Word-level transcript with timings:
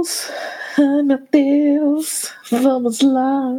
Deus, 0.00 0.30
ai 0.78 1.02
meu 1.02 1.18
Deus, 1.30 2.32
vamos 2.50 3.02
lá. 3.02 3.58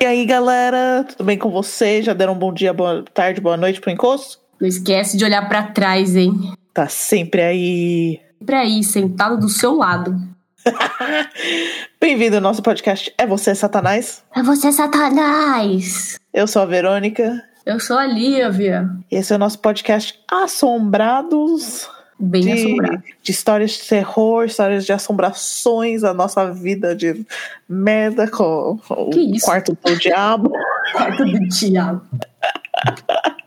E 0.00 0.04
aí, 0.04 0.24
galera, 0.26 1.04
tudo 1.04 1.24
bem 1.24 1.38
com 1.38 1.50
vocês? 1.50 2.04
Já 2.04 2.12
deram 2.12 2.32
um 2.32 2.38
bom 2.38 2.52
dia, 2.52 2.72
boa 2.72 3.04
tarde, 3.14 3.40
boa 3.40 3.56
noite 3.56 3.80
pro 3.80 3.92
encosto? 3.92 4.40
Não 4.60 4.66
esquece 4.66 5.16
de 5.16 5.24
olhar 5.24 5.48
pra 5.48 5.62
trás, 5.70 6.16
hein? 6.16 6.52
Tá 6.74 6.88
sempre 6.88 7.42
aí. 7.42 8.27
Sempre 8.38 8.54
aí, 8.54 8.84
sentado 8.84 9.36
do 9.36 9.48
seu 9.48 9.74
lado. 9.74 10.16
Bem-vindo 12.00 12.36
ao 12.36 12.42
nosso 12.42 12.62
podcast 12.62 13.12
É 13.18 13.26
Você, 13.26 13.54
Satanás? 13.54 14.22
É 14.34 14.42
você, 14.42 14.70
Satanás! 14.70 16.18
Eu 16.32 16.46
sou 16.46 16.62
a 16.62 16.66
Verônica. 16.66 17.42
Eu 17.66 17.80
sou 17.80 17.98
a 17.98 18.06
Lívia. 18.06 18.88
E 19.10 19.16
esse 19.16 19.32
é 19.32 19.36
o 19.36 19.38
nosso 19.38 19.58
podcast 19.58 20.18
Assombrados. 20.30 21.88
Bem 22.20 22.42
de, 22.42 22.52
assombrado. 22.52 23.02
de 23.22 23.30
histórias 23.32 23.70
de 23.72 23.88
terror, 23.88 24.44
histórias 24.44 24.84
de 24.86 24.92
assombrações, 24.92 26.02
a 26.04 26.12
nossa 26.14 26.52
vida 26.52 26.94
de 26.94 27.24
merda 27.68 28.28
com 28.30 28.78
o 28.88 29.10
Que 29.10 29.20
isso? 29.36 29.44
quarto 29.46 29.76
do 29.84 29.96
diabo. 29.96 30.50
Quarto 30.92 31.24
do 31.24 31.38
diabo. 31.48 32.00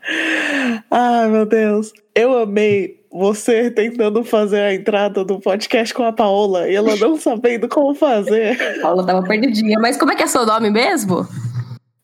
Ai, 0.90 1.28
meu 1.28 1.46
Deus. 1.46 1.92
Eu 2.14 2.38
amei 2.38 3.02
você 3.10 3.70
tentando 3.70 4.24
fazer 4.24 4.60
a 4.60 4.74
entrada 4.74 5.24
do 5.24 5.38
podcast 5.38 5.92
com 5.92 6.02
a 6.04 6.12
Paola 6.12 6.68
e 6.68 6.74
ela 6.74 6.96
não 6.96 7.18
sabendo 7.18 7.68
como 7.68 7.94
fazer. 7.94 8.80
Paula 8.80 9.04
tava 9.06 9.22
perdidinha. 9.26 9.78
Mas 9.78 9.96
como 9.96 10.12
é 10.12 10.16
que 10.16 10.22
é 10.22 10.26
seu 10.26 10.46
nome 10.46 10.70
mesmo? 10.70 11.26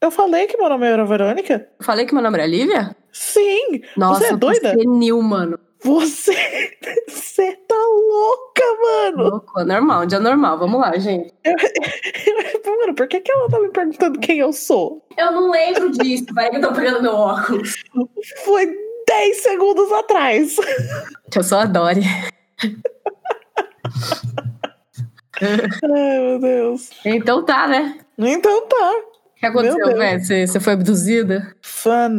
Eu 0.00 0.10
falei 0.10 0.46
que 0.46 0.56
meu 0.56 0.68
nome 0.68 0.86
era 0.86 1.04
Verônica? 1.04 1.66
Eu 1.78 1.84
falei 1.84 2.06
que 2.06 2.14
meu 2.14 2.22
nome 2.22 2.38
era 2.38 2.46
Lívia? 2.46 2.94
Sim! 3.10 3.80
Nossa, 3.96 4.20
você 4.20 4.32
é 4.32 4.36
doida? 4.36 4.72
Você 4.72 4.80
senil, 4.80 5.20
mano. 5.22 5.58
Você. 5.82 6.32
Você 7.08 7.52
tá 7.68 7.74
louca, 7.76 8.62
mano! 8.82 9.30
Louco, 9.30 9.64
normal, 9.64 10.06
dia 10.06 10.18
normal. 10.18 10.58
Vamos 10.58 10.80
lá, 10.80 10.96
gente. 10.98 11.32
Mano, 12.66 12.94
por 12.94 13.06
que, 13.06 13.20
que 13.20 13.30
ela 13.30 13.48
tá 13.48 13.60
me 13.60 13.68
perguntando 13.70 14.18
quem 14.18 14.38
eu 14.38 14.52
sou? 14.52 15.04
Eu 15.16 15.30
não 15.32 15.50
lembro 15.50 15.90
disso. 15.92 16.26
Peraí 16.34 16.50
que 16.50 16.56
eu 16.56 16.60
tô 16.62 16.72
pegando 16.72 17.02
meu 17.02 17.12
óculos. 17.14 17.76
Foi 18.44 18.66
10 19.06 19.36
segundos 19.42 19.92
atrás. 19.92 20.56
Eu 21.34 21.42
sou 21.42 21.58
a 21.58 21.64
Dori. 21.64 22.02
Ai, 25.40 26.18
meu 26.20 26.38
Deus. 26.40 26.90
Então 27.04 27.44
tá, 27.44 27.66
né? 27.68 27.98
Então 28.18 28.66
tá. 28.66 28.92
O 29.36 29.40
que 29.40 29.46
aconteceu, 29.46 29.96
velho? 29.96 30.20
Você, 30.24 30.46
você 30.46 30.58
foi 30.60 30.72
abduzida? 30.72 31.54
Fã- 31.62 32.10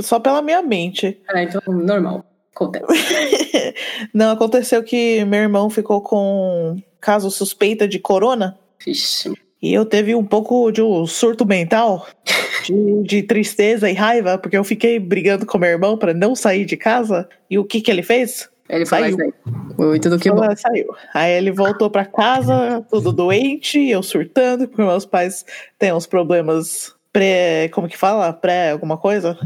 só 0.00 0.18
pela 0.18 0.42
minha 0.42 0.60
mente. 0.60 1.22
Ah, 1.28 1.42
então 1.42 1.60
normal. 1.68 2.24
Acontece. 2.58 2.84
Não, 4.12 4.32
aconteceu 4.32 4.82
que 4.82 5.24
meu 5.24 5.40
irmão 5.40 5.70
ficou 5.70 6.00
com 6.00 6.76
caso 7.00 7.30
suspeita 7.30 7.86
de 7.86 8.00
corona. 8.00 8.58
Vixe. 8.84 9.32
E 9.62 9.72
eu 9.72 9.84
teve 9.84 10.14
um 10.14 10.24
pouco 10.24 10.70
de 10.70 10.82
um 10.82 11.06
surto 11.06 11.46
mental, 11.46 12.06
de, 12.64 13.02
de 13.02 13.22
tristeza 13.22 13.88
e 13.88 13.94
raiva, 13.94 14.38
porque 14.38 14.56
eu 14.56 14.64
fiquei 14.64 14.98
brigando 14.98 15.46
com 15.46 15.58
meu 15.58 15.68
irmão 15.68 15.96
pra 15.96 16.12
não 16.12 16.34
sair 16.34 16.64
de 16.64 16.76
casa. 16.76 17.28
E 17.48 17.58
o 17.58 17.64
que 17.64 17.80
que 17.80 17.90
ele 17.90 18.02
fez? 18.02 18.48
Ele 18.68 18.84
falou 18.84 19.10
Saiu. 19.10 19.18
aí. 19.20 19.86
Oi, 19.86 20.00
tudo 20.00 20.18
que 20.18 20.30
bom. 20.30 20.44
Saiu. 20.56 20.88
Aí 21.14 21.32
ele 21.32 21.50
voltou 21.50 21.88
pra 21.88 22.04
casa, 22.04 22.84
tudo 22.90 23.12
doente, 23.12 23.78
eu 23.88 24.02
surtando, 24.02 24.68
porque 24.68 24.82
meus 24.82 25.06
pais 25.06 25.44
têm 25.78 25.92
uns 25.92 26.06
problemas 26.06 26.92
pré. 27.12 27.68
Como 27.68 27.88
que 27.88 27.96
fala? 27.96 28.32
Pré 28.32 28.72
alguma 28.72 28.98
coisa? 28.98 29.38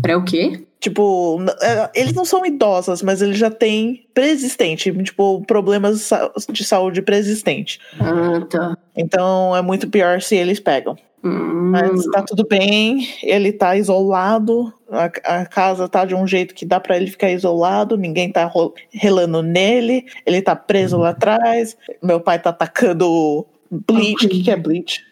Pra 0.00 0.16
o 0.16 0.24
quê? 0.24 0.64
Tipo, 0.80 1.38
é, 1.60 1.90
eles 1.94 2.14
não 2.14 2.24
são 2.24 2.44
idosos, 2.46 3.02
mas 3.02 3.20
eles 3.20 3.36
já 3.36 3.50
têm 3.50 4.06
preexistente, 4.14 4.90
tipo, 5.04 5.42
problemas 5.46 5.98
de 5.98 6.04
sa- 6.04 6.32
de 6.50 6.64
saúde 6.64 7.02
preexistente. 7.02 7.78
Ah, 8.00 8.46
tá. 8.48 8.78
Então 8.96 9.54
é 9.54 9.60
muito 9.60 9.88
pior 9.90 10.22
se 10.22 10.34
eles 10.36 10.58
pegam. 10.58 10.96
Hum, 11.22 11.70
Mas 11.70 12.06
tá 12.06 12.22
tudo 12.22 12.46
bem, 12.48 13.06
ele 13.22 13.52
tá 13.52 13.76
isolado, 13.76 14.72
a, 14.90 15.04
a 15.40 15.44
casa 15.44 15.86
tá 15.86 16.06
de 16.06 16.14
um 16.14 16.26
jeito 16.26 16.54
que 16.54 16.64
dá 16.64 16.80
pra 16.80 16.96
ele 16.96 17.08
ficar 17.10 17.30
isolado, 17.30 17.94
ninguém 17.98 18.32
tá 18.32 18.50
relando 18.90 19.42
nele, 19.42 20.06
ele 20.24 20.40
tá 20.40 20.56
preso 20.56 20.96
lá 20.96 21.10
atrás, 21.10 21.76
meu 22.02 22.20
pai 22.20 22.38
tá 22.40 22.48
atacando 22.48 23.44
bleach, 23.70 24.24
o 24.24 24.28
que, 24.30 24.42
que 24.44 24.50
é 24.50 24.56
bleach? 24.56 25.02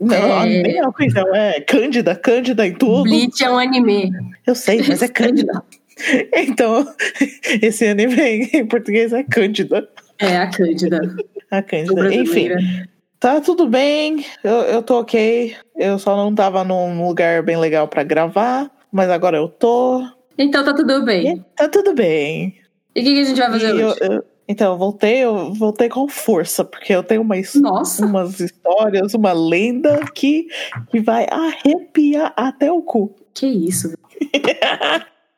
Não, 0.00 0.42
É. 0.42 0.62
nem 0.62 0.80
álcool 0.80 1.02
em 1.04 1.10
gel, 1.10 1.34
é 1.34 1.60
cândida, 1.60 2.14
cândida 2.16 2.66
em 2.66 2.72
tudo. 2.74 3.02
Bleach 3.04 3.44
é 3.44 3.50
um 3.50 3.58
anime. 3.58 4.10
Eu 4.46 4.54
sei, 4.54 4.82
mas 4.88 5.02
é 5.02 5.08
cândida. 5.08 5.62
Então, 6.34 6.86
esse 7.62 7.86
anime 7.86 8.48
em 8.54 8.66
português 8.66 9.12
é 9.12 9.22
cândida. 9.22 9.86
É, 10.18 10.36
a 10.38 10.46
Cândida. 10.50 11.00
A 11.50 11.62
cândida. 11.62 12.14
Enfim. 12.14 12.48
Tá 13.18 13.38
tudo 13.40 13.66
bem, 13.68 14.24
eu, 14.42 14.50
eu 14.62 14.82
tô 14.82 14.98
ok. 15.00 15.54
Eu 15.76 15.98
só 15.98 16.16
não 16.16 16.34
tava 16.34 16.64
num 16.64 17.06
lugar 17.06 17.42
bem 17.42 17.56
legal 17.58 17.86
pra 17.86 18.02
gravar, 18.02 18.70
mas 18.90 19.10
agora 19.10 19.36
eu 19.36 19.48
tô. 19.48 20.02
Então 20.38 20.64
tá 20.64 20.72
tudo 20.72 21.04
bem. 21.04 21.34
E 21.36 21.40
tá 21.54 21.68
tudo 21.68 21.94
bem. 21.94 22.54
E 22.96 23.00
o 23.00 23.04
que, 23.04 23.14
que 23.14 23.20
a 23.20 23.24
gente 23.24 23.38
vai 23.38 23.50
fazer 23.50 23.74
E 23.74 23.80
eu- 23.80 23.88
hoje? 23.88 23.98
eu- 24.00 24.24
então, 24.50 24.72
eu 24.72 24.78
voltei, 24.78 25.18
eu 25.18 25.54
voltei 25.54 25.88
com 25.88 26.08
força, 26.08 26.64
porque 26.64 26.92
eu 26.92 27.02
tenho 27.02 27.22
uma 27.22 27.36
his- 27.38 27.54
Nossa, 27.54 28.04
umas 28.04 28.38
histórias, 28.40 29.14
uma 29.14 29.32
lenda 29.32 30.00
que, 30.14 30.46
que 30.90 31.00
vai 31.00 31.26
arrepiar 31.30 32.32
até 32.36 32.70
o 32.70 32.82
cu. 32.82 33.14
que 33.34 33.46
isso? 33.46 33.92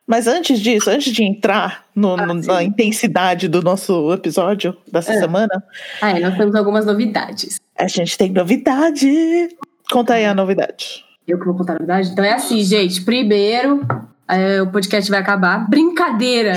Mas 0.06 0.27
antes 0.27 0.59
disso, 0.61 0.91
antes 0.91 1.12
de 1.12 1.23
entrar 1.23 1.84
no- 1.95 2.15
Ah, 2.15 2.27
no- 2.27 2.34
na 2.34 2.62
intensidade 2.62 3.49
do 3.49 3.62
nosso 3.62 4.12
episódio 4.12 4.77
dessa 4.91 5.12
É. 5.12 5.19
semana, 5.21 5.62
Ah, 6.00 6.11
é, 6.11 6.21
nós 6.21 6.37
temos 6.37 6.55
algumas 6.55 6.84
novidades. 6.84 7.61
a 7.79 7.87
gente 7.87 8.19
tem 8.19 8.31
novidade. 8.31 9.49
Conta 9.91 10.15
aí 10.15 10.25
a 10.27 10.34
novidade. 10.34 11.05
Eu 11.27 11.39
que 11.39 11.44
vou 11.44 11.55
contar 11.55 11.75
a 11.75 11.77
novidade? 11.77 12.11
Então 12.11 12.25
é 12.25 12.33
assim, 12.33 12.62
gente. 12.65 13.03
Primeiro, 13.05 13.87
é, 14.29 14.61
o 14.61 14.71
podcast 14.71 15.09
vai 15.11 15.21
acabar. 15.21 15.69
Brincadeira! 15.71 16.55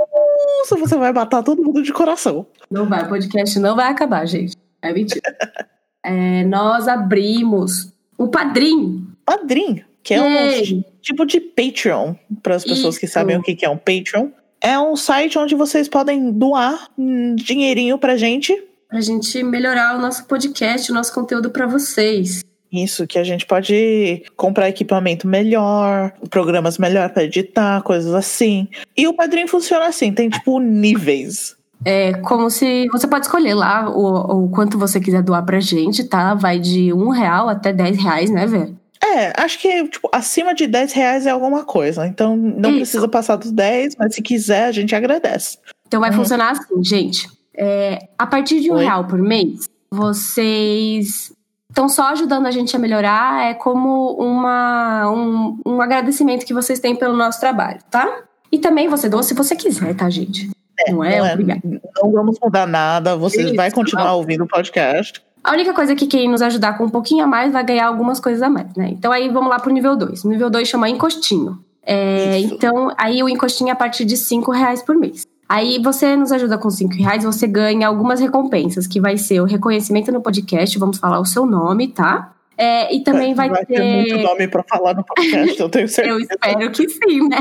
Nossa, 0.00 0.76
você 0.76 0.96
vai 0.96 1.12
matar 1.12 1.42
todo 1.42 1.62
mundo 1.62 1.82
de 1.82 1.92
coração. 1.92 2.46
Não 2.70 2.88
vai, 2.88 3.04
o 3.04 3.08
podcast 3.08 3.58
não 3.58 3.76
vai 3.76 3.88
acabar, 3.90 4.26
gente. 4.26 4.56
É 4.82 4.92
mentira. 4.92 5.22
É, 6.02 6.44
nós 6.44 6.88
abrimos 6.88 7.92
o 8.16 8.26
Padrim. 8.28 9.06
Padrim, 9.22 9.84
que 10.02 10.14
é 10.14 10.22
um 10.22 10.32
Yay! 10.32 10.82
tipo 11.02 11.26
de 11.26 11.38
Patreon, 11.40 12.14
para 12.42 12.54
as 12.54 12.64
pessoas 12.64 12.96
que 12.96 13.04
Isso. 13.04 13.12
sabem 13.12 13.36
o 13.36 13.42
que 13.42 13.54
que 13.54 13.66
é 13.66 13.68
um 13.68 13.76
Patreon. 13.76 14.30
É 14.62 14.78
um 14.78 14.96
site 14.96 15.38
onde 15.38 15.54
vocês 15.54 15.88
podem 15.90 16.32
doar 16.32 16.88
um 16.96 17.34
dinheirinho 17.34 17.98
pra 17.98 18.16
gente. 18.16 18.54
Pra 18.88 19.00
gente 19.02 19.42
melhorar 19.42 19.94
o 19.94 20.00
nosso 20.00 20.24
podcast, 20.24 20.90
o 20.90 20.94
nosso 20.94 21.12
conteúdo 21.12 21.50
pra 21.50 21.66
vocês. 21.66 22.42
Isso, 22.72 23.06
que 23.06 23.18
a 23.18 23.24
gente 23.24 23.44
pode 23.46 24.22
comprar 24.36 24.68
equipamento 24.68 25.26
melhor, 25.26 26.12
programas 26.30 26.78
melhor 26.78 27.10
pra 27.10 27.24
editar, 27.24 27.82
coisas 27.82 28.14
assim. 28.14 28.68
E 28.96 29.08
o 29.08 29.14
Padrim 29.14 29.46
funciona 29.46 29.86
assim, 29.86 30.12
tem 30.12 30.28
tipo 30.28 30.58
níveis. 30.60 31.56
É 31.84 32.12
como 32.14 32.50
se. 32.50 32.86
Você 32.92 33.06
pode 33.08 33.24
escolher 33.26 33.54
lá 33.54 33.88
o, 33.90 34.44
o 34.44 34.48
quanto 34.50 34.78
você 34.78 35.00
quiser 35.00 35.22
doar 35.22 35.44
pra 35.44 35.58
gente, 35.60 36.04
tá? 36.04 36.34
Vai 36.34 36.58
de 36.58 36.92
um 36.92 37.08
real 37.08 37.48
até 37.48 37.72
10 37.72 37.96
reais, 38.02 38.30
né, 38.30 38.46
velho? 38.46 38.78
É, 39.02 39.32
acho 39.42 39.58
que 39.58 39.88
tipo, 39.88 40.08
acima 40.12 40.54
de 40.54 40.66
10 40.66 40.92
reais 40.92 41.26
é 41.26 41.30
alguma 41.30 41.64
coisa. 41.64 42.06
Então 42.06 42.36
não 42.36 42.70
Isso. 42.70 42.78
precisa 42.80 43.08
passar 43.08 43.36
dos 43.36 43.50
10, 43.50 43.96
mas 43.98 44.14
se 44.14 44.20
quiser, 44.22 44.66
a 44.66 44.72
gente 44.72 44.94
agradece. 44.94 45.56
Então 45.88 46.00
vai 46.00 46.10
Uhum. 46.10 46.16
funcionar 46.16 46.50
assim, 46.52 46.84
gente. 46.84 47.26
É, 47.56 47.98
a 48.18 48.26
partir 48.26 48.60
de 48.60 48.70
um 48.70 48.74
Oi. 48.76 48.84
real 48.84 49.06
por 49.06 49.18
mês, 49.18 49.64
vocês 49.90 51.32
estão 51.70 51.88
só 51.88 52.08
ajudando 52.10 52.46
a 52.46 52.50
gente 52.50 52.76
a 52.76 52.78
melhorar. 52.78 53.46
É 53.46 53.54
como 53.54 54.12
uma, 54.12 55.10
um, 55.10 55.58
um 55.64 55.80
agradecimento 55.80 56.44
que 56.44 56.52
vocês 56.52 56.78
têm 56.78 56.94
pelo 56.94 57.16
nosso 57.16 57.40
trabalho, 57.40 57.80
tá? 57.90 58.22
E 58.52 58.58
também 58.58 58.88
você 58.88 59.08
doa 59.08 59.22
se 59.22 59.32
você 59.32 59.56
quiser, 59.56 59.94
tá, 59.94 60.10
gente? 60.10 60.50
não 60.88 61.04
é, 61.04 61.18
não, 61.18 61.26
é 61.26 61.60
não 62.02 62.12
vamos 62.12 62.38
mudar 62.42 62.66
nada, 62.66 63.14
você 63.14 63.42
Isso, 63.42 63.54
vai 63.54 63.70
continuar 63.70 64.06
não. 64.06 64.16
ouvindo 64.16 64.44
o 64.44 64.48
podcast. 64.48 65.22
A 65.42 65.52
única 65.52 65.72
coisa 65.72 65.94
que 65.94 66.06
quem 66.06 66.28
nos 66.28 66.42
ajudar 66.42 66.76
com 66.76 66.84
um 66.84 66.88
pouquinho 66.88 67.24
a 67.24 67.26
mais 67.26 67.52
vai 67.52 67.64
ganhar 67.64 67.86
algumas 67.86 68.20
coisas 68.20 68.42
a 68.42 68.48
mais, 68.48 68.74
né? 68.76 68.88
Então 68.90 69.10
aí 69.12 69.28
vamos 69.28 69.50
lá 69.50 69.58
pro 69.58 69.72
nível 69.72 69.96
2. 69.96 70.24
O 70.24 70.28
nível 70.28 70.50
2 70.50 70.68
chama 70.68 70.88
encostinho. 70.88 71.62
É, 71.82 72.38
então, 72.38 72.92
aí 72.96 73.22
o 73.22 73.28
encostinho 73.28 73.70
é 73.70 73.72
a 73.72 73.76
partir 73.76 74.04
de 74.04 74.16
5 74.16 74.50
reais 74.52 74.82
por 74.82 74.96
mês. 74.96 75.26
Aí 75.50 75.80
você 75.82 76.14
nos 76.14 76.30
ajuda 76.30 76.56
com 76.56 76.70
5 76.70 76.94
reais, 76.94 77.24
você 77.24 77.44
ganha 77.44 77.88
algumas 77.88 78.20
recompensas, 78.20 78.86
que 78.86 79.00
vai 79.00 79.16
ser 79.16 79.40
o 79.40 79.44
reconhecimento 79.44 80.12
no 80.12 80.20
podcast, 80.22 80.78
vamos 80.78 80.98
falar 80.98 81.18
o 81.18 81.24
seu 81.24 81.44
nome, 81.44 81.88
tá? 81.88 82.32
É, 82.56 82.94
e 82.94 83.02
também 83.02 83.34
vai, 83.34 83.50
ter 83.50 83.66
ter. 83.66 83.80
muito 83.96 84.18
nome 84.18 84.46
pra 84.46 84.62
falar 84.62 84.94
no 84.94 85.02
podcast, 85.02 85.58
eu 85.60 85.68
tenho 85.68 85.88
certeza. 85.90 86.14
Eu 86.16 86.20
espero 86.20 86.70
que 86.70 86.88
sim, 86.88 87.28
né? 87.28 87.38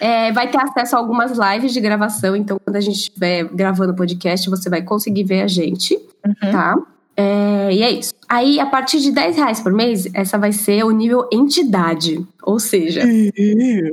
É, 0.00 0.32
vai 0.32 0.48
ter 0.50 0.58
acesso 0.58 0.96
a 0.96 0.98
algumas 0.98 1.32
lives 1.36 1.74
de 1.74 1.80
gravação, 1.82 2.34
então 2.34 2.58
quando 2.64 2.76
a 2.76 2.80
gente 2.80 2.96
estiver 2.96 3.44
gravando 3.52 3.92
o 3.92 3.96
podcast, 3.96 4.48
você 4.48 4.70
vai 4.70 4.80
conseguir 4.80 5.24
ver 5.24 5.42
a 5.42 5.46
gente, 5.46 5.98
Uhum. 6.24 6.50
tá? 6.50 6.76
É, 7.14 7.68
e 7.72 7.82
é 7.82 7.90
isso. 7.90 8.12
Aí, 8.28 8.58
a 8.60 8.64
partir 8.66 9.00
de 9.00 9.10
10 9.12 9.36
reais 9.36 9.60
por 9.60 9.72
mês, 9.72 10.06
essa 10.14 10.38
vai 10.38 10.52
ser 10.52 10.84
o 10.84 10.90
nível 10.92 11.28
entidade. 11.32 12.24
Ou 12.42 12.58
seja, 12.60 13.02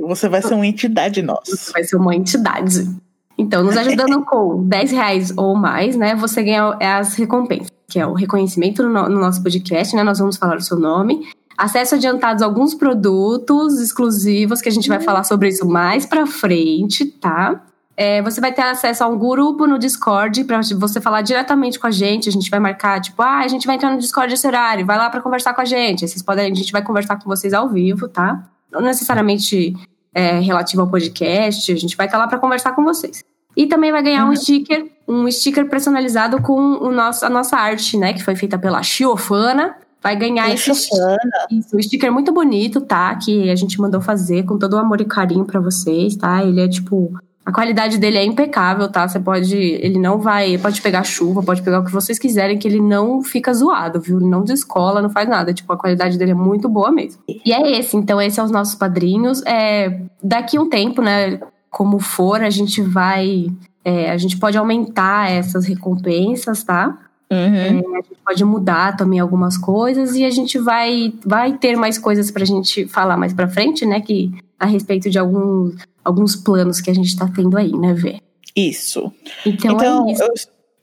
Você 0.06 0.28
vai 0.28 0.40
ser 0.40 0.54
uma 0.54 0.66
entidade 0.66 1.20
nossa. 1.22 1.72
vai 1.72 1.82
ser 1.84 1.96
uma 1.96 2.14
entidade. 2.14 2.88
Então, 3.38 3.62
nos 3.62 3.76
ajudando 3.78 4.24
com 4.24 4.62
10 4.64 4.90
reais 4.90 5.32
ou 5.36 5.54
mais, 5.54 5.96
né? 5.96 6.14
Você 6.16 6.42
ganha 6.42 6.76
as 6.80 7.14
recompensas, 7.14 7.70
que 7.88 7.98
é 7.98 8.06
o 8.06 8.14
reconhecimento 8.14 8.82
no, 8.82 9.08
no 9.08 9.20
nosso 9.20 9.42
podcast, 9.42 9.94
né? 9.94 10.02
Nós 10.02 10.18
vamos 10.18 10.36
falar 10.36 10.56
o 10.56 10.60
seu 10.60 10.78
nome. 10.78 11.28
Acesso 11.56 11.94
adiantado 11.94 12.44
a 12.44 12.46
alguns 12.46 12.74
produtos 12.74 13.80
exclusivos, 13.80 14.60
que 14.60 14.68
a 14.68 14.72
gente 14.72 14.88
vai 14.88 15.00
falar 15.00 15.24
sobre 15.24 15.48
isso 15.48 15.66
mais 15.66 16.04
pra 16.04 16.26
frente, 16.26 17.06
tá? 17.06 17.62
É, 17.96 18.20
você 18.20 18.42
vai 18.42 18.52
ter 18.52 18.60
acesso 18.60 19.02
a 19.02 19.06
um 19.06 19.18
grupo 19.18 19.66
no 19.66 19.78
Discord 19.78 20.44
pra 20.44 20.60
você 20.60 21.00
falar 21.00 21.22
diretamente 21.22 21.78
com 21.78 21.86
a 21.86 21.90
gente. 21.90 22.28
A 22.28 22.32
gente 22.32 22.50
vai 22.50 22.60
marcar, 22.60 23.00
tipo, 23.00 23.22
ah, 23.22 23.38
a 23.38 23.48
gente 23.48 23.66
vai 23.66 23.76
entrar 23.76 23.90
no 23.90 23.98
Discord 23.98 24.34
esse 24.34 24.46
horário, 24.46 24.84
vai 24.84 24.98
lá 24.98 25.08
pra 25.08 25.22
conversar 25.22 25.54
com 25.54 25.62
a 25.62 25.64
gente. 25.64 26.06
Vocês 26.06 26.22
podem, 26.22 26.52
a 26.52 26.54
gente 26.54 26.70
vai 26.70 26.82
conversar 26.82 27.16
com 27.16 27.24
vocês 27.24 27.54
ao 27.54 27.70
vivo, 27.70 28.06
tá? 28.06 28.46
Não 28.70 28.82
necessariamente 28.82 29.74
é, 30.16 30.40
relativo 30.40 30.80
ao 30.80 30.88
podcast, 30.88 31.70
a 31.70 31.76
gente 31.76 31.94
vai 31.94 32.06
estar 32.06 32.16
lá 32.16 32.26
para 32.26 32.38
conversar 32.38 32.72
com 32.74 32.82
vocês. 32.82 33.22
E 33.54 33.66
também 33.66 33.92
vai 33.92 34.02
ganhar 34.02 34.24
um 34.24 34.30
Uhum. 34.30 34.36
sticker, 34.36 34.86
um 35.06 35.30
sticker 35.30 35.68
personalizado 35.68 36.40
com 36.40 36.58
o 36.58 36.90
nosso, 36.90 37.24
a 37.24 37.28
nossa 37.28 37.56
arte, 37.56 37.98
né? 37.98 38.14
Que 38.14 38.22
foi 38.24 38.34
feita 38.34 38.58
pela 38.58 38.82
Chiofana. 38.82 39.76
Vai 40.02 40.16
ganhar 40.16 40.48
esse 40.52 40.70
isso, 40.70 41.76
um 41.76 41.82
sticker 41.82 42.10
muito 42.12 42.32
bonito, 42.32 42.80
tá? 42.80 43.14
Que 43.16 43.50
a 43.50 43.56
gente 43.56 43.78
mandou 43.80 44.00
fazer 44.00 44.44
com 44.44 44.58
todo 44.58 44.74
o 44.74 44.78
amor 44.78 45.00
e 45.00 45.04
carinho 45.04 45.44
pra 45.44 45.60
vocês, 45.60 46.16
tá? 46.16 46.42
Ele 46.44 46.60
é 46.62 46.68
tipo. 46.68 47.12
A 47.46 47.52
qualidade 47.52 47.96
dele 47.98 48.18
é 48.18 48.24
impecável, 48.24 48.90
tá? 48.90 49.06
Você 49.06 49.20
pode. 49.20 49.56
Ele 49.56 50.00
não 50.00 50.18
vai. 50.18 50.58
Pode 50.58 50.82
pegar 50.82 51.04
chuva, 51.04 51.44
pode 51.44 51.62
pegar 51.62 51.78
o 51.78 51.84
que 51.84 51.92
vocês 51.92 52.18
quiserem, 52.18 52.58
que 52.58 52.66
ele 52.66 52.80
não 52.80 53.22
fica 53.22 53.54
zoado, 53.54 54.00
viu? 54.00 54.18
Ele 54.18 54.28
não 54.28 54.42
descola, 54.42 55.00
não 55.00 55.08
faz 55.08 55.28
nada. 55.28 55.54
Tipo, 55.54 55.72
a 55.72 55.76
qualidade 55.76 56.18
dele 56.18 56.32
é 56.32 56.34
muito 56.34 56.68
boa 56.68 56.90
mesmo. 56.90 57.22
E 57.28 57.52
é 57.52 57.78
esse, 57.78 57.96
então, 57.96 58.20
esse 58.20 58.40
é 58.40 58.42
os 58.42 58.50
nossos 58.50 58.74
padrinhos. 58.74 59.42
É, 59.46 60.00
daqui 60.20 60.58
um 60.58 60.68
tempo, 60.68 61.00
né? 61.00 61.38
Como 61.70 62.00
for, 62.00 62.42
a 62.42 62.50
gente 62.50 62.82
vai. 62.82 63.46
é, 63.84 64.10
a 64.10 64.16
gente 64.16 64.36
pode 64.38 64.58
aumentar 64.58 65.30
essas 65.30 65.66
recompensas, 65.66 66.64
tá? 66.64 66.98
Uhum. 67.30 67.96
A 67.96 68.02
gente 68.02 68.20
pode 68.24 68.44
mudar 68.44 68.96
também 68.96 69.20
algumas 69.20 69.56
coisas 69.56 70.16
e 70.16 70.24
a 70.24 70.30
gente 70.30 70.58
vai, 70.58 71.12
vai 71.24 71.52
ter 71.52 71.76
mais 71.76 71.96
coisas 71.96 72.30
pra 72.30 72.44
gente 72.44 72.86
falar 72.88 73.16
mais 73.16 73.32
pra 73.32 73.46
frente, 73.46 73.86
né? 73.86 74.00
Que 74.00 74.32
a 74.58 74.66
respeito 74.66 75.08
de 75.10 75.18
alguns, 75.18 75.74
alguns 76.06 76.36
planos 76.36 76.80
que 76.80 76.90
a 76.90 76.94
gente 76.94 77.16
tá 77.16 77.28
tendo 77.34 77.56
aí, 77.58 77.72
né, 77.72 77.92
Vê? 77.94 78.20
Isso. 78.54 79.12
Então, 79.44 79.72
Então, 79.72 80.08
é 80.08 80.12
isso. 80.12 80.22
eu, 80.22 80.28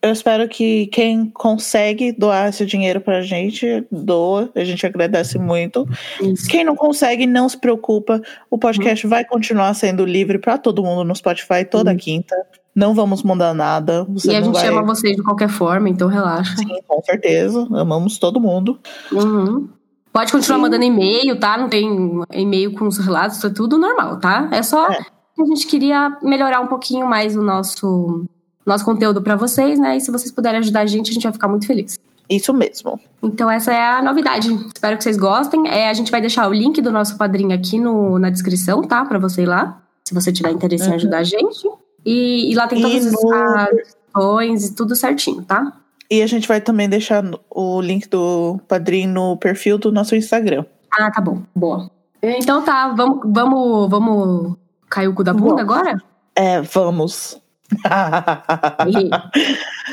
eu 0.04 0.12
espero 0.12 0.48
que 0.48 0.88
quem 0.88 1.26
consegue 1.32 2.12
doar 2.12 2.50
esse 2.50 2.66
dinheiro 2.66 3.02
pra 3.02 3.22
gente, 3.22 3.84
doa. 3.92 4.52
A 4.54 4.64
gente 4.64 4.86
agradece 4.86 5.40
muito. 5.40 5.88
Isso. 6.22 6.48
Quem 6.48 6.64
não 6.64 6.76
consegue, 6.76 7.26
não 7.26 7.48
se 7.50 7.58
preocupa. 7.58 8.22
O 8.52 8.58
podcast 8.60 9.08
vai 9.08 9.26
continuar 9.26 9.74
sendo 9.74 10.06
livre 10.06 10.38
pra 10.38 10.58
todo 10.58 10.84
mundo 10.84 11.04
no 11.04 11.16
Spotify 11.16 11.66
toda 11.70 11.92
Uhum. 11.92 11.98
quinta. 11.98 12.36
Não 12.76 12.94
vamos 12.94 13.24
mudar 13.24 13.54
nada. 13.54 14.04
Você 14.10 14.32
E 14.32 14.36
a 14.36 14.42
gente 14.42 14.54
vai... 14.54 14.68
ama 14.68 14.84
vocês 14.84 15.16
de 15.16 15.24
qualquer 15.24 15.50
forma, 15.50 15.88
então 15.90 16.08
relaxa. 16.08 16.56
Sim, 16.58 16.80
com 16.88 17.02
certeza. 17.04 17.68
Amamos 17.72 18.18
todo 18.20 18.40
mundo. 18.40 18.80
Uhum. 19.12 19.70
Pode 20.12 20.32
continuar 20.32 20.58
Sim. 20.58 20.62
mandando 20.64 20.84
e-mail, 20.84 21.40
tá? 21.40 21.58
Não 21.58 21.70
tem 21.70 21.88
e-mail 22.34 22.74
com 22.74 22.86
os 22.88 22.98
relatos, 23.00 23.44
é 23.44 23.50
tudo 23.50 23.80
normal, 23.80 24.20
tá? 24.20 24.48
É 24.52 24.62
só 24.62 24.92
É. 24.92 25.00
a 25.40 25.46
gente 25.46 25.68
queria 25.68 26.18
melhorar 26.22 26.62
um 26.62 26.68
pouquinho 26.68 27.08
mais 27.08 27.36
o 27.36 27.42
nosso, 27.42 28.26
nosso 28.66 28.86
conteúdo 28.86 29.22
pra 29.22 29.36
vocês, 29.36 29.80
né? 29.80 29.98
E 29.98 30.02
se 30.02 30.12
vocês 30.12 30.32
puderem 30.32 30.60
ajudar 30.60 30.82
a 30.82 30.86
gente, 30.86 31.10
a 31.10 31.14
gente 31.14 31.24
vai 31.24 31.34
ficar 31.34 31.48
muito 31.48 31.66
feliz. 31.68 31.98
Isso 32.30 32.54
mesmo. 32.54 33.00
Então 33.22 33.50
essa 33.52 33.74
é 33.74 33.82
a 33.98 34.02
novidade. 34.02 34.48
Espero 34.74 34.98
que 34.98 35.04
vocês 35.04 35.18
gostem. 35.18 35.68
É, 35.68 35.90
a 35.90 35.94
gente 35.94 36.10
vai 36.12 36.22
deixar 36.22 36.48
o 36.48 36.54
link 36.54 36.82
do 36.82 36.92
nosso 36.92 37.18
padrinho 37.18 37.54
aqui 37.54 37.78
no, 37.80 38.18
na 38.18 38.30
descrição, 38.30 38.82
tá? 38.82 39.04
Pra 39.06 39.20
você 39.20 39.44
ir 39.44 39.46
lá, 39.48 39.82
se 40.08 40.14
você 40.14 40.32
tiver 40.32 40.52
interesse 40.52 40.86
em 40.86 40.90
Uhum. 40.90 40.96
ajudar 40.96 41.18
a 41.20 41.24
gente. 41.24 41.68
E, 42.06 42.52
e 42.52 42.56
lá 42.56 42.68
tem 42.68 42.82
todas 42.82 43.06
as 43.08 43.12
no- 43.14 43.34
as 43.34 43.70
questões 43.70 44.66
e 44.68 44.76
tudo 44.76 44.96
certinho, 44.96 45.42
tá? 45.44 45.74
E 46.10 46.22
a 46.22 46.28
gente 46.28 46.48
vai 46.48 46.62
também 46.62 46.88
deixar 46.88 47.24
o 47.50 47.82
link 47.82 48.08
do 48.08 48.60
padrinho 48.68 49.10
no 49.12 49.38
perfil 49.38 49.78
do 49.78 49.92
nosso 49.92 50.16
Instagram. 50.16 50.64
Ah, 50.92 51.10
tá 51.12 51.20
bom. 51.20 51.42
Boa. 51.56 51.90
Então 52.22 52.62
tá, 52.62 52.90
vamos, 52.90 53.20
vamos, 53.26 53.90
vamos 53.90 54.56
cair 54.94 55.08
o 55.08 55.14
cu 55.14 55.24
da 55.24 55.34
bunda 55.34 55.56
Vamos. 55.56 55.62
agora? 55.62 55.98
É, 56.36 56.62
vamos. 56.62 57.42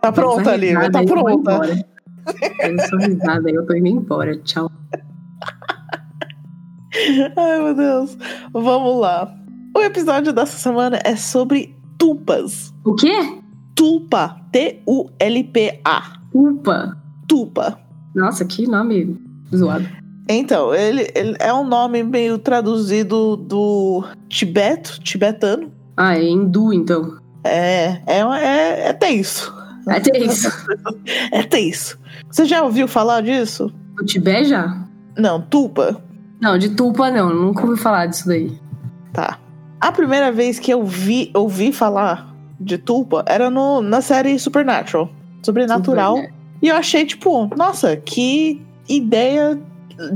Tá 0.00 0.10
pronta, 0.12 0.56
Lívia, 0.56 0.90
tá 0.90 1.02
eu 1.02 1.06
pronta. 1.06 1.32
embora. 1.32 1.84
Essa 2.60 2.96
risada 2.96 3.50
eu 3.50 3.66
tô 3.66 3.74
indo 3.74 3.88
embora. 3.88 4.34
Tchau. 4.38 4.70
Ai, 7.36 7.62
meu 7.62 7.74
Deus. 7.74 8.16
Vamos 8.52 8.98
lá. 8.98 9.30
O 9.76 9.80
episódio 9.80 10.32
dessa 10.32 10.56
semana 10.56 10.98
é 11.04 11.16
sobre 11.16 11.76
tulpas. 11.98 12.72
O 12.84 12.94
quê? 12.94 13.40
Tulpa. 13.74 14.40
T-U-L-P-A. 14.52 16.02
Upa. 16.32 16.96
Tulpa. 17.28 17.78
Nossa, 18.14 18.44
que 18.46 18.66
nome 18.66 19.20
zoado. 19.54 19.86
Então, 20.28 20.74
ele, 20.74 21.10
ele 21.14 21.36
é 21.38 21.52
um 21.52 21.64
nome 21.64 22.02
meio 22.02 22.38
traduzido 22.38 23.36
do 23.36 24.04
Tibeto, 24.28 25.00
tibetano. 25.00 25.72
Ah, 25.96 26.16
é 26.16 26.22
hindu, 26.24 26.72
então. 26.72 27.18
É, 27.44 28.00
é, 28.06 28.20
é, 28.20 28.88
é 28.88 28.92
tenso. 28.92 29.52
É 29.88 30.18
isso. 30.18 30.50
É 31.32 31.42
tenso. 31.42 31.98
Você 32.30 32.44
já 32.44 32.62
ouviu 32.62 32.86
falar 32.86 33.22
disso? 33.22 33.72
O 34.00 34.04
Tibete 34.04 34.50
já? 34.50 34.84
Não, 35.16 35.40
tulpa. 35.40 36.00
Não, 36.40 36.56
de 36.56 36.70
Tupa 36.70 37.10
não. 37.10 37.34
Nunca 37.34 37.66
ouvi 37.66 37.78
falar 37.78 38.06
disso 38.06 38.26
daí. 38.26 38.58
Tá. 39.12 39.38
A 39.80 39.92
primeira 39.92 40.32
vez 40.32 40.58
que 40.58 40.72
eu 40.72 40.84
vi, 40.84 41.30
ouvi 41.34 41.72
falar 41.72 42.34
de 42.58 42.78
tulpa 42.78 43.24
era 43.26 43.50
no, 43.50 43.82
na 43.82 44.00
série 44.00 44.38
Supernatural. 44.38 45.10
Sobrenatural. 45.42 46.16
Super, 46.16 46.28
né? 46.30 46.34
E 46.62 46.68
eu 46.68 46.76
achei, 46.76 47.04
tipo, 47.04 47.50
nossa, 47.56 47.96
que 47.96 48.62
ideia 48.88 49.58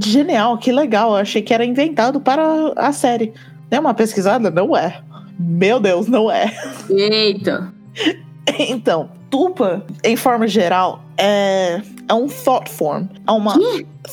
genial, 0.02 0.58
que 0.58 0.72
legal. 0.72 1.10
Eu 1.10 1.16
achei 1.16 1.42
que 1.42 1.52
era 1.52 1.64
inventado 1.64 2.20
para 2.20 2.72
a 2.76 2.92
série. 2.92 3.32
Deu 3.68 3.80
uma 3.80 3.94
pesquisada? 3.94 4.50
Não 4.50 4.76
é. 4.76 5.00
Meu 5.38 5.80
Deus, 5.80 6.06
não 6.06 6.30
é. 6.30 6.52
Eita. 6.90 7.72
Então, 8.58 9.08
tulpa, 9.30 9.84
em 10.04 10.16
forma 10.16 10.46
geral, 10.46 11.02
é, 11.16 11.80
é 12.06 12.14
um 12.14 12.28
thought 12.28 12.70
form. 12.70 13.06
É 13.26 13.32
uma 13.32 13.54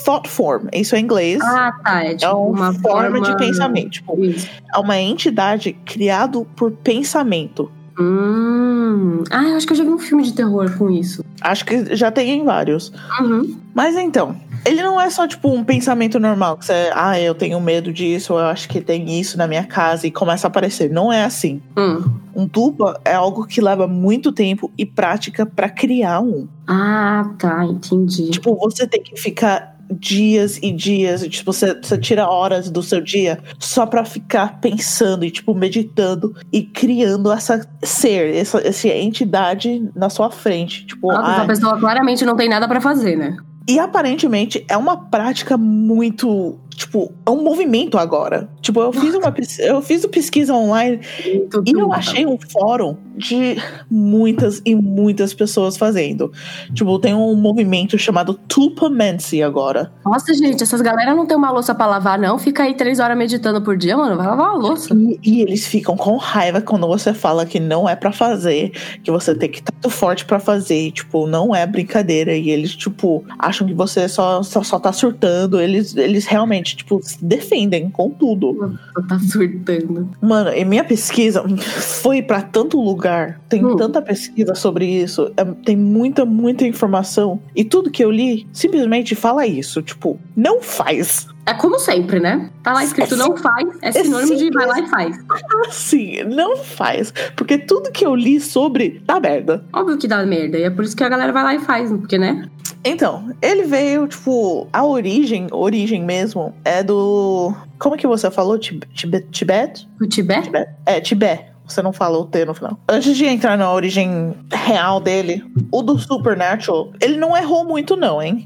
thought 0.05 0.27
form. 0.29 0.67
Isso 0.73 0.95
é 0.95 0.99
em 0.99 1.03
inglês. 1.03 1.41
Ah, 1.43 1.73
tá. 1.83 2.03
É 2.05 2.15
tipo 2.15 2.31
é 2.31 2.33
uma 2.33 2.73
forma, 2.73 3.19
de 3.21 3.35
pensamento. 3.35 3.89
Tipo, 3.89 4.23
Isso. 4.23 4.49
é 4.73 4.77
uma 4.79 4.97
entidade 4.97 5.73
criado 5.85 6.47
por 6.55 6.71
pensamento. 6.71 7.69
Hum. 7.99 9.23
Ah, 9.29 9.43
eu 9.43 9.57
acho 9.57 9.67
que 9.67 9.73
eu 9.73 9.77
já 9.77 9.83
vi 9.83 9.89
um 9.89 9.99
filme 9.99 10.23
de 10.23 10.33
terror 10.33 10.75
com 10.77 10.89
isso. 10.89 11.23
Acho 11.41 11.65
que 11.65 11.95
já 11.95 12.09
tem 12.09 12.39
em 12.39 12.45
vários. 12.45 12.91
Uhum. 13.19 13.59
Mas 13.73 13.95
então, 13.95 14.35
ele 14.65 14.81
não 14.81 14.99
é 14.99 15.09
só 15.09 15.27
tipo 15.27 15.49
um 15.49 15.63
pensamento 15.63 16.19
normal, 16.19 16.57
que 16.57 16.65
você, 16.65 16.91
ah, 16.93 17.19
eu 17.19 17.33
tenho 17.33 17.59
medo 17.59 17.91
disso, 17.91 18.33
eu 18.33 18.45
acho 18.45 18.69
que 18.69 18.81
tem 18.81 19.19
isso 19.19 19.37
na 19.37 19.47
minha 19.47 19.63
casa 19.63 20.07
e 20.07 20.11
começa 20.11 20.47
a 20.47 20.49
aparecer. 20.49 20.89
Não 20.89 21.11
é 21.11 21.23
assim. 21.23 21.61
Hum. 21.77 22.03
Um 22.35 22.47
tuba 22.47 22.99
é 23.03 23.13
algo 23.13 23.45
que 23.45 23.59
leva 23.59 23.87
muito 23.87 24.31
tempo 24.31 24.71
e 24.77 24.85
prática 24.85 25.45
pra 25.45 25.69
criar 25.69 26.21
um. 26.21 26.47
Ah, 26.67 27.29
tá. 27.37 27.65
Entendi. 27.65 28.29
Tipo, 28.29 28.55
você 28.55 28.87
tem 28.87 29.01
que 29.01 29.19
ficar 29.19 29.75
dias 29.99 30.57
e 30.61 30.71
dias, 30.71 31.21
tipo, 31.27 31.51
você, 31.51 31.73
você 31.73 31.97
tira 31.97 32.29
horas 32.29 32.69
do 32.69 32.81
seu 32.81 33.01
dia 33.01 33.39
só 33.59 33.85
pra 33.85 34.05
ficar 34.05 34.61
pensando 34.61 35.25
e, 35.25 35.31
tipo, 35.31 35.53
meditando 35.53 36.33
e 36.51 36.63
criando 36.63 37.31
essa 37.31 37.67
ser, 37.83 38.33
essa, 38.35 38.65
essa 38.65 38.87
entidade 38.87 39.89
na 39.93 40.09
sua 40.09 40.31
frente. 40.31 40.85
Tipo, 40.85 41.11
ah, 41.11 41.33
essa 41.37 41.45
pessoa 41.45 41.79
claramente 41.79 42.23
não 42.23 42.35
tem 42.35 42.47
nada 42.47 42.67
pra 42.67 42.79
fazer, 42.79 43.17
né? 43.17 43.35
E 43.67 43.79
aparentemente 43.79 44.65
é 44.67 44.75
uma 44.75 44.97
prática 44.97 45.57
muito. 45.57 46.57
Tipo, 46.75 47.11
é 47.25 47.29
um 47.29 47.43
movimento 47.43 47.97
agora. 47.97 48.49
Tipo, 48.61 48.81
eu 48.81 48.93
fiz 48.93 49.13
uma 49.13 49.33
eu 49.59 49.81
fiz 49.81 50.03
uma 50.03 50.09
pesquisa 50.09 50.53
online 50.53 50.99
Muito 51.25 51.63
e 51.65 51.71
eu 51.71 51.91
achei 51.91 52.25
um 52.25 52.37
fórum 52.37 52.97
de 53.15 53.57
muitas 53.89 54.61
e 54.65 54.73
muitas 54.73 55.33
pessoas 55.33 55.77
fazendo. 55.77 56.31
Tipo, 56.73 56.97
tem 56.99 57.13
um 57.13 57.35
movimento 57.35 57.97
chamado 57.97 58.33
Tulpamancy 58.47 59.43
agora. 59.43 59.91
Nossa, 60.05 60.33
gente, 60.33 60.63
essas 60.63 60.81
galera 60.81 61.13
não 61.13 61.25
tem 61.25 61.37
uma 61.37 61.51
louça 61.51 61.75
pra 61.75 61.85
lavar, 61.85 62.17
não. 62.17 62.39
Fica 62.39 62.63
aí 62.63 62.73
três 62.73 62.99
horas 62.99 63.17
meditando 63.17 63.61
por 63.61 63.77
dia, 63.77 63.97
mano. 63.97 64.15
Vai 64.15 64.27
lavar 64.27 64.51
uma 64.51 64.57
louça. 64.57 64.93
E, 64.93 65.19
e 65.23 65.41
eles 65.41 65.67
ficam 65.67 65.95
com 65.95 66.17
raiva 66.17 66.61
quando 66.61 66.87
você 66.87 67.13
fala 67.13 67.45
que 67.45 67.59
não 67.59 67.87
é 67.87 67.95
pra 67.95 68.11
fazer, 68.11 68.71
que 69.03 69.11
você 69.11 69.35
tem 69.35 69.49
que 69.49 69.59
estar 69.59 69.73
muito 69.73 69.89
forte 69.89 70.25
pra 70.25 70.39
fazer. 70.39 70.87
E, 70.87 70.91
tipo, 70.91 71.27
não 71.27 71.55
é 71.55 71.65
brincadeira. 71.67 72.33
E 72.33 72.49
eles, 72.49 72.75
tipo, 72.75 73.23
acham 73.37 73.67
que 73.67 73.73
você 73.73 74.07
só, 74.07 74.41
só, 74.41 74.63
só 74.63 74.79
tá 74.79 74.91
surtando. 74.91 75.59
Eles, 75.59 75.95
eles 75.95 76.25
realmente 76.25 76.60
simplesmente, 76.61 76.75
tipo, 76.77 76.99
se 77.01 77.23
defendem 77.23 77.89
com 77.89 78.09
tudo. 78.09 78.77
Tá 79.07 79.19
surtando. 79.19 80.09
Mano, 80.21 80.51
e 80.55 80.63
minha 80.63 80.83
pesquisa 80.83 81.43
foi 81.57 82.21
pra 82.21 82.41
tanto 82.41 82.79
lugar. 82.79 83.41
Tem 83.49 83.65
Hum. 83.65 83.75
tanta 83.75 84.01
pesquisa 84.01 84.55
sobre 84.55 84.85
isso. 84.85 85.31
é- 85.37 85.45
tem 85.45 85.75
muita, 85.75 86.25
muita 86.25 86.65
informação. 86.65 87.39
E 87.55 87.63
tudo 87.63 87.89
que 87.91 88.03
eu 88.03 88.11
li 88.11 88.47
simplesmente 88.53 89.15
fala 89.15 89.45
isso. 89.45 89.81
Tipo, 89.81 90.19
não 90.35 90.61
faz. 90.61 91.27
É 91.45 91.53
como 91.55 91.79
sempre, 91.79 92.19
né? 92.19 92.49
Tá 92.61 92.71
lá 92.73 92.83
escrito 92.83 93.15
não 93.17 93.35
faz, 93.35 93.67
é 93.81 93.91
sinônimo 93.91 94.35
de 94.35 94.49
vai 94.51 94.67
lá 94.67 94.79
e 94.79 94.87
faz. 94.87 95.19
Assim, 95.67 96.23
não 96.23 96.55
faz. 96.57 97.11
Porque 97.35 97.57
tudo 97.57 97.91
que 97.91 98.05
eu 98.05 98.15
li 98.15 98.39
sobre 98.39 99.01
tá 99.05 99.19
merda. 99.19 99.65
Óbvio 99.73 99.97
que 99.97 100.07
dá 100.07 100.23
merda, 100.25 100.57
e 100.57 100.63
é 100.63 100.69
por 100.69 100.83
isso 100.83 100.95
que 100.95 101.03
a 101.03 101.09
galera 101.09 101.31
vai 101.33 101.43
lá 101.43 101.55
e 101.55 101.59
faz, 101.59 101.89
porque, 101.91 102.17
né? 102.17 102.47
Então, 102.83 103.31
ele 103.41 103.63
veio, 103.63 104.07
tipo, 104.07 104.67
a 104.71 104.83
origem, 104.83 105.47
origem 105.51 106.03
mesmo, 106.03 106.53
é 106.63 106.83
do. 106.83 107.53
Como 107.79 107.97
que 107.97 108.07
você 108.07 108.29
falou? 108.31 108.57
Tib- 108.57 108.83
Tibet? 108.93 109.27
Tibet? 109.31 109.87
O 109.99 110.07
Tibete? 110.07 110.43
Tibete? 110.43 110.69
É, 110.85 110.99
Tibete. 111.01 111.45
Você 111.67 111.81
não 111.81 111.93
falou 111.93 112.23
o 112.23 112.25
T 112.25 112.43
no 112.43 112.53
final. 112.53 112.77
Antes 112.89 113.15
de 113.15 113.25
entrar 113.25 113.57
na 113.57 113.71
origem 113.71 114.33
real 114.51 114.99
dele, 114.99 115.43
o 115.71 115.81
do 115.81 115.97
Supernatural, 115.97 116.91
ele 116.99 117.17
não 117.17 117.35
errou 117.37 117.63
muito, 117.63 117.95
não, 117.95 118.21
hein? 118.21 118.45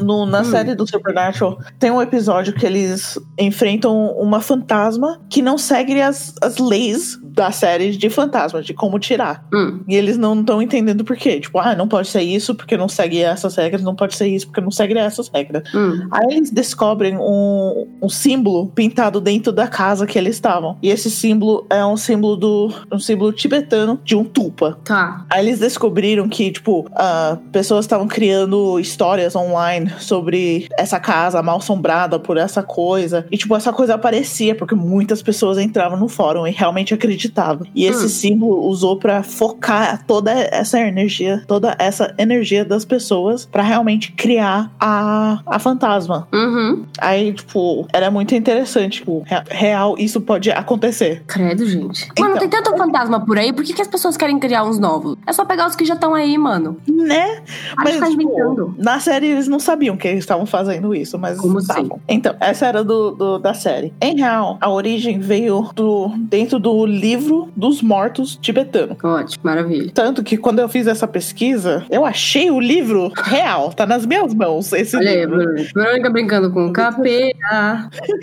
No, 0.00 0.26
na 0.26 0.40
Hum. 0.40 0.44
série 0.44 0.74
do 0.74 0.86
Supernatural, 0.86 1.58
tem 1.78 1.90
um 1.90 2.00
episódio 2.00 2.52
que 2.52 2.64
eles 2.66 3.18
enfrentam 3.38 4.12
uma 4.18 4.40
fantasma 4.40 5.20
que 5.28 5.40
não 5.42 5.56
segue 5.58 6.00
as, 6.00 6.34
as 6.42 6.58
leis 6.58 7.18
da 7.22 7.50
série 7.50 7.90
de 7.92 8.08
fantasmas, 8.08 8.64
de 8.64 8.72
como 8.72 8.98
tirar. 8.98 9.44
Hum. 9.52 9.80
E 9.86 9.94
eles 9.94 10.16
não 10.16 10.40
estão 10.40 10.62
entendendo 10.62 11.04
por 11.04 11.16
quê. 11.16 11.38
Tipo, 11.40 11.58
ah, 11.58 11.74
não 11.74 11.86
pode 11.86 12.08
ser 12.08 12.22
isso 12.22 12.54
porque 12.54 12.76
não 12.76 12.88
segue 12.88 13.20
essas 13.22 13.54
regras, 13.56 13.82
não 13.82 13.94
pode 13.94 14.14
ser 14.14 14.26
isso 14.26 14.46
porque 14.46 14.60
não 14.60 14.70
segue 14.70 14.96
essas 14.96 15.28
regras. 15.28 15.62
Hum. 15.74 16.08
Aí 16.10 16.36
eles 16.36 16.50
descobrem 16.50 17.16
um, 17.18 17.86
um 18.02 18.08
símbolo 18.08 18.68
pintado 18.68 19.20
dentro 19.20 19.52
da 19.52 19.66
casa 19.68 20.06
que 20.06 20.18
eles 20.18 20.36
estavam. 20.36 20.78
E 20.82 20.88
esse 20.88 21.10
símbolo 21.10 21.66
é 21.68 21.84
um 21.84 21.96
símbolo 21.96 22.36
do. 22.36 22.72
um 22.90 22.98
símbolo 22.98 23.32
tibetano 23.32 24.00
de 24.04 24.16
um 24.16 24.24
tupa. 24.24 24.78
Tá. 24.84 25.24
Aí 25.28 25.44
eles 25.46 25.58
descobriram 25.58 26.28
que, 26.28 26.50
tipo, 26.50 26.86
ah, 26.94 27.36
pessoas 27.52 27.84
estavam 27.84 28.08
criando 28.08 28.80
histórias 28.80 29.36
online 29.36 29.85
sobre 29.98 30.68
essa 30.78 30.98
casa 31.00 31.42
mal 31.42 31.58
assombrada 31.58 32.18
por 32.18 32.36
essa 32.36 32.62
coisa. 32.62 33.26
E, 33.30 33.36
tipo, 33.36 33.54
essa 33.56 33.72
coisa 33.72 33.94
aparecia 33.94 34.54
porque 34.54 34.74
muitas 34.74 35.22
pessoas 35.22 35.58
entravam 35.58 35.98
no 35.98 36.08
fórum 36.08 36.46
e 36.46 36.50
realmente 36.50 36.94
acreditavam. 36.94 37.66
E 37.74 37.84
esse 37.86 38.04
Hum. 38.06 38.08
símbolo 38.08 38.64
usou 38.66 38.96
pra 38.98 39.22
focar 39.22 40.04
toda 40.06 40.30
essa 40.32 40.78
energia, 40.80 41.42
toda 41.46 41.74
essa 41.78 42.14
energia 42.18 42.64
das 42.64 42.84
pessoas 42.84 43.44
pra 43.46 43.62
realmente 43.62 44.12
criar 44.12 44.70
a, 44.80 45.40
a 45.46 45.58
fantasma. 45.58 46.26
Uhum. 46.32 46.84
Aí, 46.98 47.32
tipo, 47.32 47.86
era 47.92 48.10
muito 48.10 48.34
interessante. 48.34 48.98
Tipo, 48.98 49.22
re- 49.26 49.42
real, 49.50 49.96
isso 49.98 50.20
pode 50.20 50.50
acontecer. 50.50 51.22
Credo, 51.26 51.66
gente. 51.66 52.08
Então. 52.12 52.26
Mano, 52.28 52.38
tem 52.40 52.48
tanto 52.48 52.76
fantasma 52.76 53.24
por 53.24 53.38
aí, 53.38 53.52
por 53.52 53.64
que, 53.64 53.72
que 53.72 53.82
as 53.82 53.88
pessoas 53.88 54.16
querem 54.16 54.38
criar 54.38 54.64
uns 54.64 54.78
novos? 54.78 55.16
É 55.26 55.32
só 55.32 55.44
pegar 55.44 55.66
os 55.66 55.74
que 55.76 55.84
já 55.84 55.94
estão 55.94 56.14
aí, 56.14 56.36
mano. 56.38 56.76
Né? 56.88 57.42
Para 57.74 57.84
de 57.90 57.92
ficar 57.94 58.08
tipo, 58.10 58.22
inventando. 58.22 58.74
na 58.78 58.98
série 59.00 59.26
eles 59.26 59.48
não 59.48 59.58
sabiam 59.58 59.75
que 59.76 60.08
eles 60.08 60.20
estavam 60.20 60.46
fazendo 60.46 60.94
isso, 60.94 61.18
mas 61.18 61.38
Como 61.38 61.58
estavam. 61.58 62.00
Então, 62.08 62.34
essa 62.40 62.66
era 62.66 62.82
do, 62.84 63.10
do- 63.12 63.38
da 63.38 63.54
série. 63.54 63.92
Em 64.00 64.16
real, 64.16 64.58
a 64.60 64.70
origem 64.70 65.18
veio 65.18 65.70
do 65.74 66.08
dentro 66.18 66.58
do 66.58 66.84
livro 66.86 67.48
dos 67.56 67.82
mortos 67.82 68.36
tibetano. 68.40 68.96
Ótimo, 69.02 69.42
maravilha. 69.44 69.90
Tanto 69.94 70.22
que 70.22 70.36
quando 70.36 70.58
eu 70.60 70.68
fiz 70.68 70.86
essa 70.86 71.06
pesquisa, 71.06 71.84
eu 71.90 72.04
achei 72.04 72.50
o 72.50 72.60
livro 72.60 73.12
real. 73.16 73.72
Tá 73.72 73.86
nas 73.86 74.04
minhas 74.06 74.32
mãos 74.34 74.72
esse 74.72 74.96
Olha 74.96 75.10
aí, 75.10 75.16
livro. 75.20 75.36
Verônica. 75.38 75.70
Verônica 75.74 76.10
brincando 76.10 76.50
com 76.50 76.66
o 76.66 76.72
capeta. 76.72 77.90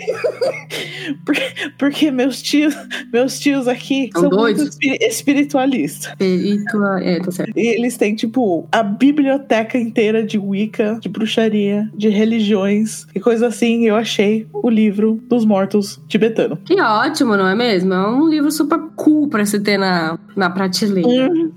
Porque 1.78 2.10
meus 2.10 2.40
tios, 2.42 2.74
meus 3.12 3.38
tios 3.38 3.68
aqui 3.68 4.10
São 4.12 4.22
são 4.22 4.30
doidos? 4.30 4.62
muito 4.62 4.72
espi- 4.72 4.98
espiritualistas. 5.04 6.14
Peritua. 6.16 7.00
É, 7.02 7.20
tá 7.20 7.30
certo. 7.30 7.56
E 7.58 7.66
eles 7.66 7.96
têm, 7.96 8.14
tipo, 8.14 8.66
a 8.72 8.82
biblioteca 8.82 9.78
inteira 9.78 10.24
de 10.24 10.38
Wicca, 10.38 10.98
de 11.00 11.08
bruxaria, 11.08 11.43
de 11.50 12.08
religiões 12.08 13.06
e 13.14 13.20
coisa 13.20 13.46
assim. 13.48 13.86
Eu 13.86 13.96
achei 13.96 14.46
o 14.52 14.68
livro 14.70 15.20
dos 15.28 15.44
mortos 15.44 16.00
tibetano. 16.08 16.56
Que 16.64 16.80
ótimo, 16.80 17.36
não 17.36 17.46
é 17.48 17.54
mesmo? 17.54 17.92
É 17.94 18.08
um 18.08 18.28
livro 18.28 18.50
super 18.50 18.78
cool 18.96 19.28
pra 19.28 19.44
se 19.44 19.60
ter 19.60 19.78
na, 19.78 20.18
na 20.36 20.50
prateleira. 20.50 21.08
Uhum. 21.32 21.52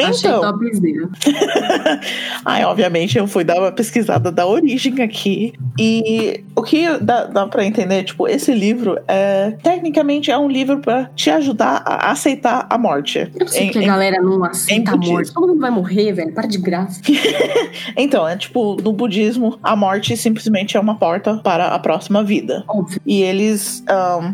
Achei 0.00 0.30
Então, 0.30 0.40
topzera. 0.40 1.08
aí, 2.44 2.64
obviamente, 2.64 3.18
eu 3.18 3.26
fui 3.26 3.44
dar 3.44 3.58
uma 3.58 3.72
pesquisada 3.72 4.30
da 4.32 4.46
origem 4.46 5.00
aqui. 5.02 5.52
E 5.78 6.42
o 6.56 6.62
que 6.62 6.98
dá, 6.98 7.24
dá 7.24 7.46
pra 7.46 7.64
entender, 7.64 8.04
tipo, 8.04 8.26
esse 8.28 8.52
livro 8.54 8.98
é 9.08 9.52
tecnicamente 9.62 10.30
é 10.30 10.38
um 10.38 10.48
livro 10.48 10.78
pra 10.80 11.04
te 11.14 11.30
ajudar 11.30 11.82
a 11.84 12.10
aceitar 12.10 12.66
a 12.68 12.76
morte. 12.78 13.30
Eu 13.38 13.46
sei 13.46 13.62
Em- 13.64 13.66
porque 13.66 13.78
a 13.78 13.82
em- 13.82 13.86
galera 13.86 14.20
não 14.22 14.44
aceita 14.44 14.92
a 14.92 14.96
morte. 14.96 15.32
Todo 15.32 15.48
mundo 15.48 15.60
vai 15.60 15.70
morrer, 15.70 16.12
velho. 16.12 16.32
Para 16.32 16.46
de 16.48 16.58
graça. 16.58 17.00
Então, 17.96 18.26
é 18.26 18.36
tipo, 18.36 18.76
no 18.82 18.92
budismo, 19.02 19.58
a 19.62 19.74
morte 19.76 20.16
simplesmente 20.16 20.76
é 20.76 20.80
uma 20.80 20.94
porta 20.96 21.38
para 21.42 21.68
a 21.68 21.78
próxima 21.78 22.22
vida. 22.22 22.64
Óbvio. 22.68 23.00
E 23.06 23.22
eles. 23.22 23.82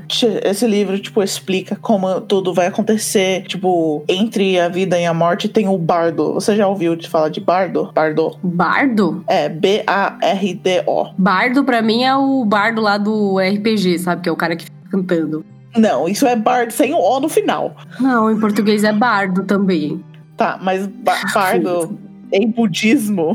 te- 0.07 0.41
esse 0.45 0.67
livro, 0.67 0.99
tipo, 0.99 1.23
explica 1.23 1.77
como 1.77 2.21
tudo 2.21 2.53
vai 2.55 2.67
acontecer. 2.67 3.43
Tipo, 3.47 4.05
entre 4.09 4.59
a 4.61 4.69
vida 4.69 4.99
e 4.99 5.05
a 5.07 5.15
morte 5.15 5.49
tem 5.49 5.69
o 5.69 5.77
bardo. 5.79 6.35
Você 6.35 6.55
já 6.57 6.67
ouviu 6.69 6.95
de 6.97 7.09
falar 7.09 7.29
de 7.29 7.41
bardo? 7.41 7.91
Bardo. 7.95 8.37
Bardo? 8.43 9.25
É, 9.27 9.49
B-A-R-D-O. 9.49 11.07
Bardo, 11.17 11.65
pra 11.65 11.83
mim, 11.83 12.03
é 12.05 12.15
o 12.15 12.45
bardo 12.45 12.81
lá 12.81 12.99
do 12.99 13.39
RPG, 13.39 13.99
sabe? 13.99 14.23
Que 14.23 14.29
é 14.29 14.33
o 14.33 14.37
cara 14.37 14.57
que 14.57 14.65
fica 14.65 14.77
cantando. 14.91 15.45
Não, 15.77 16.09
isso 16.09 16.27
é 16.27 16.35
bardo 16.35 16.73
sem 16.73 16.93
o 16.95 16.99
O 16.99 17.21
no 17.21 17.29
final. 17.29 17.75
Não, 18.01 18.31
em 18.31 18.39
português 18.41 18.85
é 18.85 18.93
bardo 18.93 19.45
também. 19.45 20.03
Tá, 20.37 20.59
mas 20.63 20.87
ba- 20.87 21.19
bardo 21.35 21.99
em 22.33 22.51
budismo. 22.51 23.33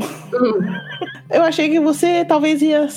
Eu 1.30 1.42
achei 1.42 1.68
que 1.68 1.80
você 1.80 2.24
talvez 2.24 2.62
ia 2.62 2.88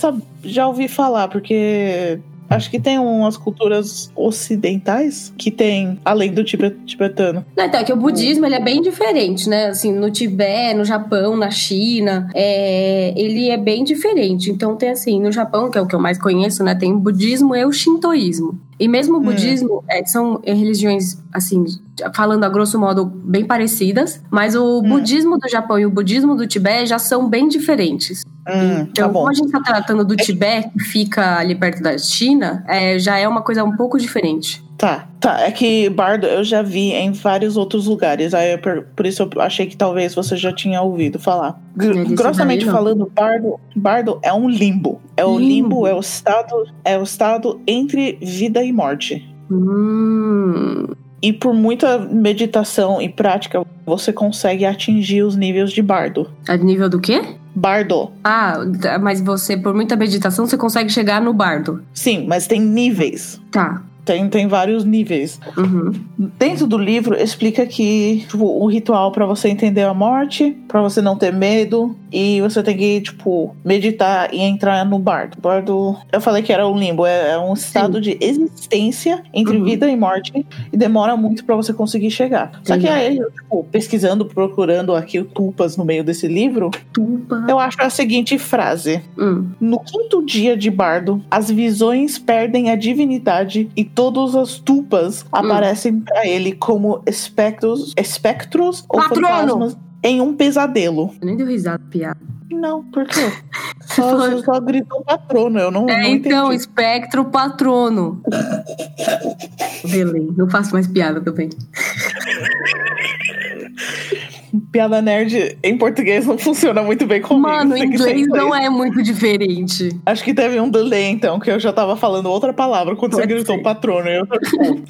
já 0.44 0.68
ouvir 0.68 0.88
falar, 0.88 1.28
porque 1.28 2.20
acho 2.50 2.70
que 2.70 2.80
tem 2.80 2.98
umas 3.00 3.38
culturas 3.38 4.12
ocidentais 4.16 5.34
que 5.38 5.52
tem, 5.52 6.00
além 6.04 6.32
do 6.34 6.44
tibe- 6.44 6.76
tibetano. 6.86 7.46
Não, 7.56 7.66
então, 7.66 7.80
é 7.80 7.84
que 7.84 7.94
o 7.94 7.98
budismo 7.98 8.46
ele 8.46 8.56
é 8.56 8.60
bem 8.64 8.82
diferente, 8.82 9.50
né? 9.50 9.68
Assim, 9.68 9.92
no 9.94 10.10
Tibete, 10.10 10.76
no 10.76 10.86
Japão, 10.86 11.36
na 11.36 11.50
China, 11.52 12.30
é, 12.34 13.14
ele 13.16 13.50
é 13.50 13.58
bem 13.58 13.84
diferente. 13.84 14.50
Então 14.52 14.76
tem 14.76 14.90
assim, 14.90 15.20
no 15.22 15.32
Japão, 15.32 15.70
que 15.70 15.78
é 15.78 15.82
o 15.82 15.88
que 15.88 15.96
eu 15.96 16.00
mais 16.00 16.18
conheço, 16.18 16.64
né? 16.64 16.76
Tem 16.76 16.94
o 16.94 17.00
budismo 17.00 17.56
e 17.56 17.66
o 17.66 17.72
shintoísmo. 17.72 18.60
E 18.80 18.88
mesmo 18.88 19.16
o 19.16 19.20
Hum. 19.20 19.24
budismo 19.24 19.84
é, 19.90 20.06
são 20.06 20.40
religiões, 20.46 21.18
assim, 21.34 21.66
falando 22.14 22.44
a 22.44 22.50
grosso 22.50 22.80
modo, 22.80 23.06
bem 23.06 23.44
parecidas, 23.44 24.22
mas 24.30 24.56
o 24.56 24.80
Hum. 24.80 24.90
budismo 24.90 25.38
do 25.38 25.50
Japão 25.50 25.80
e 25.80 25.86
o 25.86 25.90
budismo 25.90 26.36
do 26.36 26.46
Tibete 26.48 26.88
já 26.90 27.00
são 27.00 27.28
bem 27.28 27.48
diferentes. 27.48 28.24
Hum, 28.50 28.82
Então, 28.90 29.08
tá 29.08 29.14
como 29.14 29.28
a 29.30 29.34
gente 29.34 29.52
tá 29.52 29.62
tratando 29.62 30.06
do 30.06 30.16
Tibete, 30.16 30.70
que 30.70 30.80
fica 30.86 31.38
ali 31.38 31.54
perto 31.56 31.82
da 31.84 31.98
China, 31.98 32.64
é, 32.68 32.98
já 32.98 33.18
é 33.18 33.28
uma 33.28 33.42
coisa 33.42 33.64
um 33.64 33.76
pouco 33.76 33.98
diferente. 34.00 34.66
Tá, 34.78 35.08
tá. 35.20 35.42
É 35.42 35.52
que 35.52 35.90
bardo 35.90 36.28
eu 36.28 36.44
já 36.44 36.62
vi 36.62 36.92
em 36.92 37.12
vários 37.12 37.58
outros 37.58 37.88
lugares. 37.88 38.34
Aí 38.36 38.52
eu 38.54 38.60
per- 38.60 38.86
por 38.96 39.08
isso 39.08 39.24
eu 39.36 39.42
achei 39.42 39.66
que 39.66 39.76
talvez 39.76 40.14
você 40.14 40.38
já 40.38 40.54
tinha 40.54 40.80
ouvido 40.84 41.18
falar. 41.18 41.60
Gr- 41.76 41.98
É, 41.98 42.04
Grossamente 42.06 42.64
falando, 42.66 43.12
bardo, 43.14 43.60
bardo 43.76 44.20
é 44.22 44.32
um 44.32 44.48
limbo. 44.48 45.02
É 45.18 45.26
o 45.26 45.38
limbo, 45.40 45.48
Limbo. 45.78 45.88
é 45.88 45.96
o 45.96 46.00
estado, 46.00 46.64
é 46.86 46.96
o 46.98 47.02
estado 47.02 47.60
entre 47.66 48.20
vida 48.22 48.64
e 48.64 48.72
morte. 48.72 49.28
Hum. 49.50 50.86
E 51.22 51.34
por 51.34 51.54
muita 51.54 51.98
meditação 51.98 53.02
e 53.02 53.10
prática, 53.10 53.66
você 53.86 54.14
consegue 54.14 54.66
atingir 54.66 55.24
os 55.24 55.36
níveis 55.36 55.72
de 55.72 55.82
bardo. 55.82 56.30
A 56.48 56.56
nível 56.56 56.90
do 56.90 57.00
quê? 57.00 57.22
Bardo. 57.56 58.12
Ah, 58.24 58.60
tá, 58.80 59.00
mas 59.00 59.20
você, 59.20 59.58
por 59.58 59.74
muita 59.74 59.96
meditação, 59.96 60.46
você 60.46 60.58
consegue 60.58 60.92
chegar 60.92 61.20
no 61.20 61.34
bardo. 61.34 61.82
Sim, 61.94 62.26
mas 62.28 62.46
tem 62.46 62.62
níveis. 62.62 63.42
Tá. 63.52 63.82
Tem, 64.08 64.30
tem 64.30 64.48
vários 64.48 64.86
níveis. 64.86 65.38
Uhum. 65.58 65.92
Dentro 66.40 66.66
do 66.66 66.78
livro 66.78 67.14
explica 67.14 67.66
que, 67.66 68.26
tipo, 68.30 68.64
um 68.64 68.68
ritual 68.68 69.12
pra 69.12 69.26
você 69.26 69.50
entender 69.50 69.84
a 69.84 69.94
morte, 69.94 70.56
pra 70.66 70.82
você 70.82 71.02
não 71.02 71.18
ter 71.18 71.34
medo, 71.34 71.94
e 72.12 72.42
você 72.42 72.62
tem 72.64 72.78
que, 72.78 73.02
tipo, 73.02 73.56
meditar 73.64 74.34
e 74.34 74.40
entrar 74.42 74.86
no 74.86 74.98
bardo. 75.00 75.38
Bardo, 75.42 75.96
eu 76.12 76.22
falei 76.22 76.42
que 76.44 76.52
era 76.54 76.68
o 76.68 76.78
limbo, 76.78 77.06
é, 77.06 77.32
é 77.32 77.38
um 77.38 77.54
estado 77.54 78.00
de 78.02 78.18
existência 78.22 79.24
entre 79.34 79.58
Uhum. 79.58 79.64
vida 79.66 79.90
e 79.90 79.96
morte, 79.96 80.46
e 80.72 80.78
demora 80.78 81.16
muito 81.18 81.44
pra 81.46 81.56
você 81.56 81.74
conseguir 81.74 82.12
chegar. 82.12 82.52
Só 82.64 82.78
que 82.78 82.88
aí, 82.88 83.18
eu, 83.18 83.32
tipo, 83.32 83.64
pesquisando, 83.72 84.26
procurando 84.26 84.96
aqui 84.96 85.20
o 85.20 85.26
tupas 85.26 85.76
no 85.78 85.84
meio 85.86 86.04
desse 86.04 86.28
livro, 86.28 86.72
Tupa. 86.94 87.46
eu 87.50 87.60
acho 87.60 87.82
a 87.82 87.90
seguinte 87.90 88.38
frase: 88.38 89.02
Hum. 89.18 89.48
no 89.60 89.80
quinto 89.80 90.26
dia 90.26 90.56
de 90.58 90.70
Bardo, 90.70 91.22
as 91.30 91.50
visões 91.50 92.18
perdem 92.20 92.70
a 92.72 92.76
divindade 92.76 93.70
e 93.76 93.84
todas 93.84 94.36
as 94.36 94.56
tupas 94.60 95.26
aparecem 95.32 96.00
pra 96.00 96.26
ele 96.28 96.52
como 96.54 97.02
espectros, 97.06 97.94
espectros 97.98 98.86
ou 98.90 99.00
Patrono! 99.00 99.28
fantasmas 99.30 99.78
em 100.04 100.22
um 100.22 100.36
pesadelo. 100.36 101.16
Eu 101.20 101.26
nem 101.26 101.36
deu 101.36 101.48
risada, 101.48 101.84
piada. 101.90 102.20
Não, 102.50 102.84
por 102.84 103.06
quê? 103.06 103.32
só, 103.86 104.42
só 104.42 104.60
gritou 104.60 105.04
patrono, 105.04 105.60
eu 105.60 105.72
não. 105.72 105.90
É, 105.90 106.04
não 106.04 106.10
então, 106.10 106.54
espectro 106.54 107.26
patrono. 107.26 108.22
Beleza, 109.90 110.34
não 110.38 110.50
faço 110.50 110.74
mais 110.74 110.88
piada 110.88 111.22
também. 111.22 111.50
Piada 114.72 115.02
nerd 115.02 115.58
em 115.64 115.78
português 115.78 116.26
não 116.26 116.38
funciona 116.38 116.82
muito 116.82 117.06
bem 117.06 117.22
comigo. 117.22 117.48
Mano, 117.48 117.74
tem 117.76 117.90
que 117.90 117.98
ser 117.98 118.18
inglês 118.18 118.28
não 118.28 118.56
é 118.56 118.70
muito 118.70 119.02
diferente. 119.04 119.90
Acho 120.06 120.24
que 120.24 120.34
teve 120.34 120.60
um 120.60 120.70
delay, 120.70 121.06
então, 121.06 121.40
que 121.40 121.50
eu 121.52 121.60
já 121.60 121.72
tava 121.74 121.96
falando 121.96 122.28
outra 122.30 122.54
palavra 122.54 122.96
quando 122.96 123.14
você 123.14 123.22
Pode 123.22 123.34
gritou 123.34 123.56
ser. 123.58 123.62
patrono. 123.64 124.10
Eu 124.10 124.26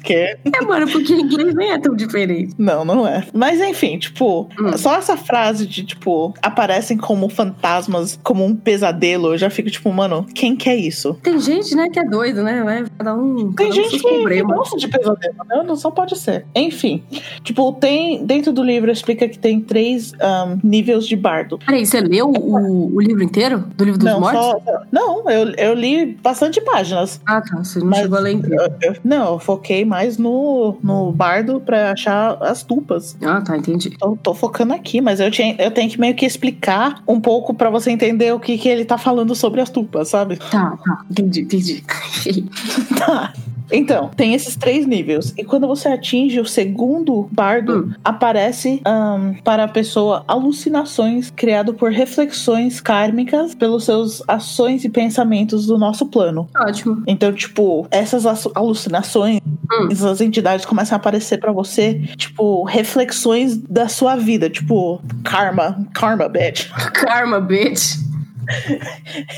quê? 0.02 0.36
É, 0.58 0.64
mano, 0.64 0.90
porque 0.90 1.12
inglês 1.12 1.54
nem 1.54 1.70
é 1.70 1.78
tão 1.78 1.94
diferente. 1.94 2.54
Não, 2.58 2.84
não 2.84 3.06
é. 3.06 3.24
Mas 3.32 3.60
enfim, 3.60 3.98
tipo, 3.98 4.48
Hum. 4.60 4.76
só 4.76 4.96
essa 4.96 5.16
frase 5.16 5.66
de, 5.66 5.84
tipo, 5.84 6.34
aparecem 6.42 6.96
como 6.96 7.28
fantasmas, 7.28 8.18
como 8.22 8.44
um 8.44 8.54
pesadelo, 8.56 9.34
eu 9.34 9.38
já 9.38 9.50
fico 9.50 9.70
tipo, 9.70 9.92
mano, 9.92 10.26
quem 10.34 10.56
quer 10.56 10.76
isso? 10.76 11.14
Tem 11.22 11.38
gente, 11.40 11.74
né, 11.74 11.88
que 11.90 11.98
é 11.98 12.04
doido, 12.04 12.42
né? 12.42 12.62
Vai 12.64 12.84
Cada 12.98 13.14
um. 13.14 13.52
Tem 13.52 13.68
cada 13.68 13.70
um 13.70 13.72
gente 13.72 13.98
que, 14.02 14.24
que 14.28 14.42
gosta 14.42 14.76
de 14.76 14.88
pesadelo, 14.88 15.34
né? 15.48 15.62
Não 15.64 15.76
só 15.76 15.90
pode 15.90 16.16
ser. 16.18 16.44
Enfim, 16.54 17.02
tipo, 17.42 17.72
tem. 17.74 18.24
Dentro 18.24 18.52
do 18.52 18.62
livro 18.62 18.90
explica 18.90 19.28
que 19.28 19.38
tem 19.38 19.47
três 19.60 20.12
ahn, 20.20 20.58
níveis 20.62 21.06
de 21.06 21.16
bardo. 21.16 21.58
Peraí, 21.58 21.84
você 21.86 22.00
leu 22.00 22.30
o, 22.30 22.94
o 22.96 23.00
livro 23.00 23.22
inteiro? 23.22 23.64
Do 23.76 23.84
livro 23.84 23.98
dos 23.98 24.08
Não, 24.10 24.20
mortos? 24.20 24.40
só, 24.40 24.60
não 24.92 25.30
eu, 25.30 25.50
eu 25.56 25.74
li 25.74 26.06
bastante 26.22 26.60
páginas. 26.60 27.20
Ah, 27.26 27.40
tá. 27.40 27.56
Você 27.58 27.78
não 27.78 27.86
Mas- 27.88 28.00
chegou 28.00 28.18
a 28.18 28.20
ler 28.20 28.32
inteiro. 28.32 28.62
Eu- 28.82 28.96
não, 29.04 29.32
eu 29.34 29.38
foquei 29.38 29.84
mais 29.84 30.18
no, 30.18 30.76
no 30.82 31.12
bardo 31.12 31.60
pra 31.60 31.92
achar 31.92 32.36
as 32.42 32.62
tupas. 32.62 33.16
Ah, 33.22 33.40
tá, 33.40 33.56
entendi. 33.56 33.90
Tô, 33.98 34.16
tô 34.22 34.34
focando 34.34 34.72
aqui, 34.74 35.00
mas 35.00 35.20
eu, 35.20 35.30
tinha, 35.30 35.54
eu 35.58 35.70
tenho 35.70 35.88
que 35.90 35.98
meio 36.00 36.14
que 36.14 36.26
explicar 36.26 37.02
um 37.06 37.20
pouco 37.20 37.54
pra 37.54 37.70
você 37.70 37.90
entender 37.90 38.32
o 38.34 38.40
que, 38.40 38.58
que 38.58 38.68
ele 38.68 38.84
tá 38.84 38.98
falando 38.98 39.34
sobre 39.34 39.60
as 39.60 39.70
tupas, 39.70 40.08
sabe? 40.08 40.36
Tá, 40.36 40.76
tá. 40.84 41.04
Entendi, 41.10 41.40
entendi. 41.42 41.84
Tá. 42.98 43.32
Então, 43.70 44.10
tem 44.16 44.34
esses 44.34 44.56
três 44.56 44.86
níveis. 44.86 45.32
E 45.36 45.44
quando 45.44 45.66
você 45.66 45.88
atinge 45.88 46.40
o 46.40 46.46
segundo 46.46 47.28
bardo, 47.32 47.86
Hum. 47.88 47.92
aparece 48.04 48.80
ahn, 48.84 49.34
para 49.44 49.64
a 49.64 49.68
pessoa 49.68 50.24
alucinações 50.26 51.30
criado 51.34 51.74
por 51.74 51.90
reflexões 51.90 52.80
kármicas 52.80 53.54
pelos 53.54 53.84
seus 53.84 54.22
ações 54.26 54.84
e 54.84 54.88
pensamentos 54.88 55.66
do 55.66 55.78
nosso 55.78 56.06
plano. 56.06 56.48
Ótimo. 56.58 57.02
Então, 57.06 57.32
tipo, 57.32 57.86
essas 57.90 58.26
alu- 58.26 58.52
alucinações, 58.54 59.40
Hum. 59.70 59.88
essas 59.90 60.20
entidades 60.20 60.64
começam 60.64 60.96
a 60.96 60.98
aparecer 60.98 61.38
pra 61.38 61.52
você, 61.52 61.94
tipo, 62.16 62.64
reflexões 62.64 63.56
da 63.56 63.88
sua 63.88 64.16
vida, 64.16 64.48
tipo, 64.48 65.00
karma, 65.24 65.86
karma, 65.94 66.28
bitch. 66.28 66.68
Karma, 66.94 67.40
bitch. 67.40 67.96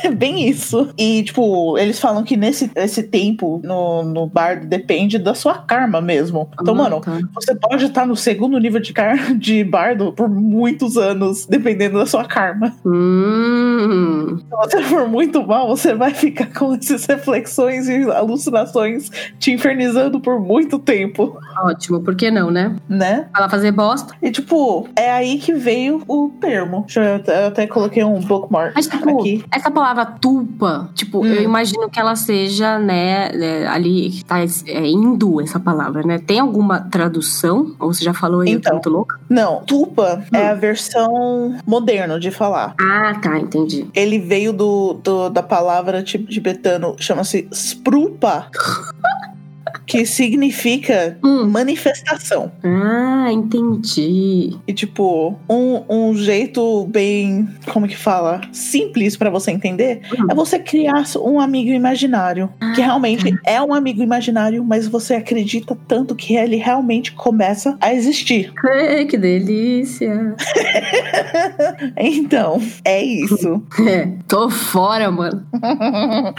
É 0.05 0.11
bem 0.13 0.49
isso. 0.49 0.89
E, 0.97 1.23
tipo, 1.23 1.77
eles 1.79 1.99
falam 1.99 2.23
que 2.23 2.37
nesse 2.37 2.71
esse 2.77 3.03
tempo 3.03 3.61
no, 3.65 4.03
no 4.03 4.27
bardo 4.27 4.67
depende 4.67 5.19
da 5.19 5.35
sua 5.35 5.55
karma 5.59 6.01
mesmo. 6.01 6.49
Então, 6.61 6.75
Ah, 6.75 6.79
mano, 6.79 7.01
tá. 7.01 7.19
você 7.35 7.55
pode 7.55 7.85
estar 7.85 8.07
no 8.07 8.17
segundo 8.17 8.59
nível 8.59 8.81
de, 8.81 8.93
car 8.93 9.35
de 9.37 9.65
bardo 9.65 10.13
por 10.13 10.29
muitos 10.29 10.97
anos, 10.97 11.47
dependendo 11.47 11.99
da 11.99 12.07
sua 12.07 12.25
karma. 12.25 12.75
Hum. 12.85 13.70
Se 14.41 14.77
você 14.79 14.83
for 14.85 15.09
muito 15.09 15.47
mal, 15.47 15.69
você 15.69 15.95
vai 15.95 16.13
ficar 16.15 16.47
com 16.53 16.75
essas 16.75 17.05
reflexões 17.07 17.89
e 17.89 18.03
alucinações 18.11 19.11
te 19.39 19.53
infernizando 19.53 20.21
por 20.21 20.41
muito 20.41 20.79
tempo, 20.79 21.37
Ótimo, 21.63 22.01
por 22.01 22.15
que 22.15 22.31
não, 22.31 22.51
né? 22.51 22.77
né? 22.89 23.27
Lá 23.39 23.49
fazer 23.49 23.73
bosta. 23.73 24.15
E, 24.23 24.31
tipo, 24.31 24.89
é 24.97 25.11
aí 25.13 25.39
que 25.39 25.53
veio 25.53 26.03
o 26.09 26.31
termo. 26.41 26.87
Eu, 26.97 27.03
eu 27.03 27.47
até- 27.49 27.67
coloquei 27.67 28.03
um 28.05 28.19
bookmark 28.21 28.73
Mas, 28.75 28.87
tipo, 28.87 29.21
aqui. 29.21 29.45
essa 29.53 29.71
palavra 29.71 30.07
tupa, 30.07 30.89
tipo, 30.95 31.21
Hum. 31.21 31.27
eu 31.27 31.43
imagino 31.43 31.89
que 31.91 31.99
ela 32.01 32.17
seja, 32.17 32.79
né, 32.79 33.31
é, 33.33 33.67
ali, 33.69 34.11
que 34.11 34.25
tá 34.25 34.41
é, 34.41 34.87
hindu 34.87 35.41
essa 35.41 35.61
palavra, 35.61 36.03
né? 36.03 36.19
Tem 36.19 36.39
alguma 36.41 36.81
tradução? 36.81 37.75
Ou 37.79 37.93
você 37.93 38.05
já 38.05 38.15
falou 38.15 38.41
aí, 38.41 38.53
eu 38.53 38.61
tô 38.61 38.61
Então. 38.69 38.73
muito 38.75 38.91
louca? 38.91 39.21
Não, 39.29 39.63
tupa 39.65 40.25
é 40.33 40.39
Hum. 40.39 40.51
a 40.51 40.55
versão 40.55 41.57
moderna 41.67 42.19
de 42.19 42.31
falar. 42.31 42.75
Ah, 42.81 43.15
tá, 43.23 43.39
entendi. 43.39 43.70
Ele 43.95 44.19
veio 44.19 44.53
do, 44.53 44.95
do- 44.95 45.29
da 45.29 45.43
palavra 45.43 46.03
ti- 46.03 46.19
tibetano, 46.19 46.97
chama-se 46.99 47.49
sprupa, 47.53 48.49
que 49.91 50.07
significa 50.07 51.19
Hum. 51.25 51.49
manifestação. 51.49 52.53
Ah, 52.63 53.27
entendi. 53.33 54.57
E, 54.67 54.73
tipo, 54.73 55.37
um, 55.49 55.83
um 55.89 56.15
jeito 56.15 56.87
bem, 56.87 57.49
como 57.73 57.89
que 57.89 57.97
fala? 57.97 58.41
Simples 58.53 59.17
pra 59.17 59.31
você 59.31 59.51
entender, 59.51 60.03
Hum. 60.17 60.27
é 60.31 60.35
você 60.35 60.61
criar 60.61 61.03
um 61.19 61.41
amigo 61.41 61.71
imaginário. 61.73 62.49
que 62.75 62.81
Ah, 62.83 62.87
realmente 62.87 63.35
é 63.45 63.61
um 63.61 63.75
amigo 63.75 64.01
imaginário, 64.01 64.63
mas 64.65 64.87
você 64.87 65.15
acredita 65.15 65.77
tanto 65.89 66.15
que 66.15 66.37
ele 66.37 66.55
realmente 66.57 67.11
começa 67.13 67.77
a 67.81 67.93
existir. 67.93 68.53
É, 68.65 69.05
que 69.05 69.19
delícia. 69.19 70.37
Então, 71.97 72.61
é 72.85 73.03
isso. 73.03 73.63
É, 73.91 74.09
tô 74.29 74.49
fora, 74.51 75.11
mano. 75.11 75.45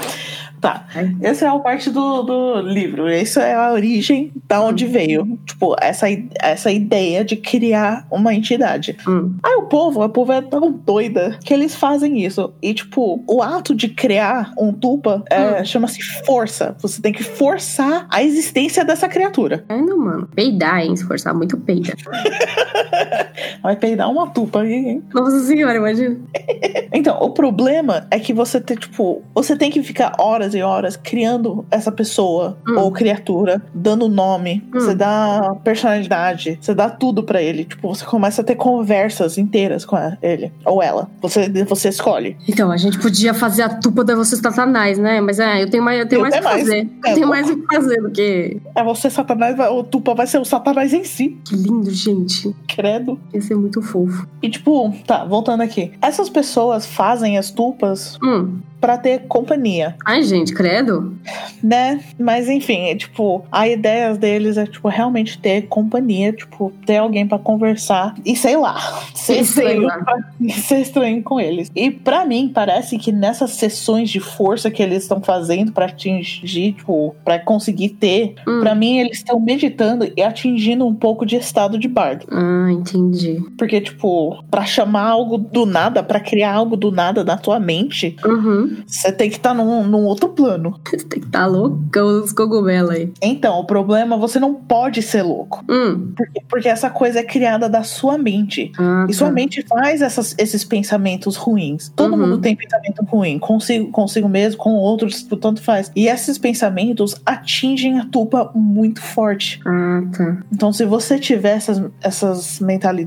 tá. 0.61 0.85
Essa 1.21 1.45
é 1.45 1.49
a 1.49 1.59
parte 1.59 1.89
do, 1.89 2.21
do 2.21 2.61
livro. 2.61 3.07
Essa 3.07 3.41
é 3.41 3.55
a 3.55 3.71
origem 3.71 4.31
da 4.47 4.61
onde 4.61 4.85
veio. 4.85 5.39
Tipo, 5.45 5.75
essa, 5.81 6.05
essa 6.39 6.71
ideia 6.71 7.25
de 7.25 7.35
criar 7.35 8.05
uma 8.11 8.33
entidade. 8.33 8.95
Hum. 9.07 9.35
Aí 9.43 9.55
o 9.55 9.63
povo, 9.63 10.03
o 10.03 10.09
povo 10.09 10.31
é 10.31 10.41
tão 10.41 10.71
doida 10.71 11.39
que 11.43 11.53
eles 11.53 11.75
fazem 11.75 12.23
isso. 12.23 12.53
E, 12.61 12.73
tipo, 12.73 13.23
o 13.27 13.41
ato 13.41 13.73
de 13.73 13.89
criar 13.89 14.53
um 14.57 14.71
tupa 14.71 15.23
é, 15.29 15.63
chama-se 15.65 16.01
força. 16.25 16.75
Você 16.79 17.01
tem 17.01 17.11
que 17.11 17.23
forçar 17.23 18.05
a 18.09 18.23
existência 18.23 18.85
dessa 18.85 19.09
criatura. 19.09 19.65
Ainda, 19.67 19.95
mano. 19.95 20.29
Peidar, 20.35 20.81
hein? 20.81 20.95
Se 20.95 21.05
forçar 21.05 21.33
muito, 21.33 21.57
peida. 21.57 21.93
Vai 23.61 23.75
peidar 23.75 24.09
uma 24.09 24.27
tupa 24.27 24.61
aí, 24.61 24.73
hein? 24.73 25.03
Nossa 25.13 25.39
senhora, 25.41 25.77
imagina. 25.77 26.17
Então, 26.93 27.17
o 27.21 27.29
problema 27.29 28.05
é 28.11 28.19
que 28.19 28.33
você 28.33 28.59
tem, 28.59 28.75
tipo, 28.75 29.21
você 29.33 29.55
tem 29.55 29.71
que 29.71 29.81
ficar 29.81 30.13
horas 30.19 30.53
e 30.53 30.61
horas 30.61 30.97
criando 30.97 31.65
essa 31.71 31.89
pessoa 31.91 32.57
Hum. 32.67 32.77
ou 32.79 32.91
criatura, 32.91 33.61
dando 33.73 34.09
nome, 34.09 34.61
Hum. 34.67 34.79
você 34.79 34.93
dá 34.93 35.55
personalidade, 35.63 36.57
você 36.61 36.73
dá 36.75 36.89
tudo 36.89 37.23
pra 37.23 37.41
ele. 37.41 37.63
Tipo, 37.63 37.87
você 37.95 38.03
começa 38.05 38.41
a 38.41 38.43
ter 38.43 38.55
conversas 38.55 39.37
inteiras 39.37 39.85
com 39.85 39.95
ele 40.21 40.51
ou 40.65 40.83
ela. 40.83 41.09
Você, 41.21 41.49
você 41.65 41.89
escolhe. 41.89 42.35
Então, 42.47 42.71
a 42.71 42.77
gente 42.77 42.99
podia 42.99 43.33
fazer 43.33 43.63
a 43.63 43.69
tupa 43.69 44.03
da 44.03 44.15
você 44.15 44.35
satanás, 44.35 44.97
né? 44.97 45.21
Mas 45.21 45.39
é, 45.39 45.63
eu 45.63 45.69
tenho 45.69 45.83
mais, 45.83 45.99
eu 45.99 46.07
tenho 46.07 46.19
Eu 46.19 46.23
mais 46.23 46.33
o 46.35 46.37
que 46.39 46.43
mais. 46.43 46.59
fazer. 46.61 46.77
É, 47.05 47.11
eu 47.11 47.13
tenho 47.15 47.27
bom. 47.27 47.33
mais 47.33 47.49
o 47.49 47.57
que 47.57 47.75
fazer 47.75 48.01
do 48.01 48.11
que. 48.11 48.57
É 48.75 48.83
você, 48.83 49.09
Satanás, 49.09 49.55
o 49.71 49.83
Tupa 49.83 50.13
vai 50.13 50.27
ser 50.27 50.39
o 50.39 50.45
Satanás 50.45 50.93
em 50.93 51.03
si, 51.03 51.37
Que 51.47 51.55
lindo, 51.55 51.89
gente. 51.91 52.53
credo. 52.67 53.17
Ia 53.33 53.41
ser 53.41 53.55
muito 53.55 53.81
fofo. 53.81 54.27
E 54.41 54.49
tipo, 54.49 54.93
tá, 55.05 55.23
voltando 55.25 55.61
aqui. 55.61 55.91
Essas 56.01 56.29
pessoas 56.29 56.85
fazem 56.85 57.37
as 57.37 57.51
tupas 57.51 58.17
Hum. 58.23 58.59
pra 58.79 58.97
ter 58.97 59.19
companhia, 59.27 59.95
Ai, 60.05 60.23
gente, 60.23 60.53
credo. 60.53 61.15
né? 61.63 62.01
Mas 62.19 62.49
enfim, 62.49 62.89
é, 62.89 62.95
tipo, 62.95 63.45
a 63.51 63.67
ideia 63.67 64.13
deles 64.15 64.57
é 64.57 64.65
tipo 64.65 64.87
realmente 64.89 65.37
ter 65.37 65.67
companhia, 65.67 66.33
tipo, 66.33 66.73
ter 66.85 66.97
alguém 66.97 67.27
pra 67.27 67.37
conversar 67.37 68.15
e 68.25 68.35
sei 68.35 68.57
lá, 68.57 68.75
ser 69.13 69.41
E 69.41 69.45
sei 69.45 69.65
estranho, 69.65 69.81
lá. 69.83 69.97
pra- 69.99 70.17
ser 70.63 70.79
estranho 70.79 71.21
com 71.21 71.39
eles. 71.39 71.71
E 71.75 71.91
pra 71.91 72.25
mim 72.25 72.51
parece 72.53 72.97
que 72.97 73.11
nessas 73.11 73.51
sessões 73.51 74.09
de 74.09 74.19
força 74.19 74.71
que 74.71 74.81
eles 74.81 75.03
estão 75.03 75.21
fazendo 75.21 75.71
pra 75.71 75.85
atingir, 75.85 76.73
tipo, 76.73 77.15
para 77.23 77.37
conseguir 77.39 77.89
ter, 77.89 78.33
Hum. 78.47 78.61
pra 78.61 78.73
mim 78.73 78.97
eles 78.99 79.17
estão 79.17 79.39
meditando 79.39 80.11
e 80.17 80.21
atingindo 80.23 80.87
um 80.87 80.95
pouco 80.95 81.23
de 81.25 81.35
estado 81.35 81.77
de 81.77 81.87
bardo. 81.87 82.25
Ah, 82.31 82.71
entendi. 82.71 83.20
Porque, 83.57 83.81
tipo, 83.81 84.43
pra 84.49 84.65
chamar 84.65 85.03
algo 85.09 85.37
do 85.37 85.65
nada, 85.65 86.01
pra 86.03 86.19
criar 86.19 86.53
algo 86.53 86.75
do 86.75 86.91
nada 86.91 87.23
na 87.23 87.37
tua 87.37 87.59
mente, 87.59 88.15
Uhum. 88.25 88.77
você 88.85 89.11
tem 89.11 89.29
que 89.29 89.37
estar 89.37 89.53
num, 89.53 89.83
num 89.85 90.03
outro 90.05 90.29
plano. 90.29 90.79
Você 90.91 90.97
tem 91.07 91.19
que 91.21 91.27
estar 91.27 91.45
loucão 91.47 92.21
os 92.23 92.31
cogumelos 92.33 92.91
aí. 92.91 93.11
Então, 93.21 93.59
o 93.59 93.65
problema, 93.65 94.17
você 94.17 94.39
não 94.39 94.53
pode 94.53 95.01
ser 95.01 95.23
louco. 95.23 95.63
Hum. 95.69 96.11
Porque, 96.15 96.41
porque 96.49 96.69
essa 96.69 96.89
coisa 96.89 97.19
é 97.19 97.23
criada 97.23 97.67
da 97.69 97.83
sua 97.83 98.17
mente. 98.17 98.71
Ah, 98.77 99.05
E 99.09 99.13
sua 99.13 99.27
tá. 99.27 99.33
mente 99.33 99.65
faz 99.67 100.01
essas- 100.01 100.35
esses 100.37 100.63
pensamentos 100.63 101.35
ruins. 101.35 101.89
Todo 101.95 102.13
Uhum. 102.13 102.19
mundo 102.19 102.37
tem 102.39 102.55
pensamento 102.55 103.03
ruim, 103.05 103.39
consigo, 103.39 103.89
consigo 103.91 104.27
mesmo, 104.29 104.57
com 104.61 104.71
outros, 104.75 105.23
tanto 105.23 105.61
faz. 105.61 105.91
E 105.95 106.07
esses 106.07 106.37
pensamentos 106.37 107.15
atingem 107.25 107.99
a 107.99 108.05
tupa 108.05 108.51
muito 108.53 109.01
forte. 109.01 109.59
Ah, 109.65 110.01
tá. 110.15 110.37
Então, 110.51 110.71
se 110.73 110.85
você 110.85 111.17
tiver 111.19 111.55
essas, 111.57 111.81
essas 112.01 112.59
mentalidades, 112.59 113.00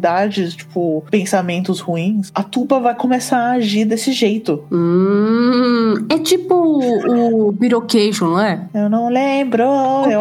tipo, 0.55 1.05
pensamentos 1.11 1.81
ruins, 1.81 2.31
a 2.35 2.43
tupa 2.43 2.79
vai 2.81 2.95
começar 2.95 3.39
a 3.39 3.51
agir 3.53 3.85
desse 3.85 4.13
jeito. 4.13 4.65
Hum, 4.71 5.95
é 6.09 6.19
tipo 6.19 6.55
o 6.55 7.53
Bilocation, 7.53 8.27
não 8.29 8.41
é? 8.41 8.61
Eu 8.75 8.89
não 8.89 9.09
lembro. 9.09 9.65
O 9.65 10.11
eu 10.11 10.21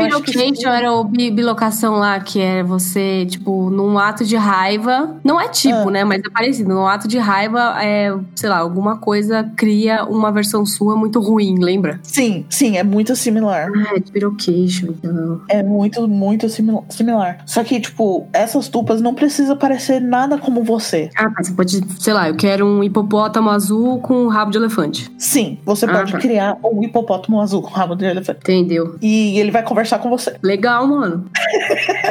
sim. 0.62 0.68
era 0.76 0.92
o 0.94 1.04
bi- 1.04 1.32
bilocação 1.32 1.96
lá, 1.96 2.20
que 2.20 2.40
é 2.40 2.64
você, 2.64 3.26
tipo, 3.26 3.70
num 3.70 3.98
ato 3.98 4.24
de 4.26 4.36
raiva. 4.36 5.18
Não 5.24 5.40
é 5.40 5.48
tipo, 5.50 5.90
Ah. 5.90 5.92
né? 5.92 6.04
Mas 6.04 6.22
é 6.26 6.30
parecido. 6.30 6.70
Num 6.74 6.86
ato 6.88 7.08
de 7.08 7.18
raiva, 7.18 7.76
é, 7.84 8.14
sei 8.36 8.50
lá, 8.50 8.58
alguma 8.60 8.98
coisa 8.98 9.50
cria 9.56 10.04
uma 10.06 10.32
versão 10.32 10.66
sua 10.66 10.96
muito 10.96 11.20
ruim, 11.20 11.56
lembra? 11.60 12.00
Sim, 12.04 12.46
sim, 12.50 12.78
é 12.78 12.84
muito 12.84 13.16
similar. 13.16 13.70
Ah, 13.76 13.96
é 13.96 14.00
de 14.00 14.12
Bilocation, 14.12 14.88
então. 15.04 15.42
É 15.50 15.62
muito, 15.64 16.08
muito 16.08 16.48
simil- 16.50 16.84
similar. 16.90 17.40
Só 17.46 17.64
que, 17.64 17.80
tipo, 17.80 18.28
essas 18.34 18.68
tupas 18.68 19.02
não 19.02 19.14
precisam 19.14 19.56
parecer 19.64 20.02
nada 20.02 20.38
como 20.38 20.62
você. 20.62 21.10
Ah, 21.18 21.32
mas 21.34 21.48
você 21.48 21.54
pode, 21.54 21.82
sei 22.02 22.12
lá, 22.14 22.28
eu 22.28 22.36
quero 22.36 22.66
um 22.66 22.84
hipopótamo 22.84 23.50
azul 23.50 24.00
com 24.02 24.26
um 24.26 24.28
rabo 24.28 24.52
de 24.52 24.58
elefante. 24.58 25.10
Sim, 25.18 25.58
você 25.64 25.86
Ah, 25.86 25.94
pode 26.00 26.12
tá. 26.12 26.18
criar 26.20 26.58
um 26.62 26.84
hipopótamo 26.84 27.40
azul 27.40 27.62
com 27.62 27.70
rabo 27.70 27.96
de 27.96 28.04
elefante. 28.04 28.40
Entendeu? 28.42 28.98
E 29.02 29.40
ele 29.40 29.52
vai 29.52 29.64
conversar 29.64 30.00
com 30.00 30.10
você. 30.10 30.36
Legal, 30.44 30.86
mano. 30.86 31.26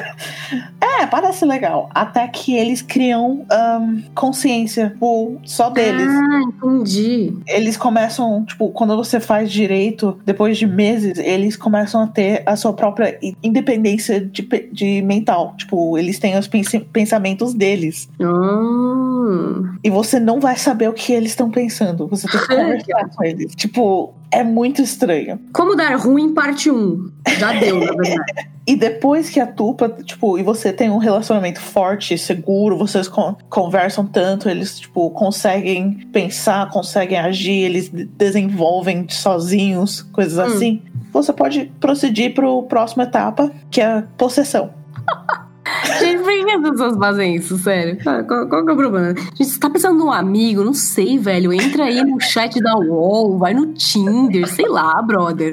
É, 0.80 1.06
parece 1.06 1.44
legal. 1.46 1.88
Até 1.94 2.26
que 2.28 2.54
eles 2.54 2.82
criam 2.82 3.44
ahn, 3.50 4.02
consciência, 4.14 4.90
tipo, 4.90 5.38
só 5.42 5.70
deles. 5.70 6.06
Ah, 6.06 6.40
entendi. 6.46 7.32
Eles 7.46 7.76
começam, 7.76 8.44
tipo, 8.44 8.68
quando 8.70 8.94
você 8.96 9.18
faz 9.18 9.50
direito, 9.50 10.18
depois 10.24 10.58
de 10.58 10.66
meses, 10.66 11.18
eles 11.18 11.56
começam 11.56 12.02
a 12.02 12.06
ter 12.08 12.42
a 12.44 12.56
sua 12.56 12.72
própria 12.74 13.18
independência 13.42 14.20
de, 14.20 14.42
de 14.70 15.00
mental. 15.02 15.54
Tipo, 15.56 15.96
eles 15.96 16.18
têm 16.18 16.36
os 16.38 16.46
pensi- 16.46 16.80
pensamentos 17.46 17.54
deles. 17.54 18.08
Ah. 18.20 19.74
E 19.84 19.90
você 19.90 20.18
não 20.20 20.40
vai 20.40 20.56
saber 20.56 20.88
o 20.88 20.92
que 20.92 21.12
eles 21.12 21.30
estão 21.30 21.50
pensando. 21.50 22.06
Você 22.08 22.28
tem 22.28 22.40
que 22.40 22.46
conversar 22.48 23.08
com 23.16 23.24
eles. 23.24 23.54
Tipo, 23.54 24.14
é 24.30 24.42
muito 24.44 24.80
estranho. 24.82 25.38
Como 25.52 25.74
dar 25.74 25.96
ruim, 25.96 26.32
parte 26.34 26.70
1. 26.70 27.10
Já 27.38 27.52
deu, 27.58 27.80
na 27.80 27.92
verdade. 27.92 28.52
E 28.64 28.76
depois 28.76 29.28
que 29.28 29.40
a 29.40 29.46
Tupa, 29.46 29.88
tipo, 29.88 30.38
e 30.38 30.42
você 30.44 30.72
tem 30.72 30.88
um 30.88 30.98
relacionamento 30.98 31.60
forte, 31.60 32.16
seguro, 32.16 32.76
vocês 32.78 33.08
con- 33.08 33.34
conversam 33.50 34.06
tanto, 34.06 34.48
eles, 34.48 34.78
tipo, 34.78 35.10
conseguem 35.10 36.06
pensar, 36.12 36.70
conseguem 36.70 37.18
agir, 37.18 37.50
eles 37.64 37.88
de- 37.88 38.04
desenvolvem 38.04 39.04
sozinhos, 39.08 40.02
coisas 40.02 40.38
Hum. 40.38 40.42
assim. 40.54 40.82
Você 41.12 41.32
pode 41.32 41.72
proceder 41.80 42.34
pro 42.34 42.62
próxima 42.62 43.02
etapa, 43.02 43.50
que 43.68 43.80
é 43.80 43.84
a 43.98 44.02
possessão. 44.16 44.70
Gente, 45.98 46.22
por 46.22 46.30
que 46.44 46.50
as 46.50 46.70
pessoas 46.70 46.96
fazem 46.98 47.34
isso, 47.36 47.58
sério? 47.58 47.98
Qual, 48.02 48.24
qual- 48.24 48.48
qual 48.48 48.68
é 48.68 48.72
o 48.72 48.76
problema? 48.76 49.14
Gente, 49.14 49.44
você 49.44 49.58
tá 49.58 49.68
precisando 49.70 49.98
de 49.98 50.04
um 50.04 50.12
amigo? 50.12 50.62
Não 50.64 50.74
sei, 50.74 51.18
velho. 51.18 51.52
Entra 51.52 51.84
aí 51.84 52.02
no 52.04 52.20
chat 52.20 52.60
da 52.60 52.76
UOL, 52.76 53.38
vai 53.38 53.52
no 53.54 53.66
Tinder, 53.74 54.46
sei 54.48 54.68
lá, 54.68 55.00
brother. 55.02 55.52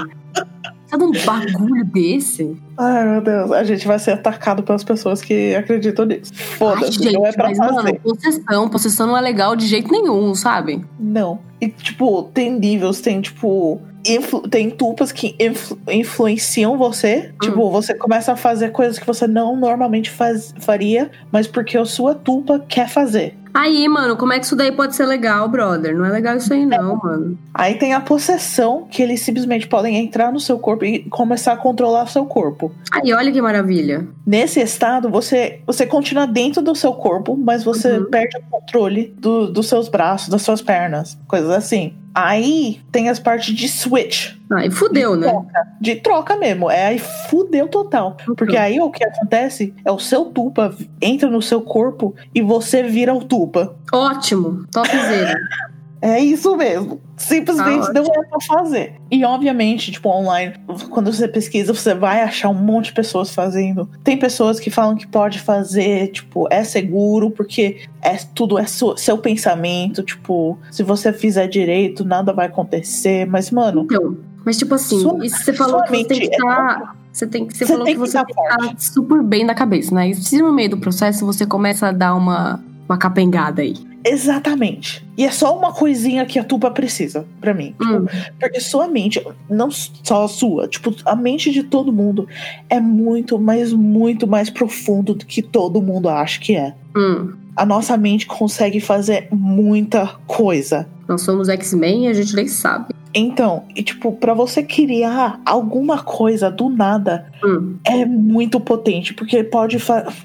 Sabe 0.89 1.04
um 1.04 1.12
bagulho 1.25 1.86
desse? 1.86 2.58
Ai, 2.78 3.06
meu 3.08 3.21
Deus, 3.21 3.52
a 3.52 3.63
gente 3.63 3.86
vai 3.86 3.99
ser 3.99 4.12
atacado 4.12 4.63
pelas 4.63 4.84
pessoas 4.84 5.21
que 5.21 5.54
acreditam 5.56 6.06
nisso. 6.06 6.34
Foda-se, 6.34 7.12
não 7.12 7.25
é 7.25 7.32
pra 7.32 7.49
mas, 7.49 7.58
fazer. 7.58 7.73
mano, 7.73 7.99
possessão. 7.99 8.69
Possessão 8.69 9.08
não 9.08 9.17
é 9.17 9.21
legal 9.21 9.56
de 9.56 9.67
jeito 9.67 9.91
nenhum, 9.91 10.34
sabe? 10.34 10.84
Não. 10.99 11.39
E, 11.62 11.67
tipo, 11.67 12.23
tem 12.34 12.58
níveis, 12.58 13.02
tem, 13.02 13.21
tipo. 13.21 13.80
influ- 14.08 14.47
tem 14.47 14.69
tupas 14.69 15.12
que 15.12 15.36
influ- 15.39 15.78
influenciam 15.89 16.78
você. 16.78 17.32
Tipo, 17.41 17.69
você 17.69 17.93
começa 17.93 18.32
a 18.32 18.36
fazer 18.36 18.69
coisas 18.71 18.97
que 18.97 19.06
você 19.06 19.28
não 19.28 19.56
normalmente 19.58 20.10
faz, 20.10 20.54
faria, 20.60 21.12
mas 21.32 21.47
porque 21.47 21.78
a 21.78 21.86
sua 21.86 22.15
tupa 22.15 22.60
quer 22.67 22.88
fazer. 22.89 23.38
Aí, 23.62 23.89
mano, 23.89 24.15
como 24.15 24.32
é 24.32 24.39
que 24.39 24.45
isso 24.45 24.56
daí 24.56 24.72
pode 24.72 24.95
ser 24.95 25.06
legal, 25.06 25.50
brother? 25.50 25.93
Não 25.93 26.06
é 26.06 26.10
legal 26.12 26.38
isso 26.38 26.54
aí, 26.54 26.65
não, 26.65 26.95
mano. 26.95 27.38
Aí 27.54 27.76
tem 27.76 27.93
a 27.93 28.00
possessão, 28.00 28.88
que 28.89 29.04
eles 29.04 29.19
simplesmente 29.22 29.67
podem 29.67 29.98
entrar 29.98 30.32
no 30.32 30.39
seu 30.39 30.58
corpo 30.58 30.86
e 30.86 31.00
começar 31.10 31.52
a 31.52 31.58
controlar 31.58 32.08
seu 32.08 32.26
corpo. 32.26 32.72
Aí, 32.89 33.12
olha 33.12 33.30
que 33.34 33.41
maravilha. 33.41 34.08
Nesse 34.26 34.62
estado, 34.62 35.10
você, 35.10 35.60
você 35.67 35.86
continua 35.86 36.26
dentro 36.26 36.62
do 36.62 36.74
seu 36.74 36.93
corpo, 36.93 37.36
mas 37.36 37.62
você 37.62 37.98
Uhum. 37.98 38.06
perde 38.10 38.38
o 38.38 38.41
controle 38.50 39.13
do- 39.17 39.52
dos 39.52 39.67
seus 39.67 39.89
braços, 39.89 40.30
das 40.30 40.41
suas 40.41 40.62
pernas, 40.62 41.17
coisas 41.28 41.50
assim. 41.52 41.93
Aí 42.21 42.82
tem 42.91 43.08
as 43.08 43.17
partes 43.17 43.55
de 43.55 43.69
switch. 43.69 44.34
Aí 44.51 44.69
fudeu, 44.69 45.15
né? 45.15 45.29
troca, 45.29 45.67
de 45.79 45.95
troca 45.95 46.36
mesmo. 46.36 46.69
É 46.69 46.88
aí 46.88 46.99
fudeu 46.99 47.67
total. 47.67 48.17
Porque 48.36 48.58
aí 48.58 48.79
o 48.82 48.91
que 48.91 49.03
acontece 49.03 49.73
é 49.86 49.91
o 49.91 49.99
seu 49.99 50.25
tupa 50.25 50.75
entra 51.01 51.29
no 51.29 51.41
seu 51.41 51.62
corpo 51.62 52.13
e 52.36 52.41
você 52.41 52.84
vira 52.84 53.13
o 53.13 53.23
tupa. 53.23 53.75
Ótimo. 53.93 54.65
Topzera. 54.71 55.34
É 56.01 56.19
isso 56.19 56.55
mesmo. 56.55 57.01
Simplesmente 57.17 57.88
Tá 57.88 57.93
não 57.93 58.03
é 58.03 58.25
pra 58.27 58.39
fazer. 58.47 58.93
E 59.12 59.25
obviamente, 59.25 59.91
tipo, 59.91 60.07
online, 60.09 60.53
quando 60.89 61.12
você 61.12 61.27
pesquisa, 61.27 61.73
você 61.73 61.93
vai 61.93 62.21
achar 62.21 62.47
um 62.49 62.53
monte 62.53 62.85
de 62.85 62.93
pessoas 62.93 63.33
fazendo. 63.33 63.89
Tem 64.03 64.15
pessoas 64.17 64.59
que 64.59 64.69
falam 64.69 64.95
que 64.95 65.05
pode 65.05 65.39
fazer, 65.39 66.07
tipo, 66.12 66.47
é 66.49 66.63
seguro, 66.63 67.29
porque 67.31 67.81
é 68.01 68.15
tudo 68.33 68.57
é 68.57 68.65
su- 68.65 68.95
seu 68.95 69.17
pensamento, 69.17 70.01
tipo, 70.01 70.57
se 70.71 70.83
você 70.83 71.12
fizer 71.12 71.47
direito, 71.47 72.05
nada 72.05 72.31
vai 72.31 72.45
acontecer. 72.47 73.25
Mas, 73.27 73.51
mano, 73.51 73.81
Então, 73.83 74.17
mas 74.45 74.57
tipo 74.57 74.75
assim, 74.75 74.99
Sua- 75.01 75.25
isso 75.25 75.43
você 75.43 75.51
falou 75.53 75.83
que 75.83 75.89
você 75.89 75.95
tem 76.05 76.05
que 76.05 76.13
mente 76.13 76.33
é 76.33 76.38
estar. 76.38 76.95
Você, 77.12 77.27
tem 77.27 77.45
que, 77.45 77.57
você, 77.57 77.65
Você 77.65 77.73
falou 77.73 77.85
tem 77.85 77.95
que 77.95 78.01
que 78.01 78.07
você 78.09 78.17
estar 78.19 78.25
tem 78.25 78.35
que 78.69 78.73
estar 78.75 78.93
super 78.93 79.21
bem 79.21 79.45
da 79.45 79.53
cabeça, 79.53 79.93
né? 79.93 80.07
E 80.09 80.15
se 80.15 80.41
no 80.41 80.53
meio 80.53 80.69
do 80.69 80.77
processo 80.77 81.25
você 81.25 81.45
começa 81.45 81.88
a 81.88 81.91
dar 81.91 82.15
uma, 82.15 82.63
uma 82.88 82.97
capengada 82.97 83.62
aí. 83.62 83.88
Exatamente. 84.03 85.05
E 85.17 85.25
é 85.25 85.31
só 85.31 85.57
uma 85.57 85.73
coisinha 85.73 86.25
que 86.25 86.39
a 86.39 86.43
tupa 86.43 86.71
precisa, 86.71 87.25
pra 87.41 87.53
mim. 87.53 87.75
Hum. 87.81 88.05
Porque 88.39 88.59
sua 88.59 88.88
mente, 88.88 89.21
não 89.49 89.69
só 89.71 90.23
a 90.23 90.27
sua, 90.27 90.67
tipo, 90.67 90.93
a 91.05 91.15
mente 91.15 91.51
de 91.51 91.63
todo 91.63 91.91
mundo 91.91 92.27
é 92.69 92.79
muito, 92.79 93.38
mas 93.38 93.73
muito 93.73 94.25
mais 94.25 94.49
profundo 94.49 95.13
do 95.13 95.25
que 95.25 95.41
todo 95.41 95.81
mundo 95.81 96.07
acha 96.09 96.39
que 96.39 96.55
é. 96.55 96.73
Hum. 96.95 97.33
A 97.55 97.65
nossa 97.65 97.97
mente 97.97 98.25
consegue 98.25 98.79
fazer 98.79 99.27
muita 99.31 100.07
coisa. 100.25 100.88
Nós 101.07 101.21
somos 101.21 101.49
X-Men 101.49 102.05
e 102.05 102.07
a 102.07 102.13
gente 102.13 102.35
nem 102.35 102.47
sabe. 102.47 102.93
Então, 103.19 103.63
e 103.75 103.84
tipo, 103.84 104.12
pra 104.13 104.34
você 104.34 104.63
criar 104.63 105.41
alguma 105.45 105.99
coisa 106.01 106.49
do 106.49 106.69
nada 106.69 107.25
Hum. 107.43 107.75
é 107.86 108.05
muito 108.05 108.60
potente, 108.60 109.13
porque 109.13 109.43
pode 109.43 109.77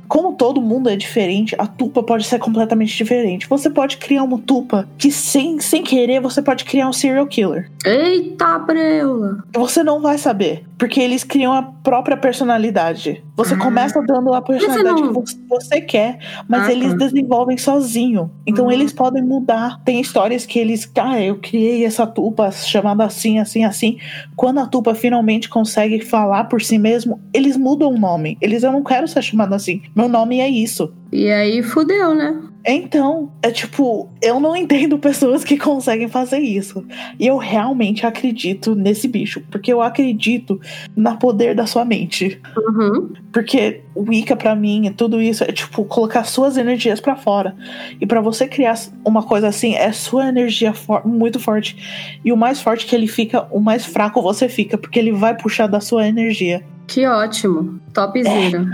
como 0.08 0.32
todo 0.34 0.60
mundo 0.60 0.88
é 0.88 0.96
diferente, 0.96 1.54
a 1.58 1.66
tupa 1.66 2.02
pode 2.02 2.24
ser 2.24 2.38
completamente 2.38 2.96
diferente. 2.96 3.48
Você 3.48 3.70
pode 3.70 3.96
criar 3.98 4.22
uma 4.24 4.38
tupa 4.38 4.88
que 4.98 5.10
sem 5.10 5.60
sem 5.60 5.82
querer 5.82 6.20
você 6.20 6.42
pode 6.42 6.64
criar 6.64 6.88
um 6.88 6.92
serial 6.92 7.26
killer. 7.26 7.70
Eita, 7.84 8.58
preula! 8.60 9.38
Você 9.54 9.82
não 9.84 10.00
vai 10.00 10.18
saber, 10.18 10.64
porque 10.78 11.00
eles 11.00 11.22
criam 11.24 11.52
a 11.52 11.62
própria 11.62 12.16
personalidade. 12.16 13.22
Você 13.36 13.54
Ah. 13.54 13.58
começa 13.58 14.00
dando 14.02 14.32
a 14.34 14.40
personalidade 14.42 15.00
não- 15.00 15.08
que 15.08 15.14
vo- 15.14 15.24
você 15.48 15.80
quer, 15.80 16.18
mas 16.48 16.68
Ah, 16.68 16.72
eles 16.72 16.90
tá. 16.92 16.96
desenvolvem 16.98 17.56
sozinho. 17.56 18.30
Então 18.46 18.66
Uhum. 18.66 18.70
eles 18.70 18.92
podem 18.92 19.22
mudar. 19.22 19.80
Tem 19.84 20.00
histórias 20.00 20.46
que 20.46 20.58
eles, 20.58 20.90
ah, 20.98 21.20
eu 21.20 21.36
criei 21.38 21.84
essa 21.84 22.06
tupa 22.06 22.50
chamada 22.84 23.04
assim, 23.04 23.38
assim, 23.38 23.64
assim. 23.64 23.98
Quando 24.36 24.60
a 24.60 24.66
tupa 24.66 24.94
finalmente 24.94 25.48
consegue 25.48 26.04
falar 26.04 26.44
por 26.44 26.60
si 26.60 26.78
mesmo, 26.78 27.20
eles 27.32 27.56
mudam 27.56 27.90
o 27.90 27.98
nome. 27.98 28.36
Eles, 28.40 28.62
eu 28.62 28.70
não 28.70 28.84
quero 28.84 29.08
ser 29.08 29.22
chamado 29.22 29.54
assim. 29.54 29.82
Meu 29.96 30.08
nome 30.08 30.40
é 30.40 30.48
isso. 30.48 30.92
E 31.10 31.30
aí 31.30 31.62
fudeu, 31.62 32.14
né? 32.14 32.38
Então, 32.66 33.30
é 33.42 33.50
tipo, 33.50 34.08
eu 34.22 34.40
não 34.40 34.56
entendo 34.56 34.98
pessoas 34.98 35.44
que 35.44 35.58
conseguem 35.58 36.08
fazer 36.08 36.38
isso. 36.38 36.84
E 37.18 37.26
eu 37.26 37.36
realmente 37.36 38.06
acredito 38.06 38.74
nesse 38.74 39.06
bicho, 39.06 39.42
porque 39.50 39.72
eu 39.72 39.82
acredito 39.82 40.58
no 40.96 41.16
poder 41.18 41.54
da 41.54 41.66
sua 41.66 41.84
mente. 41.84 42.40
Uhum. 42.56 43.12
Porque 43.32 43.82
o 43.94 44.02
Wicca 44.08 44.34
pra 44.34 44.54
mim, 44.56 44.86
é 44.86 44.92
tudo 44.92 45.20
isso 45.20 45.44
é 45.44 45.52
tipo 45.52 45.84
colocar 45.84 46.24
suas 46.24 46.56
energias 46.56 47.00
pra 47.00 47.16
fora. 47.16 47.54
E 48.00 48.06
pra 48.06 48.20
você 48.20 48.48
criar 48.48 48.78
uma 49.04 49.22
coisa 49.22 49.48
assim, 49.48 49.74
é 49.74 49.92
sua 49.92 50.28
energia 50.28 50.72
for- 50.72 51.06
muito 51.06 51.38
forte. 51.38 51.76
E 52.24 52.32
o 52.32 52.36
mais 52.36 52.60
forte 52.62 52.86
que 52.86 52.94
ele 52.96 53.06
fica, 53.06 53.46
o 53.50 53.60
mais 53.60 53.84
fraco 53.84 54.22
você 54.22 54.48
fica, 54.48 54.78
porque 54.78 54.98
ele 54.98 55.12
vai 55.12 55.36
puxar 55.36 55.66
da 55.66 55.80
sua 55.80 56.06
energia. 56.08 56.62
Que 56.86 57.06
ótimo. 57.06 57.78
Topzera. 57.92 58.64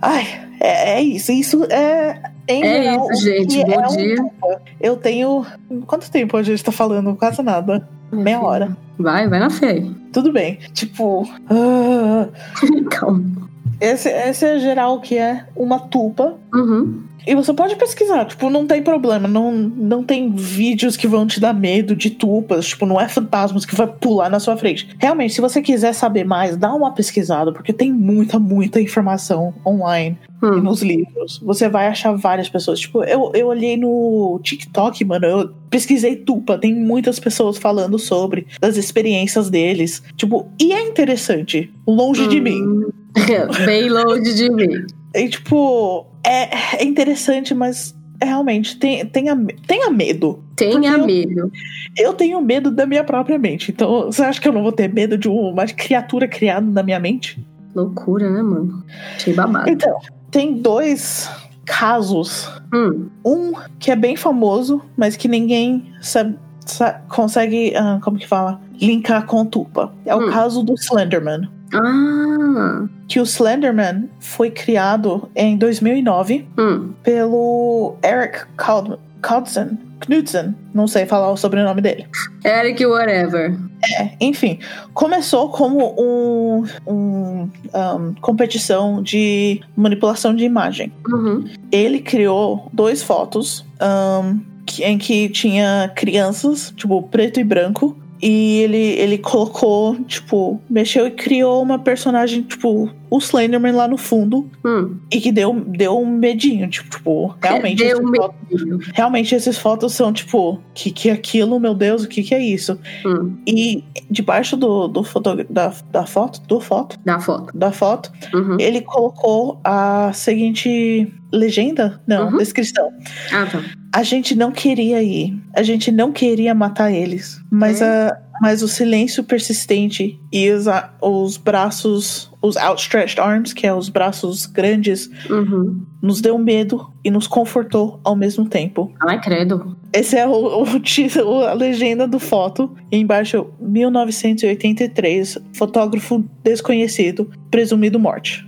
Ai, 0.00 0.26
é, 0.60 0.98
é 0.98 1.02
isso. 1.02 1.32
Isso 1.32 1.64
é. 1.64 2.20
Em 2.48 2.62
É 2.62 2.82
geral, 2.82 3.10
isso, 3.10 3.22
gente. 3.22 3.64
Bom 3.64 3.72
é 3.72 3.88
um 3.88 3.96
dia. 3.96 4.16
tupa. 4.16 4.62
Eu 4.80 4.96
tenho. 4.96 5.44
Quanto 5.86 6.10
tempo 6.10 6.36
a 6.36 6.42
gente 6.42 6.62
tá 6.62 6.70
falando? 6.72 7.14
Quase 7.16 7.42
nada. 7.42 7.88
Meia 8.12 8.40
hora. 8.40 8.76
Vai, 8.98 9.28
vai 9.28 9.38
na 9.40 9.50
fé. 9.50 9.82
Tudo 10.12 10.32
bem. 10.32 10.58
Tipo. 10.72 11.28
ah, 11.50 12.28
Calma. 12.90 13.45
Esse, 13.80 14.08
esse 14.08 14.44
é 14.44 14.58
geral 14.58 15.00
que 15.00 15.16
é 15.16 15.44
uma 15.54 15.78
tupa. 15.78 16.34
Uhum. 16.54 17.02
E 17.26 17.34
você 17.34 17.52
pode 17.52 17.74
pesquisar, 17.74 18.24
tipo, 18.24 18.48
não 18.48 18.66
tem 18.68 18.80
problema. 18.82 19.26
Não, 19.26 19.50
não 19.52 20.04
tem 20.04 20.30
vídeos 20.30 20.96
que 20.96 21.08
vão 21.08 21.26
te 21.26 21.40
dar 21.40 21.52
medo 21.52 21.96
de 21.96 22.08
tupas. 22.08 22.66
Tipo, 22.68 22.86
não 22.86 23.00
é 23.00 23.08
fantasmas 23.08 23.66
que 23.66 23.74
vai 23.74 23.88
pular 23.88 24.30
na 24.30 24.38
sua 24.38 24.56
frente. 24.56 24.88
Realmente, 24.96 25.34
se 25.34 25.40
você 25.40 25.60
quiser 25.60 25.92
saber 25.92 26.24
mais, 26.24 26.56
dá 26.56 26.72
uma 26.72 26.92
pesquisada, 26.92 27.52
porque 27.52 27.72
tem 27.72 27.92
muita, 27.92 28.38
muita 28.38 28.80
informação 28.80 29.52
online 29.66 30.16
e 30.40 30.46
Hum. 30.46 30.62
nos 30.62 30.82
livros. 30.82 31.40
Você 31.42 31.68
vai 31.68 31.88
achar 31.88 32.12
várias 32.12 32.48
pessoas. 32.48 32.78
Tipo, 32.78 33.02
eu, 33.02 33.32
eu 33.34 33.48
olhei 33.48 33.76
no 33.76 34.38
TikTok, 34.44 35.04
mano. 35.04 35.26
Eu 35.26 35.50
pesquisei 35.68 36.14
tupa. 36.14 36.58
Tem 36.58 36.72
muitas 36.72 37.18
pessoas 37.18 37.58
falando 37.58 37.98
sobre 37.98 38.46
das 38.60 38.76
experiências 38.76 39.50
deles. 39.50 40.02
Tipo, 40.14 40.46
e 40.60 40.72
é 40.72 40.88
interessante. 40.88 41.72
Longe 41.86 42.28
de 42.28 42.40
mim. 42.40 42.84
Bem 43.66 43.88
longe 43.88 44.34
de 44.34 44.50
mim. 44.50 44.86
E, 45.14 45.28
tipo, 45.28 46.06
é, 46.24 46.76
é 46.78 46.84
interessante, 46.84 47.54
mas 47.54 47.94
realmente 48.22 48.78
tem, 48.78 49.04
tenha, 49.06 49.36
tenha 49.66 49.90
medo. 49.90 50.42
Tenha 50.56 50.92
eu- 50.92 51.06
medo. 51.06 51.52
Eu 51.98 52.12
tenho 52.14 52.40
medo 52.40 52.70
da 52.70 52.86
minha 52.86 53.04
própria 53.04 53.38
mente. 53.38 53.70
Então, 53.70 54.06
você 54.06 54.22
acha 54.22 54.40
que 54.40 54.48
eu 54.48 54.52
não 54.52 54.62
vou 54.62 54.72
ter 54.72 54.92
medo 54.92 55.16
de 55.18 55.28
uma 55.28 55.66
criatura 55.66 56.26
criada 56.28 56.66
na 56.70 56.82
minha 56.82 56.98
mente? 57.00 57.38
Loucura, 57.74 58.30
né, 58.30 58.42
mano? 58.42 58.82
Achei 59.16 59.34
babado. 59.34 59.68
Então, 59.68 59.98
tem 60.30 60.54
dois 60.54 61.28
casos. 61.66 62.48
Hum. 62.72 63.08
Um 63.24 63.52
que 63.78 63.90
é 63.90 63.96
bem 63.96 64.16
famoso, 64.16 64.80
mas 64.96 65.16
que 65.16 65.28
ninguém 65.28 65.92
sabe, 66.00 66.38
sa- 66.64 67.02
consegue, 67.08 67.74
ah, 67.76 67.98
como 68.02 68.18
que 68.18 68.26
fala? 68.26 68.60
Linkar 68.80 69.26
com 69.26 69.44
Tupa. 69.44 69.92
É 70.06 70.14
o 70.14 70.26
Hum. 70.26 70.30
caso 70.30 70.62
do 70.62 70.74
Slenderman. 70.74 71.48
Ah. 71.84 72.86
Que 73.08 73.20
o 73.20 73.24
Slenderman 73.24 74.08
foi 74.20 74.50
criado 74.50 75.28
em 75.34 75.56
2009 75.56 76.46
Hum. 76.58 76.90
pelo 77.02 77.96
Eric 78.04 78.44
Cald- 78.56 78.98
Knudsen. 79.22 79.78
Knudsen, 80.00 80.54
não 80.74 80.86
sei 80.86 81.06
falar 81.06 81.30
o 81.32 81.36
sobrenome 81.36 81.80
dele. 81.80 82.06
Eric, 82.44 82.84
whatever. 82.84 83.56
É, 83.98 84.10
enfim, 84.20 84.58
começou 84.92 85.48
como 85.48 85.94
um, 85.98 86.64
um, 86.86 87.50
um, 87.74 88.14
competição 88.20 89.02
de 89.02 89.60
manipulação 89.74 90.34
de 90.34 90.44
imagem. 90.44 90.92
Uhum. 91.08 91.44
Ele 91.72 92.00
criou 92.00 92.68
dois 92.72 93.02
fotos 93.02 93.64
um, 93.80 94.38
que- 94.66 94.84
em 94.84 94.98
que 94.98 95.28
tinha 95.30 95.90
crianças, 95.96 96.72
tipo, 96.76 97.02
preto 97.04 97.40
e 97.40 97.44
branco. 97.44 97.96
E 98.22 98.62
ele, 98.62 98.76
ele 98.76 99.18
colocou, 99.18 99.96
tipo, 100.04 100.60
mexeu 100.68 101.06
e 101.06 101.10
criou 101.10 101.62
uma 101.62 101.78
personagem, 101.78 102.42
tipo, 102.42 102.90
o 103.10 103.18
Slenderman 103.18 103.72
lá 103.72 103.86
no 103.86 103.96
fundo. 103.96 104.48
Hum. 104.64 104.96
E 105.12 105.20
que 105.20 105.30
deu, 105.30 105.52
deu 105.66 105.98
um 105.98 106.06
medinho, 106.06 106.68
tipo, 106.68 106.88
tipo, 106.96 107.34
realmente. 107.42 107.76
Deu 107.84 107.98
essas 107.98 108.10
fotos-. 108.16 108.86
Realmente 108.94 109.34
essas 109.34 109.58
fotos 109.58 109.92
são 109.92 110.12
tipo, 110.12 110.60
que 110.74 110.90
que 110.90 111.08
é 111.08 111.12
aquilo, 111.12 111.60
meu 111.60 111.74
Deus, 111.74 112.04
o 112.04 112.08
que 112.08 112.22
que 112.22 112.34
é 112.34 112.40
isso? 112.42 112.78
Hum. 113.04 113.36
E 113.46 113.84
debaixo 114.10 114.56
do, 114.56 114.88
do 114.88 115.04
foto, 115.04 115.44
da, 115.48 115.72
da 115.90 116.06
foto, 116.06 116.40
do 116.46 116.60
foto, 116.60 116.98
Dá 117.04 117.18
foto. 117.20 117.56
da 117.56 117.70
foto, 117.70 118.10
Uhum. 118.34 118.56
ele 118.58 118.80
colocou 118.80 119.60
a 119.64 120.10
seguinte 120.12 121.12
legenda, 121.36 122.00
não, 122.06 122.30
Uhum. 122.30 122.38
descrição. 122.38 122.90
Ah, 123.32 123.46
tá. 123.46 123.62
A 123.94 124.02
gente 124.02 124.34
não 124.34 124.50
queria 124.52 125.02
ir, 125.02 125.38
a 125.54 125.62
gente 125.62 125.90
não 125.92 126.12
queria 126.12 126.54
matar 126.54 126.90
eles, 126.92 127.40
mas, 127.50 127.80
É? 127.80 127.84
a, 128.08 128.18
mas 128.42 128.62
o 128.62 128.68
silêncio 128.68 129.24
persistente 129.24 130.18
e 130.32 130.50
os, 130.50 130.68
a- 130.68 130.92
os 131.00 131.36
braços, 131.38 132.30
os 132.42 132.56
outstretched 132.58 133.18
arms, 133.20 133.52
que 133.54 133.66
é 133.66 133.72
os 133.72 133.88
braços 133.88 134.44
grandes, 134.44 135.08
Uhum. 135.30 135.80
nos 136.02 136.20
deu 136.20 136.36
medo 136.36 136.90
e 137.02 137.10
nos 137.10 137.26
confortou 137.26 137.98
ao 138.04 138.14
mesmo 138.14 138.46
tempo. 138.46 138.92
Ai, 139.00 139.18
credo. 139.20 139.74
Esse 139.92 140.16
é 140.18 140.26
o, 140.28 140.62
o 140.62 140.80
título, 140.80 141.40
a 141.44 141.54
legenda 141.54 142.06
do 142.06 142.18
foto. 142.18 142.76
E 142.92 142.98
embaixo, 142.98 143.46
1983, 143.60 145.38
fotógrafo 145.54 146.24
desconhecido, 146.44 147.30
presumido 147.50 147.98
morte. 147.98 148.46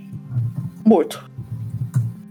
Morto. 0.85 1.28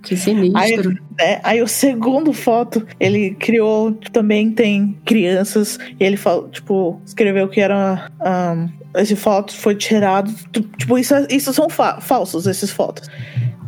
Que 0.09 0.17
sinistro. 0.17 0.91
né? 1.19 1.41
Aí 1.43 1.61
o 1.63 1.67
segundo 1.69 2.33
foto, 2.33 2.87
ele 2.99 3.31
criou, 3.35 3.93
também 4.13 4.51
tem 4.51 4.97
crianças, 5.05 5.79
e 5.99 6.05
ele 6.05 6.17
falou, 6.17 6.49
tipo, 6.49 7.01
escreveu 7.05 7.49
que 7.49 7.61
era. 7.61 8.11
Um, 8.25 8.69
esse 9.01 9.15
foto 9.15 9.55
foi 9.55 9.75
tirado. 9.75 10.33
Tipo, 10.79 10.99
isso, 10.99 11.15
é- 11.15 11.27
isso 11.31 11.53
são 11.53 11.69
fa- 11.69 12.01
falsos, 12.01 12.47
esses 12.47 12.71
fotos. 12.71 13.09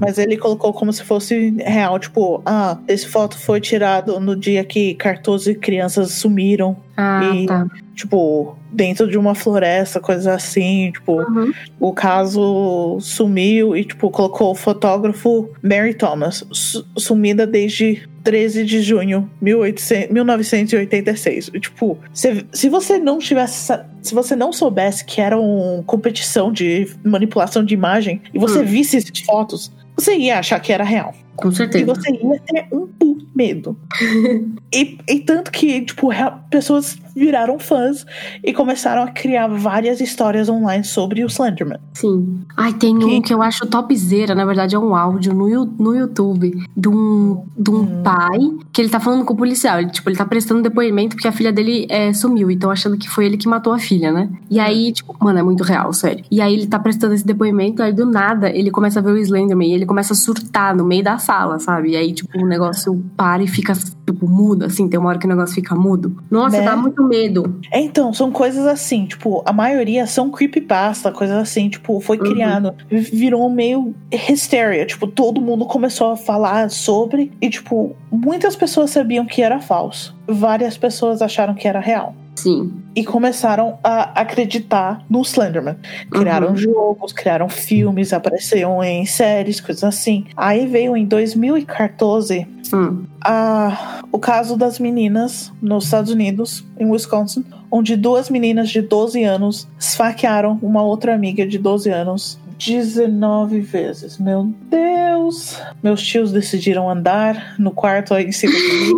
Mas 0.00 0.16
ele 0.18 0.36
colocou 0.36 0.72
como 0.72 0.92
se 0.92 1.02
fosse 1.04 1.50
real, 1.58 1.98
tipo, 1.98 2.40
ah, 2.46 2.78
esse 2.88 3.06
foto 3.06 3.36
foi 3.38 3.60
tirado 3.60 4.18
no 4.18 4.34
dia 4.34 4.64
que 4.64 4.94
14 4.94 5.54
crianças 5.54 6.12
sumiram. 6.12 6.76
Ah, 6.96 7.20
e- 7.34 7.46
tá. 7.46 7.66
Tipo, 7.94 8.56
dentro 8.72 9.06
de 9.06 9.18
uma 9.18 9.34
floresta, 9.34 10.00
coisas 10.00 10.26
assim, 10.26 10.90
tipo, 10.90 11.20
Uhum. 11.20 11.52
o 11.78 11.92
caso 11.92 12.96
sumiu 13.00 13.76
e, 13.76 13.84
tipo, 13.84 14.10
colocou 14.10 14.52
o 14.52 14.54
fotógrafo 14.54 15.50
Mary 15.62 15.92
Thomas, 15.92 16.46
su- 16.50 16.86
sumida 16.96 17.46
desde 17.46 18.08
13 18.24 18.64
de 18.64 18.80
junho 18.80 19.28
1800 19.40 20.10
1986. 20.12 21.50
E, 21.52 21.60
tipo, 21.60 21.98
se, 22.12 22.46
se 22.52 22.68
você 22.68 22.98
não 22.98 23.18
tivesse. 23.18 23.70
Se 24.02 24.14
você 24.14 24.34
não 24.34 24.50
soubesse 24.50 25.04
que 25.04 25.20
era 25.20 25.38
uma 25.38 25.82
competição 25.82 26.50
de 26.50 26.88
manipulação 27.04 27.62
de 27.62 27.74
imagem 27.74 28.22
e 28.32 28.38
você 28.38 28.60
Hum. 28.60 28.64
visse 28.64 28.96
essas 28.96 29.18
fotos, 29.20 29.70
você 30.00 30.16
ia 30.16 30.38
achar 30.38 30.58
que 30.60 30.72
era 30.72 30.84
real. 30.84 31.14
Com 31.40 31.48
E 31.48 31.54
certeza. 31.54 31.86
você 31.86 32.10
ia 32.10 32.40
ter 32.46 32.66
um 32.72 32.88
medo. 33.34 33.76
e, 34.72 34.98
e 35.08 35.20
tanto 35.20 35.50
que, 35.50 35.80
tipo, 35.82 36.08
pessoas 36.50 36.98
viraram 37.14 37.58
fãs 37.58 38.06
e 38.42 38.52
começaram 38.52 39.02
a 39.02 39.08
criar 39.08 39.46
várias 39.48 40.00
histórias 40.00 40.48
online 40.48 40.84
sobre 40.84 41.24
o 41.24 41.26
Slenderman. 41.26 41.78
Sim. 41.94 42.40
Ai, 42.56 42.72
tem 42.74 42.98
Que- 42.98 43.04
um 43.04 43.20
que 43.22 43.34
eu 43.34 43.42
acho 43.42 43.66
topzera, 43.66 44.34
na 44.34 44.44
verdade 44.44 44.74
é 44.74 44.78
um 44.78 44.94
áudio 44.94 45.34
no, 45.34 45.64
no 45.66 45.94
YouTube 45.94 46.52
de 46.76 46.88
um, 46.88 47.42
de 47.56 47.70
um 47.70 47.80
Hum. 47.80 48.02
pai 48.02 48.38
que 48.72 48.80
ele 48.80 48.88
tá 48.90 49.00
falando 49.00 49.24
com 49.24 49.34
o 49.34 49.36
policial. 49.36 49.80
Ele, 49.80 49.90
tipo, 49.90 50.08
ele 50.08 50.16
tá 50.16 50.24
prestando 50.24 50.62
depoimento 50.62 51.16
porque 51.16 51.28
a 51.28 51.32
filha 51.32 51.52
dele 51.52 51.86
é, 51.88 52.12
sumiu. 52.12 52.50
Então 52.50 52.70
achando 52.70 52.96
que 52.96 53.08
foi 53.08 53.26
ele 53.26 53.36
que 53.36 53.48
matou 53.48 53.72
a 53.72 53.78
filha, 53.78 54.12
né? 54.12 54.28
E 54.50 54.58
aí, 54.60 54.92
tipo, 54.92 55.14
mano, 55.20 55.38
é 55.38 55.42
muito 55.42 55.64
real, 55.64 55.92
sério. 55.92 56.24
E 56.30 56.40
aí 56.40 56.52
ele 56.54 56.66
tá 56.66 56.78
prestando 56.78 57.14
esse 57.14 57.26
depoimento, 57.26 57.82
aí 57.82 57.92
do 57.92 58.06
nada 58.06 58.50
ele 58.50 58.70
começa 58.70 59.00
a 59.00 59.02
ver 59.02 59.12
o 59.12 59.18
Slenderman 59.18 59.70
e 59.70 59.74
ele 59.74 59.86
começa 59.86 60.12
a 60.12 60.16
surtar 60.16 60.74
no 60.76 60.84
meio 60.84 61.02
da 61.02 61.18
sala, 61.18 61.29
sabe? 61.58 61.90
E 61.90 61.96
aí, 61.96 62.12
tipo, 62.12 62.38
o 62.42 62.46
negócio 62.46 63.02
para 63.16 63.42
e 63.42 63.46
fica, 63.46 63.72
tipo, 63.74 64.28
mudo, 64.28 64.64
assim. 64.64 64.88
Tem 64.88 64.98
uma 64.98 65.08
hora 65.10 65.18
que 65.18 65.26
o 65.26 65.28
negócio 65.28 65.54
fica 65.54 65.74
mudo. 65.74 66.16
Nossa, 66.30 66.58
Né? 66.58 66.64
dá 66.64 66.76
muito 66.76 67.02
medo. 67.06 67.58
É, 67.70 67.80
Então, 67.80 68.12
são 68.12 68.30
coisas 68.30 68.66
assim, 68.66 69.06
tipo, 69.06 69.42
a 69.46 69.52
maioria 69.52 70.06
são 70.06 70.30
creepypasta, 70.30 71.10
coisas 71.12 71.36
assim, 71.36 71.68
tipo, 71.68 72.00
foi 72.00 72.16
Uhum. 72.18 72.24
criado, 72.24 72.74
virou 72.90 73.48
meio 73.50 73.94
hysteria, 74.12 74.84
tipo, 74.86 75.06
todo 75.06 75.40
mundo 75.40 75.64
começou 75.66 76.12
a 76.12 76.16
falar 76.16 76.70
sobre 76.70 77.32
e, 77.40 77.48
tipo, 77.48 77.94
muitas 78.10 78.56
pessoas 78.56 78.90
sabiam 78.90 79.24
que 79.26 79.42
era 79.42 79.60
falso, 79.60 80.16
várias 80.28 80.76
pessoas 80.76 81.22
acharam 81.22 81.54
que 81.54 81.66
era 81.68 81.80
real. 81.80 82.14
Sim. 82.42 82.72
E 82.96 83.04
começaram 83.04 83.78
a 83.84 84.20
acreditar 84.20 85.04
no 85.08 85.20
Slenderman. 85.22 85.76
Criaram 86.10 86.48
Uhum. 86.48 86.56
jogos, 86.56 87.12
criaram 87.12 87.48
filmes, 87.48 88.12
apareceram 88.12 88.82
em 88.82 89.04
séries, 89.06 89.60
coisas 89.60 89.84
assim. 89.84 90.26
Aí 90.36 90.66
veio 90.66 90.96
em 90.96 91.04
2014 91.04 92.46
Hum. 92.72 93.04
a- 93.24 94.00
o 94.12 94.18
caso 94.18 94.56
das 94.56 94.78
meninas 94.78 95.52
nos 95.60 95.84
Estados 95.84 96.12
Unidos, 96.12 96.64
em 96.78 96.86
Wisconsin, 96.90 97.44
onde 97.70 97.96
duas 97.96 98.30
meninas 98.30 98.68
de 98.70 98.80
12 98.80 99.22
anos 99.24 99.68
esfaquearam 99.78 100.58
uma 100.62 100.82
outra 100.82 101.14
amiga 101.14 101.46
de 101.46 101.58
12 101.58 101.90
anos 101.90 102.38
19 102.60 103.60
vezes. 103.60 104.18
Meu 104.18 104.52
Deus! 104.68 105.58
Meus 105.82 106.02
tios 106.02 106.30
decidiram 106.30 106.90
andar 106.90 107.54
no 107.58 107.70
quarto 107.70 108.12
aí 108.12 108.26
em 108.26 108.32
cima 108.32 108.52
de 108.52 108.94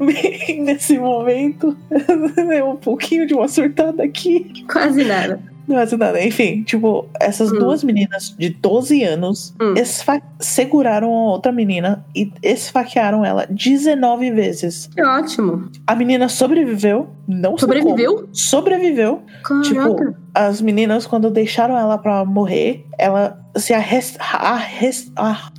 mim. 0.00 0.60
Nesse 0.64 0.98
momento, 0.98 1.76
é 2.52 2.64
um 2.64 2.76
pouquinho 2.76 3.24
de 3.26 3.34
uma 3.34 3.46
surtada 3.46 4.02
aqui. 4.02 4.64
Quase 4.70 5.04
nada. 5.04 5.40
É 5.76 5.96
nada. 5.96 6.22
Enfim, 6.24 6.62
tipo, 6.64 7.06
essas 7.20 7.50
Hum. 7.52 7.58
duas 7.58 7.82
meninas 7.84 8.34
de 8.38 8.50
12 8.50 9.02
anos 9.04 9.54
Hum. 9.60 9.74
seguraram 10.38 11.08
a 11.12 11.30
outra 11.32 11.52
menina 11.52 12.04
e 12.14 12.32
esfaquearam 12.42 13.24
ela 13.24 13.46
19 13.50 14.30
vezes. 14.30 14.88
Que 14.94 15.02
ótimo. 15.02 15.68
A 15.86 15.94
menina 15.94 16.28
sobreviveu, 16.28 17.08
não 17.26 17.56
Sobreviveu? 17.58 18.14
como. 18.16 18.28
Sobreviveu. 18.34 19.22
Caraca. 19.44 19.68
Tipo, 19.68 20.14
as 20.34 20.60
meninas, 20.60 21.06
quando 21.06 21.30
deixaram 21.30 21.76
ela 21.78 21.98
pra 21.98 22.24
morrer, 22.24 22.84
ela 22.98 23.38
se 23.56 23.74
arres- 23.74 24.16
arres- 24.20 25.10
ar- 25.16 25.50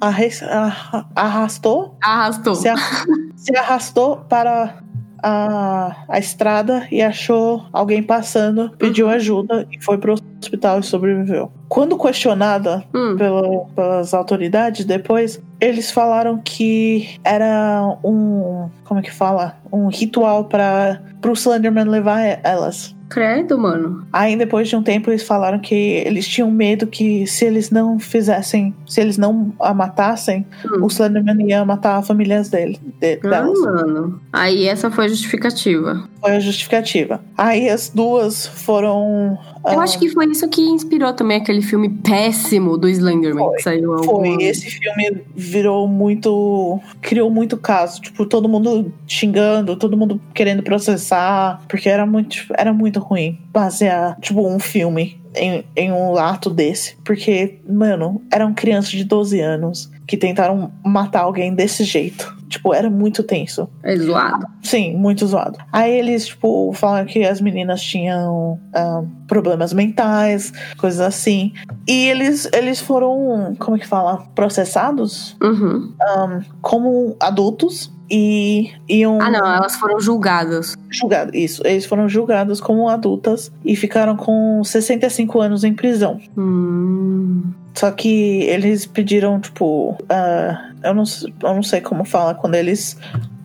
arres- 0.00 0.42
ar- 0.42 1.08
arrastou 1.16 1.96
Arrastou. 2.00 2.54
se, 2.54 2.68
a- 2.68 2.76
se 3.36 3.56
arrastou 3.56 4.18
para 4.28 4.82
a, 5.22 5.96
a 6.08 6.18
estrada 6.18 6.86
e 6.90 7.02
achou 7.02 7.64
alguém 7.72 8.02
passando, 8.02 8.70
pediu 8.78 9.08
ajuda 9.08 9.66
e 9.72 9.82
foi 9.82 9.98
pro 9.98 10.14
hospital 10.40 10.80
e 10.80 10.82
sobreviveu. 10.84 11.50
Quando 11.68 11.98
questionada 11.98 12.82
Hum. 12.94 13.16
pela- 13.16 13.64
pelas 13.74 14.14
autoridades 14.14 14.84
depois, 14.84 15.40
eles 15.60 15.90
falaram 15.90 16.38
que 16.42 17.18
era 17.24 17.96
um. 18.04 18.68
Como 18.84 19.00
é 19.00 19.02
que 19.02 19.12
fala? 19.12 19.56
Um 19.72 19.88
ritual 19.88 20.44
para 20.44 21.00
o 21.26 21.32
Slenderman 21.32 21.84
levar 21.84 22.20
elas. 22.42 22.96
Credo, 23.08 23.58
mano. 23.58 24.06
Aí 24.12 24.36
depois 24.36 24.68
de 24.68 24.76
um 24.76 24.82
tempo 24.82 25.10
eles 25.10 25.22
falaram 25.22 25.58
que 25.58 25.74
eles 25.74 26.26
tinham 26.28 26.50
medo 26.50 26.86
que 26.86 27.26
se 27.26 27.44
eles 27.44 27.70
não 27.70 27.98
fizessem, 27.98 28.74
se 28.86 29.00
eles 29.00 29.16
não 29.16 29.52
a 29.60 29.72
matassem, 29.72 30.46
Hum. 30.64 30.84
o 30.84 30.86
Slenderman 30.88 31.48
ia 31.48 31.64
matar 31.64 31.96
a 31.96 32.02
família 32.02 32.42
dele, 32.42 32.78
de- 33.00 33.18
Ah, 33.24 33.28
delas. 33.28 33.58
mano. 33.60 34.20
Aí 34.32 34.66
essa 34.68 34.90
foi 34.90 35.06
a 35.06 35.08
justificativa. 35.08 36.08
Foi 36.20 36.32
a 36.36 36.40
justificativa. 36.40 37.20
Aí 37.36 37.68
as 37.68 37.88
duas 37.88 38.46
foram. 38.46 39.38
Eu 39.72 39.80
ah, 39.80 39.84
acho 39.84 39.98
que 39.98 40.08
foi 40.08 40.26
isso 40.26 40.48
que 40.48 40.62
inspirou 40.62 41.12
também 41.12 41.36
aquele 41.36 41.62
filme 41.62 41.88
péssimo 41.88 42.76
do 42.76 42.88
Slenderman 42.88 43.52
que 43.52 43.62
saiu 43.62 43.94
há 43.94 44.02
Foi, 44.04 44.36
esse 44.40 44.70
filme 44.70 45.22
virou 45.34 45.86
muito. 45.86 46.80
criou 47.00 47.30
muito 47.30 47.56
caso. 47.56 48.00
Tipo, 48.00 48.26
todo 48.26 48.48
mundo 48.48 48.92
xingando, 49.06 49.76
todo 49.76 49.96
mundo 49.96 50.20
querendo 50.34 50.62
processar, 50.62 51.62
porque 51.68 51.88
era 51.88 52.06
muito, 52.06 52.46
era 52.56 52.72
muito 52.72 53.00
ruim 53.00 53.38
basear, 53.52 54.18
tipo, 54.20 54.46
um 54.46 54.58
filme 54.58 55.20
em, 55.34 55.64
em 55.76 55.92
um 55.92 56.16
ato 56.16 56.50
desse. 56.50 56.96
Porque, 57.04 57.58
mano, 57.68 58.22
eram 58.32 58.54
crianças 58.54 58.90
de 58.90 59.04
12 59.04 59.40
anos 59.40 59.90
que 60.08 60.16
tentaram 60.16 60.72
matar 60.84 61.20
alguém 61.20 61.54
desse 61.54 61.84
jeito. 61.84 62.34
Tipo, 62.48 62.72
era 62.72 62.88
muito 62.88 63.22
tenso. 63.22 63.68
É 63.82 63.94
zoado. 63.94 64.46
Sim, 64.62 64.96
muito 64.96 65.26
zoado. 65.26 65.58
Aí 65.70 65.98
eles, 65.98 66.28
tipo, 66.28 66.72
falaram 66.72 67.06
que 67.06 67.22
as 67.22 67.42
meninas 67.42 67.82
tinham 67.82 68.58
ah, 68.74 69.02
problemas 69.26 69.74
mentais, 69.74 70.50
coisas 70.78 71.00
assim. 71.00 71.52
E 71.86 72.08
eles, 72.08 72.48
eles 72.54 72.80
foram, 72.80 73.54
como 73.58 73.76
é 73.76 73.80
que 73.80 73.86
fala? 73.86 74.24
Processados 74.34 75.36
Uhum. 75.42 75.92
ah, 76.00 76.40
como 76.62 77.14
adultos 77.20 77.92
e 78.10 78.70
iam 78.88 79.20
Ah, 79.20 79.30
não, 79.30 79.46
elas 79.46 79.76
foram 79.76 80.00
julgadas. 80.00 80.76
julgados. 80.90 81.34
Isso, 81.34 81.62
eles 81.66 81.84
foram 81.86 82.08
julgados 82.08 82.60
como 82.60 82.88
adultas 82.88 83.52
e 83.64 83.76
ficaram 83.76 84.16
com 84.16 84.62
65 84.64 85.40
anos 85.40 85.64
em 85.64 85.74
prisão. 85.74 86.20
Hum. 86.36 87.42
Só 87.74 87.90
que 87.92 88.42
eles 88.42 88.86
pediram, 88.86 89.40
tipo, 89.40 89.96
ah, 90.08 90.72
eu, 90.82 90.94
não, 90.94 91.04
eu 91.42 91.54
não 91.54 91.62
sei 91.62 91.80
como 91.80 92.04
fala, 92.04 92.34
quando 92.34 92.54
eles 92.54 92.96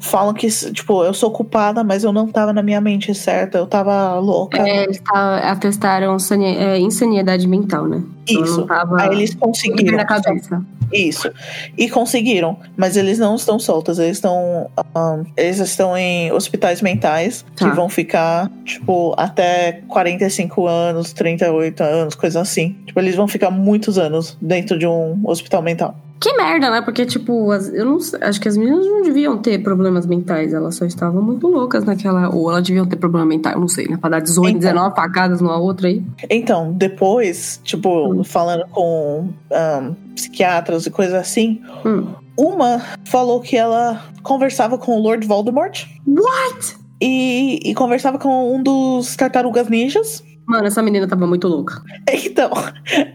falam 0.04 0.34
que, 0.34 0.48
tipo, 0.48 1.04
eu 1.04 1.14
sou 1.14 1.32
culpada, 1.32 1.84
mas 1.84 2.04
eu 2.04 2.12
não 2.12 2.28
tava 2.28 2.52
na 2.54 2.62
minha 2.62 2.82
mente 2.82 3.14
certa, 3.16 3.58
eu 3.58 3.66
tava 3.66 4.20
louca. 4.20 4.62
É, 4.68 4.84
eles 4.84 5.02
atestaram 5.44 6.18
é, 6.42 6.78
insanidade 6.80 7.48
mental, 7.48 7.88
né? 7.88 8.04
Ela 8.30 8.46
Isso. 8.46 8.68
Aí 9.00 9.10
eles 9.10 9.34
conseguiram. 9.36 9.98
na 9.98 10.06
cabeça. 10.06 10.62
Isso. 10.92 11.32
E 11.78 11.90
conseguiram. 11.90 12.58
Mas 12.78 12.96
eles 12.96 13.18
não 13.18 13.36
estão 13.36 13.58
soltas. 13.58 13.98
Eles 14.00 14.18
estão. 14.18 14.70
ahn, 14.96 15.24
eles 15.36 15.60
estão 15.60 15.98
em 15.98 16.32
hospitais 16.32 16.82
mentais 16.82 17.44
Tá. 17.56 17.70
que 17.70 17.76
vão 17.76 17.90
ficar, 17.90 18.50
tipo, 18.64 19.14
até 19.18 19.82
45 19.88 20.68
anos, 20.68 21.14
38 21.14 21.82
anos, 21.82 22.16
coisa 22.16 22.42
assim. 22.42 22.76
Tipo, 22.86 23.00
eles 23.00 23.16
vão 23.16 23.28
ficar 23.28 23.50
muitos 23.50 23.98
anos 23.98 24.38
dentro 24.42 24.78
de 24.78 24.86
um 24.86 25.20
hospital 25.26 25.62
mental. 25.62 25.96
Que 26.24 26.32
merda, 26.38 26.70
né? 26.72 26.82
Porque, 26.82 27.06
tipo, 27.06 27.52
as- 27.52 27.68
eu 27.74 27.84
não 27.84 27.98
acho 28.22 28.40
que 28.40 28.48
as 28.48 28.56
meninas 28.56 28.86
não 28.86 29.02
deviam 29.02 29.38
ter 29.38 29.62
problemas 29.62 30.06
mentais. 30.06 30.54
Elas 30.54 30.76
só 30.76 30.86
estavam 30.86 31.22
muito 31.22 31.46
loucas 31.50 31.84
naquela. 31.84 32.34
Ou 32.34 32.50
elas 32.50 32.66
deviam 32.66 32.86
ter 32.86 32.96
problema 32.96 33.26
mental, 33.28 33.52
eu 33.54 33.60
não 33.60 33.68
sei, 33.68 33.90
né? 33.90 33.98
Pra 33.98 34.10
dar 34.10 34.20
18, 34.22 34.52
Então. 34.52 34.60
19 34.62 34.96
facadas 34.96 35.42
numa 35.42 35.58
outra 35.58 35.90
aí. 35.90 36.02
Então, 36.30 36.72
depois, 36.72 37.60
tipo, 37.62 38.14
Hum. 38.14 38.24
falando 38.24 38.64
com 38.72 39.28
ahn, 39.52 39.96
psiquiatras 40.16 40.86
e 40.86 40.92
coisas 40.92 41.14
assim, 41.16 41.62
Hum. 41.86 42.08
uma 42.40 42.82
falou 43.04 43.42
que 43.42 43.58
ela 43.58 44.02
conversava 44.24 44.78
com 44.78 44.98
o 44.98 45.02
Lord 45.02 45.28
Voldemort. 45.28 45.84
What? 46.08 46.78
E, 47.02 47.60
e 47.70 47.76
conversava 47.76 48.18
com 48.18 48.56
um 48.56 48.64
dos 48.64 49.14
tartarugas 49.18 49.68
ninjas. 49.68 50.24
Mano, 50.46 50.68
essa 50.68 50.82
menina 50.82 51.08
tava 51.08 51.26
muito 51.26 51.48
louca. 51.48 51.82
Então, 52.12 52.52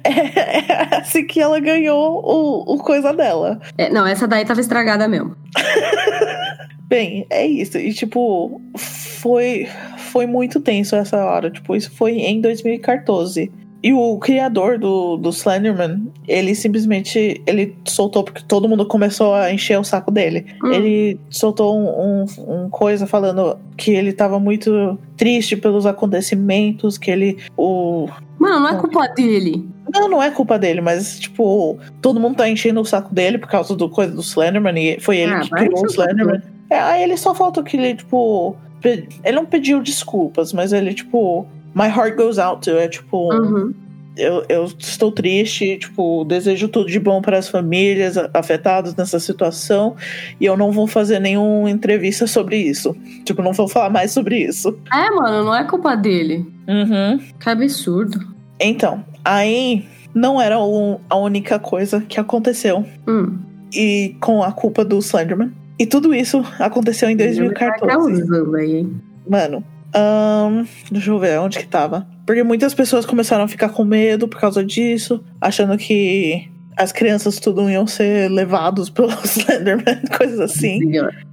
é, 0.04 0.92
é 0.92 0.96
assim 0.96 1.26
que 1.26 1.40
ela 1.40 1.60
ganhou 1.60 2.22
o, 2.24 2.74
o 2.74 2.78
coisa 2.78 3.12
dela. 3.12 3.60
É, 3.76 3.90
não, 3.90 4.06
essa 4.06 4.26
daí 4.26 4.44
tava 4.44 4.60
estragada 4.60 5.06
mesmo. 5.06 5.36
Bem, 6.88 7.26
é 7.28 7.46
isso. 7.46 7.76
E, 7.76 7.92
tipo, 7.92 8.60
foi, 8.76 9.68
foi 9.98 10.26
muito 10.26 10.58
tenso 10.58 10.96
essa 10.96 11.22
hora. 11.22 11.50
Tipo, 11.50 11.76
isso 11.76 11.90
foi 11.90 12.12
em 12.12 12.40
2014. 12.40 13.52
E 13.82 13.92
o 13.92 14.18
criador 14.18 14.76
do, 14.76 15.16
do 15.16 15.28
Slenderman, 15.28 16.10
ele 16.26 16.54
simplesmente 16.54 17.40
ele 17.46 17.76
soltou, 17.84 18.24
porque 18.24 18.42
todo 18.46 18.68
mundo 18.68 18.84
começou 18.84 19.34
a 19.34 19.52
encher 19.52 19.78
o 19.78 19.84
saco 19.84 20.10
dele. 20.10 20.46
Hum. 20.64 20.72
Ele 20.72 21.20
soltou 21.30 21.78
um, 21.78 22.24
um, 22.24 22.64
um 22.64 22.70
coisa 22.70 23.06
falando 23.06 23.56
que 23.76 23.92
ele 23.92 24.12
tava 24.12 24.40
muito 24.40 24.98
triste 25.16 25.56
pelos 25.56 25.86
acontecimentos, 25.86 26.98
que 26.98 27.10
ele. 27.10 27.38
O, 27.56 28.08
Mano, 28.38 28.60
não 28.60 28.68
é 28.68 28.76
culpa 28.76 29.06
dele. 29.08 29.68
Não, 29.92 30.08
não 30.08 30.22
é 30.22 30.30
culpa 30.30 30.58
dele, 30.58 30.80
mas, 30.80 31.18
tipo, 31.18 31.78
todo 32.02 32.20
mundo 32.20 32.36
tá 32.36 32.48
enchendo 32.48 32.80
o 32.80 32.84
saco 32.84 33.14
dele 33.14 33.38
por 33.38 33.48
causa 33.48 33.74
do 33.74 33.88
coisa 33.88 34.12
do 34.12 34.20
Slenderman 34.20 34.76
e 34.76 35.00
foi 35.00 35.18
ele 35.18 35.32
Ah, 35.32 35.40
que 35.40 35.50
criou 35.50 35.74
o 35.74 35.88
saco 35.88 35.92
Slenderman. 35.92 36.42
É, 36.70 36.78
aí 36.78 37.02
ele 37.02 37.16
só 37.16 37.34
faltou 37.34 37.62
que 37.62 37.76
ele, 37.76 37.94
tipo. 37.94 38.56
Ele 38.84 39.36
não 39.36 39.44
pediu 39.44 39.80
desculpas, 39.80 40.52
mas 40.52 40.72
ele, 40.72 40.94
tipo. 40.94 41.46
My 41.78 41.88
heart 41.88 42.16
goes 42.16 42.38
out 42.38 42.62
to. 42.68 42.76
É 42.76 42.88
tipo. 42.88 43.32
Uhum. 43.32 43.72
Eu, 44.20 44.44
eu 44.48 44.64
estou 44.64 45.12
triste, 45.12 45.76
tipo, 45.78 46.24
desejo 46.24 46.66
tudo 46.66 46.90
de 46.90 46.98
bom 46.98 47.22
para 47.22 47.38
as 47.38 47.48
famílias 47.48 48.16
afetadas 48.34 48.96
nessa 48.96 49.20
situação 49.20 49.94
e 50.40 50.44
eu 50.44 50.56
não 50.56 50.72
vou 50.72 50.88
fazer 50.88 51.20
nenhuma 51.20 51.70
entrevista 51.70 52.26
sobre 52.26 52.56
isso. 52.56 52.96
Tipo, 53.24 53.42
não 53.44 53.52
vou 53.52 53.68
falar 53.68 53.90
mais 53.90 54.10
sobre 54.10 54.38
isso. 54.42 54.76
É, 54.92 55.08
mano, 55.12 55.44
não 55.44 55.54
é 55.54 55.62
culpa 55.62 55.96
dele. 55.96 56.44
Uhum. 56.66 57.20
Que 57.38 57.48
absurdo. 57.48 58.18
Então, 58.58 59.04
aí 59.24 59.86
não 60.12 60.40
era 60.42 60.58
o- 60.58 60.98
a 61.08 61.16
única 61.16 61.60
coisa 61.60 62.00
que 62.00 62.18
aconteceu 62.18 62.84
Hum. 63.06 63.38
e 63.72 64.16
com 64.20 64.42
a 64.42 64.50
culpa 64.50 64.84
do 64.84 64.98
Slenderman. 64.98 65.52
E 65.78 65.86
tudo 65.86 66.12
isso 66.12 66.44
aconteceu 66.58 67.08
em 67.08 67.16
Tá 67.16 67.22
2014. 67.24 67.86
causando 68.26 68.56
aí, 68.56 68.78
hein? 68.78 69.00
Mano, 69.30 69.62
ahn, 69.94 70.64
deixa 70.90 71.10
eu 71.10 71.18
ver 71.18 71.38
onde 71.40 71.58
que 71.58 71.66
tava. 71.66 72.06
Porque 72.26 72.42
muitas 72.42 72.74
pessoas 72.74 73.06
começaram 73.06 73.44
a 73.44 73.48
ficar 73.48 73.70
com 73.70 73.84
medo 73.84 74.28
por 74.28 74.40
causa 74.40 74.64
disso, 74.64 75.22
achando 75.40 75.76
que 75.78 76.50
as 76.76 76.92
crianças 76.92 77.40
tudo 77.40 77.68
iam 77.68 77.86
ser 77.86 78.30
levados 78.30 78.88
pelo 78.90 79.10
Slenderman, 79.24 80.02
coisas 80.16 80.40
assim. 80.40 80.80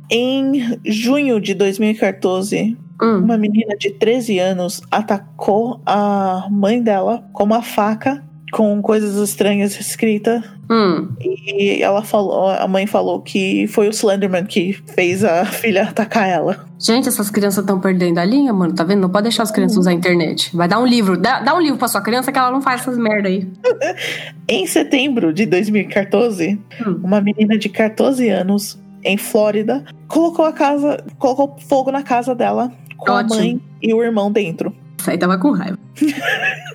Em 0.09 0.79
junho 0.85 1.39
de 1.39 1.53
2014, 1.53 2.77
Hum. 3.01 3.17
uma 3.17 3.37
menina 3.37 3.75
de 3.77 3.89
13 3.91 4.39
anos 4.39 4.81
atacou 4.89 5.81
a 5.85 6.47
mãe 6.49 6.81
dela 6.81 7.27
com 7.33 7.43
uma 7.43 7.61
faca 7.61 8.23
com 8.55 8.81
coisas 8.81 9.17
estranhas 9.17 9.77
escritas 9.77 10.41
Hum. 10.71 11.09
e 11.19 11.83
ela 11.83 12.01
falou, 12.01 12.47
a 12.47 12.65
mãe 12.67 12.87
falou 12.87 13.21
que 13.21 13.67
foi 13.67 13.87
o 13.87 13.91
Slenderman 13.91 14.45
que 14.45 14.73
fez 14.95 15.23
a 15.25 15.43
filha 15.45 15.83
atacar 15.83 16.27
ela. 16.27 16.65
Gente, 16.79 17.09
essas 17.09 17.29
crianças 17.29 17.63
estão 17.63 17.79
perdendo 17.81 18.17
a 18.17 18.23
linha, 18.25 18.51
mano. 18.53 18.73
Tá 18.73 18.83
vendo? 18.85 19.01
Não 19.01 19.09
pode 19.09 19.23
deixar 19.23 19.43
as 19.43 19.51
crianças 19.51 19.77
usar 19.77 19.91
a 19.91 19.93
internet. 19.93 20.55
Vai 20.55 20.67
dar 20.69 20.79
um 20.79 20.85
livro. 20.87 21.17
Dá, 21.17 21.41
dá 21.41 21.53
um 21.53 21.59
livro 21.59 21.77
pra 21.77 21.87
sua 21.89 22.01
criança 22.01 22.31
que 22.31 22.39
ela 22.39 22.49
não 22.49 22.61
faz 22.61 22.81
essas 22.81 22.97
merda 22.97 23.27
aí. 23.27 23.47
Em 24.47 24.65
setembro 24.65 25.33
de 25.33 25.45
2014, 25.45 26.57
Hum. 26.87 27.01
uma 27.03 27.19
menina 27.21 27.57
de 27.57 27.67
14 27.69 28.29
anos 28.29 28.79
em 29.03 29.17
Flórida 29.17 29.83
colocou 30.07 30.45
a 30.45 30.53
casa, 30.53 31.03
colocou 31.19 31.57
fogo 31.67 31.91
na 31.91 32.01
casa 32.01 32.33
dela 32.33 32.71
com 32.97 33.11
Ótimo. 33.11 33.33
a 33.33 33.37
mãe 33.37 33.61
e 33.83 33.93
o 33.93 34.01
irmão 34.03 34.31
dentro. 34.31 34.73
Isso 35.05 35.11
aí 35.11 35.19
tava 35.19 35.37
com 35.37 35.51
raiva. 35.51 35.77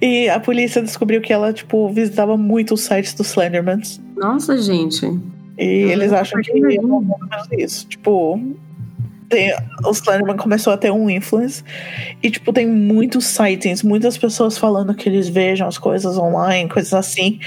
E 0.00 0.30
a 0.30 0.40
polícia 0.40 0.80
descobriu 0.80 1.20
que 1.20 1.30
ela 1.30 1.52
tipo 1.52 1.86
visitava 1.90 2.38
muito 2.38 2.72
os 2.72 2.80
sites 2.80 3.12
dos 3.12 3.28
Slendermans. 3.28 4.00
Nossa, 4.16 4.56
gente. 4.56 5.04
E 5.58 5.64
eles 5.64 6.10
acham 6.10 6.40
que 6.40 6.50
é 6.52 7.62
isso. 7.62 7.86
Tipo, 7.86 8.40
tem, 9.28 9.54
o 9.84 9.90
Slenderman 9.90 10.38
começou 10.38 10.72
a 10.72 10.78
ter 10.78 10.90
um 10.90 11.10
influence. 11.10 11.62
E, 12.22 12.30
tipo, 12.30 12.50
tem 12.50 12.66
muitos 12.66 13.26
sightings, 13.26 13.82
muitas 13.82 14.16
pessoas 14.16 14.56
falando 14.56 14.94
que 14.94 15.06
eles 15.06 15.28
vejam 15.28 15.68
as 15.68 15.76
coisas 15.76 16.16
online, 16.16 16.66
coisas 16.70 16.94
assim. 16.94 17.38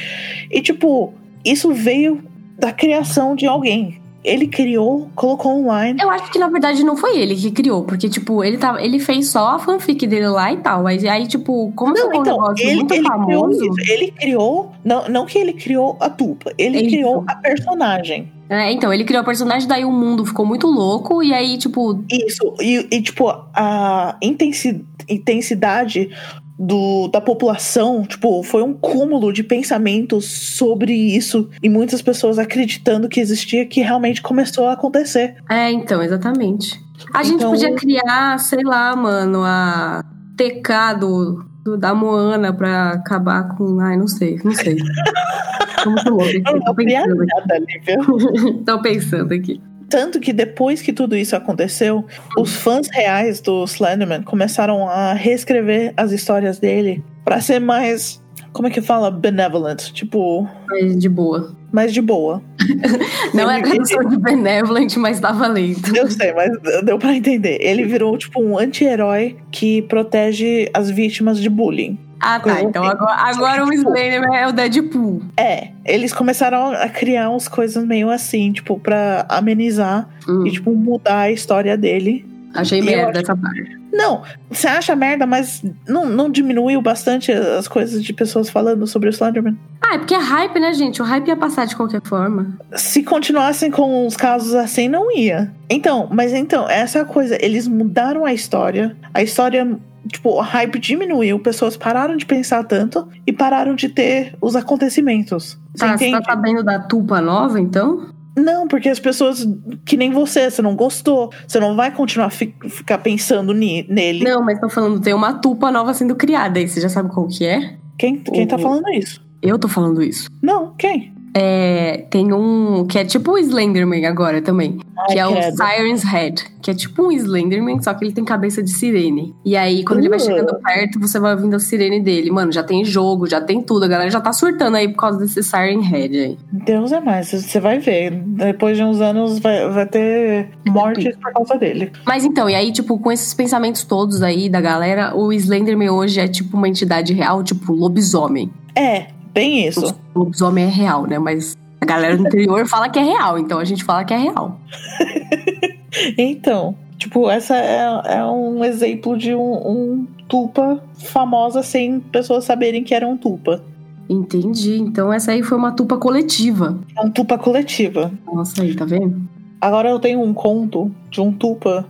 E, 0.51 0.61
tipo, 0.61 1.11
isso 1.43 1.73
veio 1.73 2.23
da 2.55 2.71
criação 2.71 3.35
de 3.35 3.47
alguém. 3.47 3.99
Ele 4.25 4.47
criou, 4.47 5.09
colocou 5.15 5.59
online. 5.59 5.99
Eu 6.01 6.09
acho 6.09 6.31
que 6.31 6.39
na 6.39 6.47
verdade 6.49 6.83
não 6.83 6.97
foi 6.97 7.17
ele 7.17 7.35
que 7.35 7.51
criou, 7.51 7.83
porque, 7.83 8.09
tipo, 8.09 8.43
ele, 8.43 8.57
tava, 8.57 8.81
ele 8.81 8.99
fez 8.99 9.29
só 9.29 9.49
a 9.55 9.59
fanfic 9.59 10.07
dele 10.07 10.27
lá 10.27 10.51
e 10.51 10.57
tal. 10.57 10.83
Mas 10.83 11.03
aí, 11.05 11.27
tipo, 11.27 11.71
como 11.75 11.93
Não, 11.93 12.05
ficou 12.07 12.17
um 12.19 12.21
então, 12.21 12.33
negócio 12.38 12.65
ele, 12.67 12.75
muito 12.77 12.93
ele 12.93 13.03
criou 13.03 13.19
famoso. 13.41 13.65
isso. 13.65 13.91
Ele 13.91 14.11
criou. 14.11 14.71
Não, 14.83 15.07
não 15.09 15.25
que 15.25 15.38
ele 15.38 15.53
criou 15.53 15.95
a 15.99 16.07
dupla, 16.07 16.51
ele 16.57 16.79
Isso. 16.79 16.89
criou 16.89 17.23
a 17.27 17.35
personagem. 17.35 18.31
É, 18.49 18.71
então, 18.71 18.93
ele 18.93 19.03
criou 19.03 19.21
a 19.21 19.25
personagem, 19.25 19.67
daí 19.67 19.83
o 19.85 19.91
mundo 19.91 20.23
ficou 20.25 20.45
muito 20.45 20.67
louco, 20.67 21.23
e 21.23 21.33
aí, 21.33 21.57
tipo, 21.57 22.03
Isso, 22.11 22.53
e, 22.61 22.88
e, 22.91 23.01
tipo, 23.01 23.27
a 23.53 24.15
intensi- 24.21 24.86
intensidade 25.09 26.09
do, 26.58 27.08
da 27.10 27.20
população, 27.20 28.03
tipo, 28.03 28.41
foi 28.43 28.64
um 28.64 28.74
cúmulo 28.74 29.34
de 29.34 29.43
pensamentos 29.43 30.26
sobre 30.56 30.93
isso 30.93 31.49
e 31.62 31.70
muitas 31.70 32.01
pessoas 32.01 32.39
acreditando 32.39 33.10
que 33.10 33.20
existia 33.20 33.66
que 33.66 33.82
realmente 33.82 34.22
começou 34.22 34.68
a 34.68 34.74
acontecer. 34.74 35.36
É, 35.49 35.70
então, 35.72 36.01
exatamente. 36.01 36.80
A 37.14 37.24
gente 37.24 37.36
Então- 37.36 37.51
podia 37.51 37.74
criar, 37.76 38.39
sei 38.39 38.64
lá, 38.64 38.95
mano, 38.95 39.43
a 39.43 40.01
TK 40.38 40.93
do, 40.99 41.45
do- 41.64 41.78
da 41.78 41.93
Moana 41.93 42.53
pra 42.53 42.91
acabar 42.91 43.56
com. 43.58 43.80
Ai, 43.82 43.97
não 43.97 44.08
sei, 44.08 44.39
não 44.43 44.53
sei. 44.53 44.78
Tô 45.84 45.89
muito 45.91 46.22
Eu 46.49 46.62
tô 46.64 46.74
pensando 46.74 47.22
aqui. 47.22 48.64
Tô 48.66 48.82
pensando 48.82 49.34
aqui. 49.34 49.62
Tanto 49.95 50.19
que 50.19 50.33
depois 50.33 50.81
que 50.81 50.91
tudo 50.91 51.15
isso 51.15 51.37
aconteceu, 51.37 52.03
os 52.37 52.53
fãs 52.57 52.89
reais 52.91 53.39
do 53.39 53.63
Slenderman 53.63 54.23
começaram 54.23 54.89
a 54.89 55.13
reescrever 55.13 55.93
as 55.95 56.11
histórias 56.11 56.59
dele 56.59 57.01
pra 57.23 57.39
ser 57.39 57.61
mais, 57.61 58.21
como 58.51 58.67
é 58.67 58.71
que 58.71 58.81
fala, 58.81 59.09
benevolent, 59.09 59.93
tipo, 59.93 60.45
Mas 60.67 60.97
de 60.97 61.07
boa. 61.07 61.55
mais 61.71 61.93
de 61.93 62.01
boa. 62.01 62.41
Não 63.33 63.49
é 63.49 63.61
tradução 63.61 64.03
de 64.09 64.17
benevolent, 64.17 64.97
mas 64.97 65.21
tá 65.21 65.31
valendo. 65.31 65.95
Eu 65.95 66.11
sei, 66.11 66.33
mas 66.33 66.51
deu 66.83 66.99
pra 66.99 67.15
entender. 67.15 67.57
Ele 67.61 67.85
virou 67.85 68.17
tipo 68.17 68.43
um 68.43 68.59
anti-herói 68.59 69.37
que 69.49 69.81
protege 69.83 70.69
as 70.73 70.89
vítimas 70.89 71.39
de 71.39 71.49
bullying. 71.49 71.97
Ah, 72.28 72.39
tá. 72.39 72.61
Então 72.63 72.84
agora, 72.84 73.13
agora 73.13 73.65
o 73.65 73.71
Slenderman 73.71 74.36
é 74.36 74.47
o 74.47 74.51
Deadpool. 74.51 75.21
É, 75.38 75.69
eles 75.86 76.11
começaram 76.11 76.71
a 76.71 76.89
criar 76.89 77.30
umas 77.30 77.47
coisas 77.47 77.86
meio 77.86 78.09
assim, 78.09 78.51
tipo, 78.51 78.80
pra 78.80 79.26
amenizar 79.30 80.07
Hum, 80.28 80.45
e, 80.47 80.51
tipo, 80.51 80.73
mudar 80.73 81.19
a 81.19 81.32
história 81.32 81.78
dele. 81.78 82.26
achei 82.55 82.80
eu 82.80 82.86
merda 82.86 83.11
acho- 83.11 83.19
essa 83.32 83.36
parte. 83.38 83.80
Não, 83.95 84.23
você 84.49 84.67
acha 84.67 84.93
merda, 84.95 85.25
mas 85.25 85.63
não, 85.87 86.05
não 86.05 86.29
diminuiu 86.29 86.81
bastante 86.81 87.31
as 87.31 87.65
coisas 87.67 88.03
de 88.03 88.11
pessoas 88.11 88.49
falando 88.49 88.85
sobre 88.85 89.07
o 89.07 89.11
Slenderman? 89.11 89.57
Ah, 89.81 89.95
é 89.95 89.97
porque 89.97 90.13
é 90.13 90.19
hype, 90.19 90.59
né, 90.59 90.73
gente? 90.73 91.01
O 91.01 91.05
hype 91.05 91.27
ia 91.29 91.37
passar 91.37 91.65
de 91.65 91.75
qualquer 91.75 92.01
forma. 92.01 92.57
Se 92.73 93.03
continuassem 93.03 93.71
com 93.71 94.05
os 94.05 94.17
casos 94.17 94.53
assim, 94.53 94.89
não 94.89 95.15
ia. 95.15 95.53
Então, 95.69 96.09
mas 96.11 96.33
então, 96.33 96.69
essa 96.69 96.99
é 96.99 97.01
a 97.03 97.05
coisa. 97.05 97.37
Eles 97.39 97.67
mudaram 97.67 98.25
a 98.25 98.33
história. 98.33 98.97
A 99.13 99.23
história, 99.23 99.77
tipo, 100.09 100.29
o 100.31 100.41
hype 100.41 100.77
diminuiu. 100.77 101.39
Pessoas 101.39 101.77
pararam 101.77 102.17
de 102.17 102.25
pensar 102.25 102.65
tanto 102.65 103.07
e 103.25 103.31
pararam 103.31 103.75
de 103.75 103.87
ter 103.87 104.35
os 104.41 104.57
acontecimentos. 104.57 105.57
Você 105.73 105.85
Tá, 105.85 105.97
você 105.97 106.11
tá 106.11 106.21
sabendo 106.23 106.63
da 106.63 106.79
tupa 106.79 107.21
nova, 107.21 107.59
então? 107.59 108.09
Não, 108.36 108.67
porque 108.67 108.89
as 108.89 108.99
pessoas, 108.99 109.47
que 109.86 109.95
nem 109.95 110.11
você, 110.11 110.51
você 110.51 110.61
não 110.61 110.75
gostou. 110.75 111.31
Você 111.47 111.59
não 111.59 111.75
vai 111.75 111.91
continuar 111.91 112.29
fi 112.29 112.53
ficar 112.69 112.97
pensando 112.97 113.53
nele. 113.53 114.23
Não, 114.23 114.43
mas 114.43 114.59
tô 114.59 114.69
falando, 114.69 114.99
tem 114.99 115.13
uma 115.13 115.33
tupa 115.36 115.71
nova 115.71 115.93
sendo 115.93 116.15
criada 116.15 116.59
aí. 116.59 116.67
Você 116.67 116.81
já 116.81 116.89
sabe 116.89 117.09
qual 117.09 117.27
que 117.27 117.45
é? 117.45 117.77
Quem, 117.97 118.17
quem 118.17 118.45
tá 118.45 118.57
falando 118.57 118.89
isso? 118.89 119.23
Eu 119.41 119.57
tô 119.57 119.69
falando 119.69 120.03
isso. 120.03 120.29
Não, 120.41 120.73
quem? 120.75 121.14
É, 121.38 122.05
tem 122.09 122.31
um 122.31 122.86
que 122.88 122.97
é 122.97 123.03
tipo 123.03 123.33
o 123.33 123.38
Slenderman 123.38 124.05
agora 124.05 124.41
também. 124.41 124.79
que 125.09 125.19
é 125.19 125.27
o. 125.27 125.33
Siren's 125.51 126.01
Head. 126.03 126.45
Que 126.61 126.71
é 126.71 126.73
tipo 126.73 127.03
um 127.03 127.11
Slenderman, 127.11 127.81
só 127.81 127.93
que 127.93 128.05
ele 128.05 128.13
tem 128.13 128.23
cabeça 128.23 128.63
de 128.63 128.69
sirene. 128.69 129.36
E 129.43 129.57
aí, 129.57 129.83
quando 129.83 129.99
ele 129.99 130.07
vai 130.09 130.17
Uh. 130.17 130.21
chegando 130.21 130.55
perto, 130.61 130.97
você 130.99 131.19
vai 131.19 131.33
ouvindo 131.33 131.53
a 131.55 131.59
sirene 131.59 131.99
dele. 131.99 132.31
Mano, 132.31 132.53
já 132.53 132.63
tem 132.63 132.86
jogo, 132.86 133.27
já 133.27 133.41
tem 133.41 133.61
tudo. 133.61 133.83
A 133.83 133.88
galera 133.89 134.09
já 134.09 134.21
tá 134.21 134.31
surtando 134.31 134.77
aí 134.77 134.88
por 134.88 134.97
causa 134.97 135.19
desse 135.19 135.43
Siren 135.43 135.81
Head 135.81 136.17
aí. 136.17 136.38
Deus 136.51 136.93
é 136.93 137.01
mais, 137.01 137.27
você 137.31 137.59
vai 137.59 137.79
ver. 137.79 138.11
Depois 138.11 138.77
de 138.77 138.83
uns 138.83 139.01
anos 139.01 139.38
vai, 139.39 139.69
vai 139.69 139.86
ter 139.86 140.47
mortes 140.67 141.17
por 141.17 141.33
causa 141.33 141.55
dele. 141.57 141.91
Mas 142.05 142.23
então, 142.23 142.49
e 142.49 142.55
aí, 142.55 142.71
tipo, 142.71 142.97
com 142.97 143.11
esses 143.11 143.33
pensamentos 143.33 143.83
todos 143.83 144.21
aí 144.21 144.47
da 144.47 144.61
galera, 144.61 145.13
o 145.15 145.33
Slenderman 145.33 145.89
hoje 145.89 146.21
é 146.21 146.27
tipo 146.29 146.55
uma 146.55 146.69
entidade 146.69 147.13
real, 147.13 147.43
tipo 147.43 147.73
lobisomem. 147.73 148.49
É, 148.77 149.07
bem 149.36 149.67
isso. 149.67 149.93
O 150.15 150.19
lobisomem 150.19 150.63
é 150.63 150.69
real, 150.69 151.05
né? 151.05 151.19
Mas 151.19 151.55
a 151.79 151.86
galera 151.86 152.17
do 152.17 152.25
interior 152.25 152.65
fala 152.65 152.89
que 152.89 152.97
é 152.97 153.03
real, 153.03 153.38
então 153.38 153.59
a 153.59 153.65
gente 153.65 153.83
fala 153.83 154.03
que 154.03 154.13
é 154.13 154.17
real. 154.17 154.59
Então, 156.17 156.75
tipo, 156.97 157.29
essa 157.29 157.55
é, 157.55 158.17
é 158.17 158.25
um 158.25 158.65
exemplo 158.65 159.17
de 159.17 159.33
um, 159.33 159.53
um 159.65 160.07
tupa 160.27 160.83
famosa 160.99 161.63
sem 161.63 162.01
pessoas 162.01 162.43
saberem 162.43 162.83
que 162.83 162.93
era 162.93 163.07
um 163.07 163.15
tupa. 163.15 163.63
Entendi. 164.09 164.77
Então 164.77 165.11
essa 165.11 165.31
aí 165.31 165.41
foi 165.41 165.57
uma 165.57 165.71
tupa 165.71 165.97
coletiva. 165.97 166.77
É 166.97 167.01
um 167.01 167.09
tupa 167.09 167.38
coletiva. 167.38 168.11
Nossa 168.25 168.61
aí, 168.61 168.75
tá 168.75 168.86
vendo? 168.86 169.21
Agora 169.59 169.89
eu 169.89 169.99
tenho 169.99 170.21
um 170.21 170.33
conto 170.33 170.91
de 171.09 171.21
um 171.21 171.31
tupa 171.31 171.88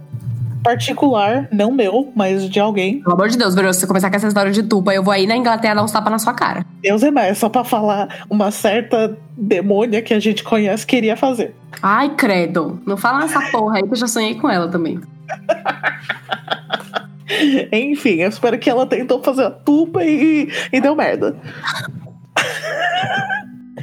particular, 0.66 1.47
não 1.51 1.72
meu, 1.72 2.11
mas 2.16 2.49
de 2.49 2.59
alguém. 2.59 2.99
Pelo 2.99 3.13
amor 3.13 3.30
de 3.30 3.38
Deus, 3.38 3.53
Verô, 3.53 3.72
se 3.72 3.82
você 3.82 3.88
começar 3.88 4.09
com 4.09 4.16
essa 4.16 4.28
história 4.28 4.51
de 4.51 4.63
tupa, 4.63 4.95
eu 4.95 5.03
vou 5.03 5.13
aí 5.13 5.28
na 5.28 5.38
Inglaterra 5.38 5.76
dar 5.76 5.84
uns 5.84 5.91
tapas 5.91 6.11
na 6.11 6.18
sua 6.18 6.34
cara. 6.34 6.66
Deus 6.82 7.03
é 7.03 7.11
mais, 7.11 7.38
só 7.38 7.47
pra 7.47 7.63
falar 7.63 8.26
uma 8.28 8.49
certa 8.49 9.16
demônia 9.38 10.01
que 10.01 10.11
a 10.11 10.20
gente 10.20 10.43
conhece 10.43 10.88
queria 10.88 11.16
fazer. 11.16 11.53
Ai, 11.84 12.16
credo. 12.16 12.82
Não 12.84 12.97
fala 12.97 13.20
nessa 13.20 13.39
porra 13.51 13.78
aí 13.78 13.84
que 13.84 13.93
eu 13.93 13.95
já 13.95 14.07
sonhei 14.07 14.34
com 14.34 14.49
ela 14.49 14.68
também. 14.68 14.99
Enfim, 17.72 18.22
eu 18.22 18.30
espero 18.30 18.57
que 18.57 18.70
ela 18.70 18.88
tentou 18.88 19.22
fazer 19.22 19.43
a 19.43 19.51
tupa 19.51 20.03
e, 20.03 20.49
e 20.74 20.82
deu 20.82 20.95
merda. 20.95 21.36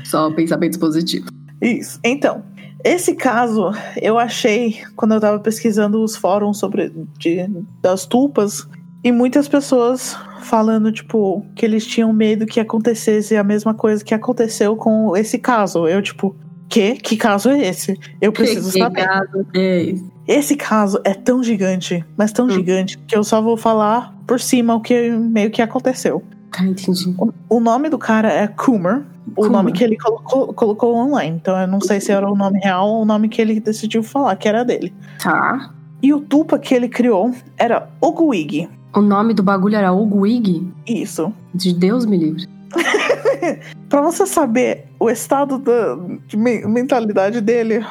Só 0.04 0.32
pensamentos 0.32 0.78
positivos. 0.78 1.30
Isso. 1.60 2.00
Então, 2.02 2.42
esse 2.84 3.14
caso 3.14 3.70
eu 4.00 4.18
achei 4.18 4.80
quando 4.96 5.14
eu 5.14 5.20
tava 5.20 5.38
pesquisando 5.38 6.02
os 6.02 6.16
fóruns 6.16 6.58
sobre 6.58 6.92
de, 7.18 7.48
das 7.80 8.06
tupas 8.06 8.66
e 9.04 9.10
muitas 9.10 9.48
pessoas 9.48 10.16
falando 10.42 10.92
tipo 10.92 11.44
que 11.54 11.64
eles 11.64 11.86
tinham 11.86 12.12
medo 12.12 12.46
que 12.46 12.60
acontecesse 12.60 13.36
a 13.36 13.44
mesma 13.44 13.74
coisa 13.74 14.04
que 14.04 14.14
aconteceu 14.14 14.76
com 14.76 15.16
esse 15.16 15.38
caso. 15.38 15.86
Eu 15.86 16.02
tipo, 16.02 16.34
que? 16.68 16.94
Que 16.96 17.16
caso 17.16 17.50
é 17.50 17.68
esse? 17.68 17.98
Eu 18.20 18.32
preciso 18.32 18.70
saber. 18.76 19.00
Pegado. 19.02 19.46
É 19.54 19.82
isso. 19.82 20.10
Esse 20.26 20.56
caso 20.56 21.00
é 21.04 21.14
tão 21.14 21.42
gigante, 21.42 22.04
mas 22.16 22.32
tão 22.32 22.46
Hum. 22.46 22.50
gigante 22.50 22.96
que 22.98 23.16
eu 23.16 23.24
só 23.24 23.42
vou 23.42 23.56
falar 23.56 24.16
por 24.26 24.40
cima 24.40 24.74
o 24.74 24.80
que 24.80 25.10
meio 25.10 25.50
que 25.50 25.60
aconteceu. 25.60 26.22
Tá, 26.52 26.64
entendi. 26.64 27.14
O 27.48 27.60
nome 27.60 27.88
do 27.88 27.98
cara 27.98 28.32
é 28.32 28.46
Coomer. 28.46 29.02
O 29.36 29.48
nome 29.48 29.72
que 29.72 29.82
ele 29.84 29.96
colocou, 29.96 30.52
colocou 30.52 30.94
online. 30.94 31.36
Então 31.40 31.58
eu 31.58 31.66
não 31.66 31.80
sei 31.80 32.00
se 32.00 32.10
era 32.12 32.28
o 32.30 32.34
nome 32.36 32.58
real 32.60 32.88
ou 32.88 33.02
o 33.02 33.04
nome 33.04 33.28
que 33.28 33.40
ele 33.40 33.60
decidiu 33.60 34.02
falar, 34.02 34.34
que 34.36 34.48
era 34.48 34.64
dele. 34.64 34.92
Tá. 35.22 35.70
E 36.02 36.12
o 36.12 36.20
tupa 36.20 36.58
que 36.58 36.74
ele 36.74 36.88
criou 36.88 37.32
era 37.56 37.88
Oguig. 38.00 38.68
O 38.94 39.00
nome 39.00 39.32
do 39.32 39.42
bagulho 39.42 39.76
era 39.76 39.92
Ogwig? 39.92 40.66
Isso. 40.86 41.32
De 41.54 41.72
Deus 41.72 42.04
me 42.04 42.16
livre. 42.18 42.46
Pra 43.88 44.00
você 44.02 44.26
saber 44.26 44.86
o 44.98 45.08
estado 45.10 45.58
da 45.58 45.96
de 46.26 46.36
me- 46.36 46.66
mentalidade 46.66 47.40
dele, 47.40 47.84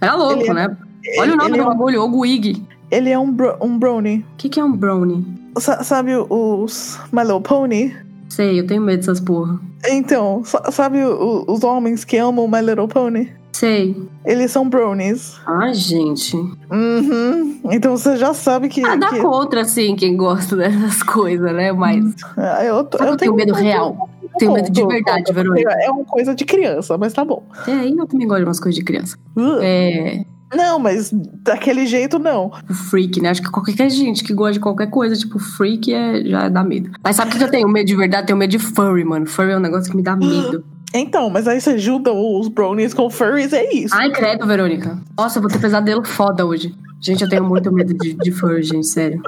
Era 0.00 0.14
louco, 0.14 0.40
Ele 0.40 0.50
é- 0.50 0.54
né? 0.54 0.76
Olha 1.18 1.34
o 1.34 1.36
nome 1.36 1.50
ele 1.50 1.58
do 1.58 1.62
é 1.62 1.64
um- 1.64 1.68
bagulho, 1.68 2.02
Ogwig. 2.02 2.62
ele 2.90 3.10
é 3.10 3.18
um, 3.18 3.30
bro, 3.30 3.56
um 3.60 3.78
brownie. 3.78 4.18
O 4.18 4.36
que, 4.36 4.48
que 4.48 4.58
é 4.60 4.64
um 4.64 4.72
brownie? 4.72 5.24
Sa- 5.58 5.82
sabe 5.82 6.12
os 6.16 6.98
My 7.12 7.22
Little 7.22 7.40
Pony? 7.40 7.94
Sei, 8.38 8.60
eu 8.60 8.64
tenho 8.68 8.80
medo 8.80 8.98
dessas 9.00 9.18
porra. 9.18 9.58
Então, 9.88 10.44
sa- 10.44 10.70
sabe 10.70 11.04
o- 11.04 11.44
os 11.48 11.64
homens 11.64 12.04
que 12.04 12.16
amam 12.16 12.46
My 12.46 12.60
Little 12.60 12.86
Pony? 12.86 13.32
Sei. 13.52 14.00
Eles 14.24 14.52
são 14.52 14.68
brownies. 14.68 15.34
Ai, 15.44 15.74
gente. 15.74 16.36
Uhum. 16.70 17.58
Então 17.72 17.96
você 17.96 18.16
já 18.16 18.32
sabe 18.32 18.68
que. 18.68 18.84
Ah, 18.84 18.94
dá 18.94 19.08
que- 19.08 19.20
contra, 19.20 19.62
assim, 19.62 19.96
quem 19.96 20.16
gosta 20.16 20.54
dessas 20.54 21.02
coisas, 21.02 21.52
né? 21.52 21.72
Mas. 21.72 22.14
Ah, 22.36 22.64
eu, 22.64 22.84
tô- 22.84 22.98
Sabe, 22.98 23.10
eu 23.10 23.16
tenho 23.16 23.34
medo 23.34 23.54
real. 23.54 24.08
Tenho 24.38 24.52
medo 24.52 24.70
de 24.70 24.86
verdade, 24.86 25.32
Verônica. 25.32 25.72
É 25.72 25.90
uma 25.90 26.04
coisa 26.04 26.32
de 26.32 26.44
criança, 26.44 26.96
mas 26.96 27.12
tá 27.12 27.24
bom. 27.24 27.42
É, 27.66 27.88
eu 27.88 28.06
também 28.06 28.28
gosto 28.28 28.38
de 28.38 28.44
umas 28.44 28.60
coisas 28.60 28.78
de 28.78 28.84
criança. 28.84 29.16
Uh, 29.36 29.58
É. 29.60 30.24
Não, 30.54 30.78
mas 30.78 31.10
daquele 31.12 31.86
jeito 31.86 32.18
não. 32.18 32.52
O 32.68 32.74
freak, 32.74 33.20
né? 33.20 33.30
Acho 33.30 33.42
que 33.42 33.50
qualquer 33.50 33.90
gente 33.90 34.24
que 34.24 34.32
gosta 34.32 34.54
de 34.54 34.60
qualquer 34.60 34.88
coisa, 34.88 35.14
tipo, 35.16 35.38
freak 35.38 35.92
é, 35.92 36.24
já 36.24 36.48
dá 36.48 36.64
medo. 36.64 36.90
Mas 37.02 37.16
sabe 37.16 37.34
o 37.34 37.38
que 37.38 37.44
eu 37.44 37.50
tenho 37.50 37.68
medo 37.68 37.86
de 37.86 37.96
verdade? 37.96 38.26
Tenho 38.28 38.38
medo 38.38 38.50
de 38.50 38.58
furry, 38.58 39.04
mano. 39.04 39.26
Furry 39.26 39.52
é 39.52 39.56
um 39.56 39.60
negócio 39.60 39.90
que 39.90 39.96
me 39.96 40.02
dá 40.02 40.16
medo. 40.16 40.64
Então, 40.94 41.28
mas 41.28 41.46
aí 41.46 41.60
você 41.60 41.76
junta 41.76 42.10
os 42.10 42.48
brownies 42.48 42.94
com 42.94 43.10
furries, 43.10 43.52
é 43.52 43.72
isso. 43.74 43.94
Ai, 43.94 44.10
credo, 44.10 44.46
Verônica. 44.46 44.98
Nossa, 45.16 45.38
eu 45.38 45.42
vou 45.42 45.50
ter 45.50 45.58
pesadelo 45.58 46.02
foda 46.04 46.46
hoje. 46.46 46.74
Gente, 47.00 47.22
eu 47.22 47.28
tenho 47.28 47.44
muito 47.44 47.70
medo 47.70 47.92
de, 47.94 48.14
de 48.14 48.30
furry, 48.32 48.62
gente, 48.62 48.86
sério. 48.86 49.22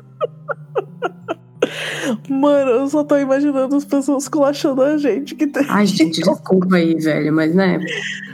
Mano, 2.29 2.71
eu 2.71 2.89
só 2.89 3.05
tô 3.05 3.17
imaginando 3.17 3.77
as 3.77 3.85
pessoas 3.85 4.29
culachando 4.29 4.83
a 4.83 4.97
gente 4.97 5.35
que 5.35 5.47
tem. 5.47 5.65
Ai, 5.69 5.87
gente, 5.87 6.23
desculpa 6.23 6.77
aí, 6.77 6.95
velho, 6.95 7.33
mas 7.33 7.55
né. 7.55 7.79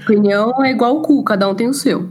Opinião 0.05 0.65
é 0.65 0.71
igual 0.71 0.97
o 0.97 1.03
cu, 1.03 1.23
cada 1.25 1.49
um 1.49 1.55
tem 1.55 1.69
o 1.69 1.75
seu. 1.75 2.09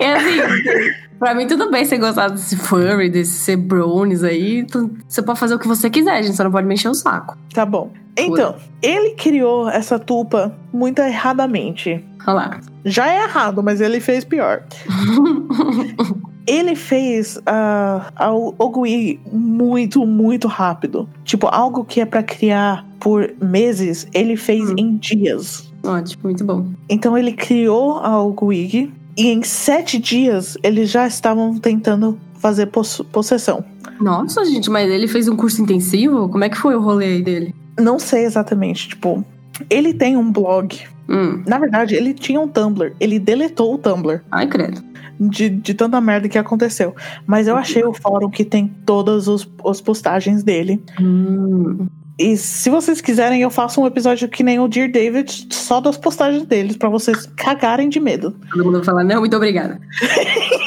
É 0.00 0.12
assim, 0.14 0.92
pra 1.18 1.34
mim 1.34 1.46
tudo 1.46 1.70
bem 1.70 1.84
você 1.84 1.96
gostar 1.98 2.28
desse 2.28 2.56
furry, 2.56 3.08
desse 3.08 3.32
ser 3.32 3.56
brownies 3.56 4.22
aí. 4.22 4.64
tu- 4.64 4.90
Você 5.08 5.22
pode 5.22 5.38
fazer 5.38 5.54
o 5.54 5.58
que 5.58 5.66
você 5.68 5.88
quiser, 5.90 6.22
gente, 6.22 6.36
só 6.36 6.44
não 6.44 6.50
pode 6.50 6.66
mexer 6.66 6.88
o 6.88 6.94
saco. 6.94 7.36
Tá 7.54 7.64
bom. 7.64 7.90
Então, 8.18 8.54
ele 8.80 9.10
criou 9.10 9.68
essa 9.68 9.98
tupa 9.98 10.54
muito 10.72 11.00
erradamente. 11.02 12.02
Olha 12.26 12.34
lá. 12.34 12.60
Já 12.84 13.08
é 13.12 13.24
errado, 13.24 13.62
mas 13.62 13.80
ele 13.80 14.00
fez 14.00 14.24
pior. 14.24 14.62
ele 16.46 16.74
fez 16.74 17.38
a 17.44 18.32
Ogui 18.58 19.20
muito, 19.30 20.06
muito 20.06 20.48
rápido. 20.48 21.08
Tipo, 21.24 21.48
algo 21.48 21.84
que 21.84 22.00
é 22.00 22.06
para 22.06 22.22
criar 22.22 22.86
por 23.00 23.32
meses, 23.42 24.06
ele 24.14 24.36
fez 24.36 24.70
hum. 24.70 24.74
em 24.78 24.96
dias. 24.96 25.70
Ótimo, 25.84 26.22
muito 26.24 26.44
bom. 26.44 26.66
Então 26.88 27.16
ele 27.18 27.32
criou 27.32 27.98
a 27.98 28.20
Ogui 28.22 28.92
e 29.16 29.28
em 29.28 29.42
sete 29.42 29.98
dias 29.98 30.56
eles 30.62 30.90
já 30.90 31.06
estavam 31.06 31.58
tentando 31.58 32.18
fazer 32.34 32.66
poss 32.66 33.02
possessão. 33.12 33.64
Nossa, 34.00 34.44
gente, 34.44 34.68
mas 34.70 34.90
ele 34.90 35.08
fez 35.08 35.28
um 35.28 35.36
curso 35.36 35.62
intensivo? 35.62 36.28
Como 36.28 36.44
é 36.44 36.48
que 36.48 36.56
foi 36.56 36.74
o 36.74 36.80
rolê 36.80 37.06
aí 37.06 37.22
dele? 37.22 37.54
Não 37.78 37.98
sei 37.98 38.24
exatamente, 38.24 38.88
tipo, 38.88 39.24
ele 39.70 39.94
tem 39.94 40.16
um 40.16 40.30
blog. 40.30 40.78
Hum. 41.08 41.42
Na 41.46 41.58
verdade, 41.58 41.94
ele 41.94 42.12
tinha 42.12 42.40
um 42.40 42.48
Tumblr. 42.48 42.94
Ele 42.98 43.18
deletou 43.18 43.74
o 43.74 43.78
Tumblr. 43.78 44.22
Ai, 44.30 44.46
credo. 44.46 44.82
De, 45.18 45.48
de 45.48 45.72
tanta 45.72 46.00
merda 46.00 46.28
que 46.28 46.36
aconteceu. 46.36 46.94
Mas 47.26 47.46
eu 47.46 47.56
achei 47.56 47.82
o 47.84 47.94
fórum 47.94 48.28
que 48.28 48.44
tem 48.44 48.68
todas 48.84 49.28
os, 49.28 49.48
as 49.64 49.80
postagens 49.80 50.42
dele. 50.42 50.82
Hum. 51.00 51.86
E 52.18 52.36
se 52.36 52.70
vocês 52.70 53.00
quiserem, 53.02 53.42
eu 53.42 53.50
faço 53.50 53.80
um 53.80 53.86
episódio 53.86 54.28
que 54.28 54.42
nem 54.42 54.58
o 54.58 54.66
Dear 54.66 54.90
David, 54.90 55.48
só 55.50 55.80
das 55.80 55.98
postagens 55.98 56.44
deles, 56.44 56.76
para 56.76 56.88
vocês 56.88 57.26
cagarem 57.36 57.90
de 57.90 58.00
medo. 58.00 58.34
Todo 58.50 58.64
mundo 58.64 58.82
falar, 58.82 59.04
não, 59.04 59.20
muito 59.20 59.36
obrigada. 59.36 59.78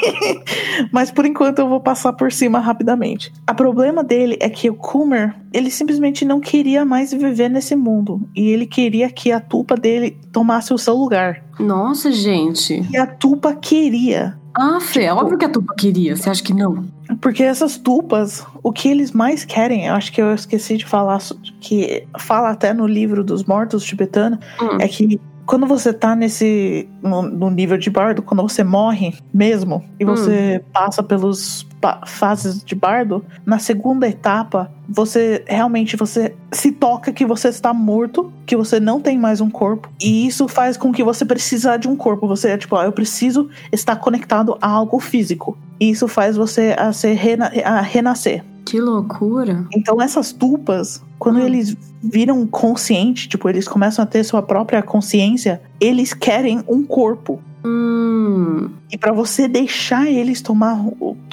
Mas 0.92 1.10
por 1.10 1.26
enquanto 1.26 1.58
eu 1.58 1.68
vou 1.68 1.80
passar 1.80 2.12
por 2.12 2.30
cima 2.30 2.60
rapidamente. 2.60 3.32
O 3.50 3.54
problema 3.54 4.04
dele 4.04 4.36
é 4.40 4.48
que 4.48 4.70
o 4.70 4.74
Coomer, 4.74 5.34
ele 5.52 5.70
simplesmente 5.70 6.24
não 6.24 6.38
queria 6.38 6.84
mais 6.84 7.12
viver 7.12 7.48
nesse 7.48 7.74
mundo. 7.74 8.20
E 8.36 8.50
ele 8.50 8.66
queria 8.66 9.10
que 9.10 9.32
a 9.32 9.40
tupa 9.40 9.74
dele 9.74 10.16
tomasse 10.30 10.72
o 10.72 10.78
seu 10.78 10.94
lugar. 10.94 11.44
Nossa, 11.58 12.12
gente. 12.12 12.86
E 12.92 12.96
a 12.96 13.06
tupa 13.06 13.54
queria. 13.54 14.38
Ah, 14.54 14.78
Fê, 14.80 15.04
é 15.04 15.12
óbvio 15.12 15.38
que 15.38 15.44
a 15.44 15.48
tupa 15.48 15.74
queria. 15.76 16.16
Você 16.16 16.30
acha 16.30 16.42
que 16.42 16.54
não? 16.54 16.84
Porque 17.20 17.42
essas 17.42 17.76
tupas, 17.76 18.44
o 18.62 18.72
que 18.72 18.88
eles 18.88 19.12
mais 19.12 19.44
querem, 19.44 19.86
eu 19.86 19.94
acho 19.94 20.12
que 20.12 20.20
eu 20.20 20.34
esqueci 20.34 20.76
de 20.76 20.86
falar, 20.86 21.20
que 21.60 22.06
fala 22.18 22.50
até 22.50 22.72
no 22.72 22.86
livro 22.86 23.24
dos 23.24 23.44
mortos 23.44 23.84
tibetanos, 23.84 24.38
hum. 24.60 24.78
é 24.80 24.88
que 24.88 25.20
quando 25.46 25.66
você 25.66 25.92
tá 25.92 26.14
nesse. 26.14 26.88
No, 27.02 27.22
no, 27.22 27.50
nível 27.50 27.76
de 27.76 27.90
bardo, 27.90 28.22
quando 28.22 28.42
você 28.42 28.62
morre 28.62 29.14
mesmo, 29.34 29.84
e 29.98 30.04
você 30.04 30.62
hum. 30.64 30.70
passa 30.72 31.02
pelos 31.02 31.66
fases 32.06 32.62
de 32.62 32.74
bardo, 32.74 33.24
na 33.44 33.58
segunda 33.58 34.08
etapa, 34.08 34.70
você 34.88 35.44
realmente 35.46 35.96
você 35.96 36.34
se 36.52 36.72
toca 36.72 37.12
que 37.12 37.24
você 37.24 37.48
está 37.48 37.72
morto, 37.72 38.32
que 38.46 38.56
você 38.56 38.80
não 38.80 39.00
tem 39.00 39.18
mais 39.18 39.40
um 39.40 39.50
corpo. 39.50 39.88
E 40.00 40.26
isso 40.26 40.48
faz 40.48 40.76
com 40.76 40.92
que 40.92 41.02
você 41.02 41.24
precisa 41.24 41.76
de 41.76 41.88
um 41.88 41.96
corpo. 41.96 42.26
Você 42.28 42.48
é 42.48 42.58
tipo, 42.58 42.76
ó, 42.76 42.82
eu 42.82 42.92
preciso 42.92 43.48
estar 43.72 43.96
conectado 43.96 44.58
a 44.60 44.68
algo 44.68 44.98
físico. 44.98 45.56
E 45.78 45.90
isso 45.90 46.08
faz 46.08 46.36
você 46.36 46.74
a, 46.78 46.92
ser 46.92 47.14
rena 47.14 47.50
a 47.64 47.80
renascer. 47.80 48.44
Que 48.66 48.80
loucura. 48.80 49.66
Então 49.74 50.00
essas 50.00 50.32
tupas, 50.32 51.02
quando 51.18 51.38
hum. 51.38 51.46
eles 51.46 51.76
viram 52.02 52.46
consciente, 52.46 53.28
tipo, 53.28 53.48
eles 53.48 53.68
começam 53.68 54.02
a 54.02 54.06
ter 54.06 54.24
sua 54.24 54.42
própria 54.42 54.82
consciência, 54.82 55.60
eles 55.80 56.12
querem 56.12 56.62
um 56.68 56.84
corpo. 56.84 57.40
Hum. 57.64 58.70
E 58.90 58.98
para 58.98 59.12
você 59.12 59.46
deixar 59.46 60.10
eles 60.10 60.40
tomar 60.40 60.82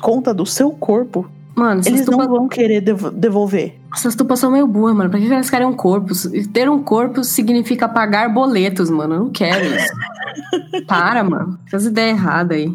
conta 0.02 0.34
do 0.34 0.46
seu 0.46 0.72
corpo, 0.72 1.28
Mano, 1.58 1.82
eles 1.88 2.06
não 2.06 2.20
vão 2.28 2.48
querer 2.48 2.82
devolver. 2.82 3.74
Essas 3.92 4.14
tupas 4.14 4.38
são 4.38 4.52
meio 4.52 4.68
burras, 4.68 4.96
mano. 4.96 5.10
Pra 5.10 5.20
que 5.20 5.26
eles 5.26 5.50
querem 5.50 5.66
um 5.66 5.74
corpo? 5.74 6.14
Ter 6.54 6.70
um 6.70 6.84
corpo 6.84 7.24
significa 7.24 7.90
pagar 7.90 8.32
boletos, 8.32 8.92
mano. 8.92 9.16
Eu 9.16 9.20
não 9.22 9.30
quero 9.32 9.66
isso. 9.66 9.92
Para, 10.86 11.24
mano. 11.24 11.58
Faz 11.72 11.88
ideia 11.88 12.12
errada 12.12 12.54
aí. 12.54 12.72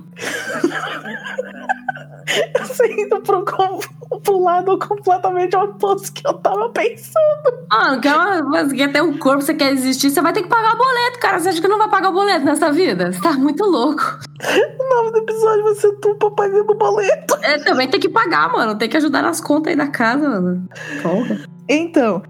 Indo 2.99 3.21
pro, 3.21 3.45
pro 4.23 4.43
lado 4.43 4.79
completamente 4.79 5.57
oposto 5.57 6.13
que 6.13 6.27
eu 6.27 6.35
tava 6.35 6.69
pensando. 6.71 7.67
Mano, 7.71 8.01
quer, 8.01 8.15
uma, 8.15 8.65
você 8.65 8.77
quer 8.77 8.93
ter 8.93 9.03
um 9.03 9.19
corpo, 9.19 9.43
você 9.43 9.55
quer 9.55 9.73
existir, 9.73 10.11
você 10.11 10.21
vai 10.21 10.33
ter 10.33 10.43
que 10.43 10.49
pagar 10.49 10.77
boleto, 10.77 11.19
cara. 11.21 11.39
Você 11.39 11.49
acha 11.51 11.61
que 11.61 11.69
não 11.69 11.79
vai 11.79 11.89
pagar 11.89 12.11
boleto 12.11 12.45
nessa 12.45 12.71
vida? 12.71 13.13
Você 13.13 13.21
tá 13.21 13.33
muito 13.33 13.65
louco. 13.65 14.03
O 14.79 14.95
nome 14.95 15.13
do 15.13 15.19
episódio 15.19 15.65
vai 15.65 15.75
ser 15.75 15.93
tu 16.01 16.15
pagando 16.33 16.75
boleto. 16.75 17.37
É, 17.43 17.59
também 17.59 17.89
tem 17.89 18.01
que 18.01 18.09
pagar, 18.09 18.53
mano. 18.53 18.77
Tem 18.77 18.89
que 18.89 18.97
ajudar 18.97 19.23
nas 19.23 19.41
contas 19.41 19.71
aí 19.71 19.77
da 19.77 19.89
casa, 19.89 20.29
mano. 20.29 20.69
Porra. 21.03 21.41
Então, 21.69 22.23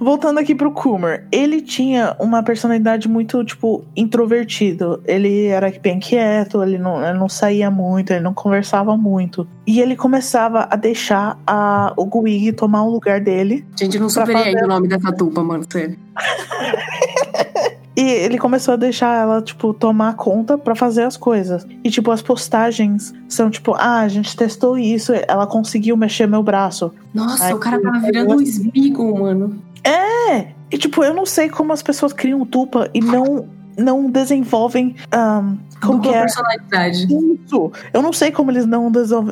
voltando 0.00 0.38
aqui 0.38 0.54
pro 0.54 0.72
Coomer, 0.72 1.26
ele 1.30 1.60
tinha 1.60 2.16
uma 2.18 2.42
personalidade 2.42 3.08
muito, 3.08 3.44
tipo, 3.44 3.84
introvertido. 3.96 5.02
Ele 5.04 5.46
era 5.46 5.72
bem 5.80 5.98
quieto, 5.98 6.62
ele 6.62 6.78
não, 6.78 7.04
ele 7.04 7.18
não 7.18 7.28
saía 7.28 7.70
muito, 7.70 8.12
ele 8.12 8.20
não 8.20 8.34
conversava 8.34 8.96
muito. 8.96 9.46
E 9.66 9.80
ele 9.80 9.96
começava 9.96 10.68
a 10.70 10.76
deixar 10.76 11.38
a, 11.46 11.92
o 11.96 12.06
Guig 12.06 12.52
tomar 12.52 12.84
o 12.84 12.90
lugar 12.90 13.20
dele. 13.20 13.66
Gente, 13.78 13.98
não 13.98 14.08
superei 14.08 14.36
fazer... 14.36 14.48
ainda 14.48 14.64
o 14.64 14.68
nome 14.68 14.88
dessa 14.88 15.12
tupa, 15.12 15.42
mano, 15.42 15.64
sério. 15.70 15.98
E 17.98 18.00
ele 18.00 18.38
começou 18.38 18.74
a 18.74 18.76
deixar 18.76 19.12
ela, 19.22 19.42
tipo, 19.42 19.74
tomar 19.74 20.14
conta 20.14 20.56
para 20.56 20.76
fazer 20.76 21.02
as 21.02 21.16
coisas. 21.16 21.66
E, 21.82 21.90
tipo, 21.90 22.12
as 22.12 22.22
postagens 22.22 23.12
são 23.28 23.50
tipo, 23.50 23.74
ah, 23.74 23.98
a 24.02 24.06
gente 24.06 24.36
testou 24.36 24.78
isso, 24.78 25.12
ela 25.26 25.48
conseguiu 25.48 25.96
mexer 25.96 26.28
meu 26.28 26.40
braço. 26.40 26.92
Nossa, 27.12 27.46
Aí, 27.46 27.54
o 27.54 27.58
cara 27.58 27.82
tava 27.82 27.98
virando 27.98 28.36
um 28.36 28.40
Smeagol, 28.40 29.18
mano. 29.18 29.60
É! 29.88 30.48
E, 30.70 30.76
tipo, 30.76 31.02
eu 31.02 31.14
não 31.14 31.24
sei 31.24 31.48
como 31.48 31.72
as 31.72 31.82
pessoas 31.82 32.12
criam 32.12 32.44
tupa 32.44 32.90
e 32.92 33.00
não 33.00 33.48
não 33.78 34.10
desenvolvem 34.10 34.96
um, 35.14 35.56
como 35.80 35.98
Dupla 35.98 36.10
que 36.10 36.16
é 36.16 36.20
personalidade. 36.22 37.06
Isso. 37.06 37.72
Eu 37.94 38.02
não 38.02 38.12
sei 38.12 38.32
como 38.32 38.50
eles 38.50 38.66
não 38.66 38.90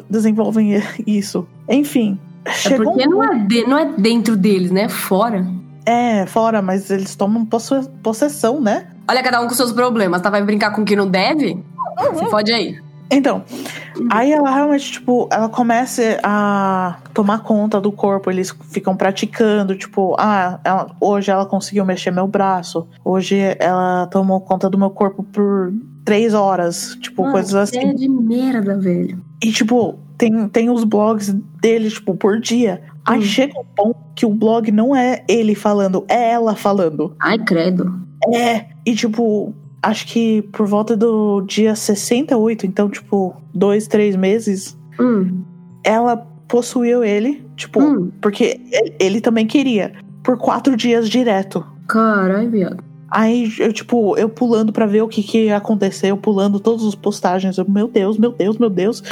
desenvolvem 0.08 0.80
isso. 1.04 1.46
Enfim. 1.68 2.16
É 2.44 2.76
porque 2.76 3.08
um... 3.08 3.10
não, 3.10 3.24
é 3.24 3.38
de, 3.40 3.66
não 3.66 3.76
é 3.76 3.92
dentro 3.98 4.36
deles, 4.36 4.70
né? 4.70 4.88
Fora. 4.88 5.44
É, 5.84 6.26
fora, 6.26 6.62
mas 6.62 6.90
eles 6.90 7.16
tomam 7.16 7.44
possessão, 7.44 8.60
né? 8.60 8.86
Olha, 9.08 9.22
cada 9.22 9.40
um 9.40 9.48
com 9.48 9.54
seus 9.54 9.72
problemas, 9.72 10.20
tá? 10.20 10.30
Vai 10.30 10.42
brincar 10.42 10.70
com 10.72 10.84
quem 10.84 10.96
não 10.96 11.08
deve? 11.08 11.52
Uhum. 11.54 12.12
Você 12.12 12.26
pode 12.26 12.52
aí. 12.52 12.78
Então, 13.10 13.44
aí 14.10 14.32
ela 14.32 14.50
realmente, 14.50 14.92
tipo, 14.92 15.28
ela 15.30 15.48
começa 15.48 16.18
a 16.22 16.98
tomar 17.14 17.40
conta 17.40 17.80
do 17.80 17.92
corpo, 17.92 18.30
eles 18.30 18.54
ficam 18.70 18.96
praticando, 18.96 19.76
tipo, 19.76 20.16
ah, 20.18 20.58
ela, 20.64 20.94
hoje 21.00 21.30
ela 21.30 21.46
conseguiu 21.46 21.84
mexer 21.84 22.10
meu 22.10 22.26
braço, 22.26 22.86
hoje 23.04 23.36
ela 23.58 24.06
tomou 24.08 24.40
conta 24.40 24.68
do 24.68 24.76
meu 24.76 24.90
corpo 24.90 25.22
por 25.22 25.72
três 26.04 26.34
horas, 26.34 26.96
tipo, 27.00 27.22
Mano, 27.22 27.34
coisas 27.34 27.54
assim. 27.54 27.78
É 27.78 27.94
de 27.94 28.08
merda, 28.08 28.78
velho. 28.78 29.22
E, 29.42 29.52
tipo, 29.52 29.98
tem, 30.18 30.48
tem 30.48 30.70
os 30.70 30.84
blogs 30.84 31.32
dele, 31.60 31.90
tipo, 31.90 32.14
por 32.14 32.40
dia. 32.40 32.82
Aí 33.04 33.20
hum. 33.20 33.22
chega 33.22 33.58
um 33.58 33.64
ponto 33.64 33.98
que 34.16 34.26
o 34.26 34.30
blog 34.30 34.72
não 34.72 34.96
é 34.96 35.22
ele 35.28 35.54
falando, 35.54 36.04
é 36.08 36.30
ela 36.30 36.56
falando. 36.56 37.14
Ai, 37.20 37.38
credo. 37.38 38.00
É, 38.34 38.66
e 38.84 38.94
tipo, 38.94 39.54
acho 39.86 40.06
que 40.06 40.42
por 40.42 40.66
volta 40.66 40.96
do 40.96 41.40
dia 41.42 41.74
68, 41.74 42.66
então, 42.66 42.90
tipo, 42.90 43.34
dois, 43.54 43.86
três 43.86 44.16
meses, 44.16 44.76
hum. 44.98 45.42
ela 45.84 46.16
possuiu 46.48 47.04
ele, 47.04 47.44
tipo, 47.56 47.80
hum. 47.80 48.10
porque 48.20 48.60
ele 48.98 49.20
também 49.20 49.46
queria, 49.46 49.92
por 50.24 50.36
quatro 50.38 50.76
dias 50.76 51.08
direto. 51.08 51.64
Caralho, 51.86 52.50
viado. 52.50 52.84
Aí 53.08 53.52
eu, 53.60 53.72
tipo, 53.72 54.16
eu 54.18 54.28
pulando 54.28 54.72
para 54.72 54.84
ver 54.84 55.02
o 55.02 55.08
que 55.08 55.22
que 55.22 55.50
aconteceu, 55.50 56.16
pulando 56.16 56.58
todas 56.58 56.84
as 56.84 56.96
postagens. 56.96 57.56
Eu, 57.56 57.64
meu 57.68 57.86
Deus, 57.86 58.18
meu 58.18 58.32
Deus, 58.32 58.58
meu 58.58 58.68
Deus. 58.68 59.02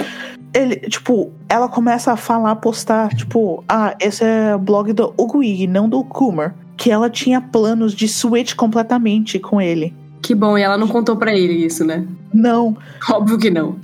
Ele, 0.53 0.77
tipo, 0.77 1.31
ela 1.49 1.69
começa 1.69 2.13
a 2.13 2.17
falar, 2.17 2.57
postar, 2.57 3.15
tipo, 3.15 3.63
ah, 3.69 3.95
esse 4.01 4.25
é 4.25 4.57
o 4.57 4.59
blog 4.59 4.93
do 4.93 5.15
Uguig, 5.17 5.69
não 5.69 5.89
do 5.89 6.03
Kumar. 6.03 6.57
Que 6.77 6.91
ela 6.91 7.09
tinha 7.09 7.41
planos 7.41 7.95
de 7.95 8.09
switch 8.09 8.55
completamente 8.55 9.39
com 9.39 9.61
ele. 9.61 9.95
Que 10.25 10.35
bom, 10.35 10.57
e 10.57 10.63
ela 10.63 10.79
não 10.79 10.89
contou 10.89 11.19
para 11.19 11.37
ele 11.37 11.53
isso, 11.53 11.85
né? 11.85 12.03
Não. 12.33 12.75
Óbvio 13.11 13.37
que 13.37 13.51
não. 13.51 13.77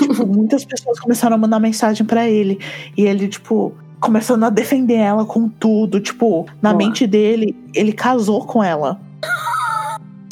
tipo, 0.00 0.26
muitas 0.26 0.64
pessoas 0.64 0.98
começaram 0.98 1.36
a 1.36 1.38
mandar 1.38 1.60
mensagem 1.60 2.06
para 2.06 2.26
ele. 2.26 2.58
E 2.96 3.02
ele, 3.02 3.28
tipo, 3.28 3.74
começando 4.00 4.42
a 4.44 4.48
defender 4.48 4.94
ela 4.94 5.26
com 5.26 5.50
tudo. 5.50 6.00
Tipo, 6.00 6.46
na 6.62 6.72
mente 6.72 7.06
dele, 7.06 7.54
ele 7.74 7.92
casou 7.92 8.46
com 8.46 8.64
ela. 8.64 8.98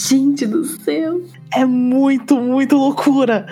Gente 0.00 0.46
do 0.46 0.64
céu. 0.64 1.20
É 1.52 1.66
muito, 1.66 2.40
muito 2.40 2.78
loucura. 2.78 3.46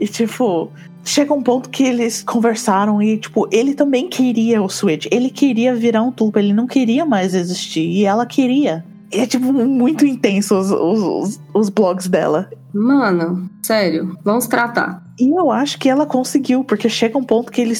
E 0.00 0.08
tipo, 0.08 0.68
chega 1.04 1.32
um 1.32 1.44
ponto 1.44 1.70
que 1.70 1.84
eles 1.84 2.24
conversaram 2.24 3.00
e, 3.00 3.18
tipo, 3.18 3.48
ele 3.52 3.72
também 3.72 4.08
queria 4.08 4.60
o 4.60 4.68
Switch. 4.68 5.06
Ele 5.12 5.30
queria 5.30 5.72
virar 5.76 6.02
um 6.02 6.10
tubo, 6.10 6.40
ele 6.40 6.52
não 6.52 6.66
queria 6.66 7.06
mais 7.06 7.36
existir. 7.36 7.88
E 7.88 8.04
ela 8.04 8.26
queria. 8.26 8.84
É, 9.12 9.26
tipo, 9.26 9.52
muito 9.52 10.06
intenso 10.06 10.56
os, 10.58 10.70
os, 10.70 11.40
os 11.54 11.68
blogs 11.68 12.08
dela. 12.08 12.48
Mano, 12.72 13.48
sério, 13.62 14.16
vamos 14.24 14.46
tratar. 14.46 15.02
E 15.20 15.28
eu 15.30 15.50
acho 15.50 15.78
que 15.78 15.88
ela 15.88 16.06
conseguiu, 16.06 16.64
porque 16.64 16.88
chega 16.88 17.18
um 17.18 17.22
ponto 17.24 17.52
que 17.52 17.60
ele, 17.60 17.74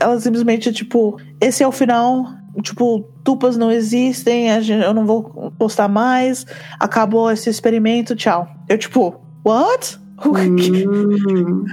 ela 0.00 0.18
simplesmente, 0.18 0.72
tipo, 0.72 1.16
esse 1.40 1.62
é 1.62 1.68
o 1.68 1.70
final, 1.72 2.26
tipo, 2.62 3.08
tupas 3.22 3.56
não 3.56 3.70
existem, 3.70 4.46
eu 4.84 4.92
não 4.92 5.06
vou 5.06 5.52
postar 5.56 5.86
mais, 5.88 6.44
acabou 6.80 7.30
esse 7.30 7.48
experimento, 7.48 8.16
tchau. 8.16 8.48
Eu, 8.68 8.76
tipo, 8.78 9.14
what? 9.44 10.00
Hum. 10.24 11.64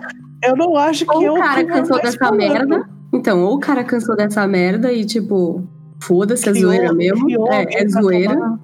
Eu 0.43 0.55
não 0.55 0.75
acho 0.75 1.05
que 1.05 1.15
Ou 1.15 1.21
eu. 1.21 1.33
o 1.33 1.37
cara 1.39 1.63
cansou 1.65 2.01
dessa 2.01 2.17
falando. 2.17 2.37
merda. 2.37 2.89
Então, 3.13 3.43
ou 3.43 3.55
o 3.55 3.59
cara 3.59 3.83
cansou 3.83 4.15
dessa 4.15 4.47
merda 4.47 4.91
e, 4.91 5.05
tipo, 5.05 5.63
foda-se, 6.01 6.47
é 6.49 6.53
zoeira 6.53 6.93
mesmo. 6.93 7.25
criou 7.25 7.51
É, 7.51 7.61
é 7.63 7.65
pra 7.85 8.01
zoeira. 8.01 8.33
tomar 8.33 8.59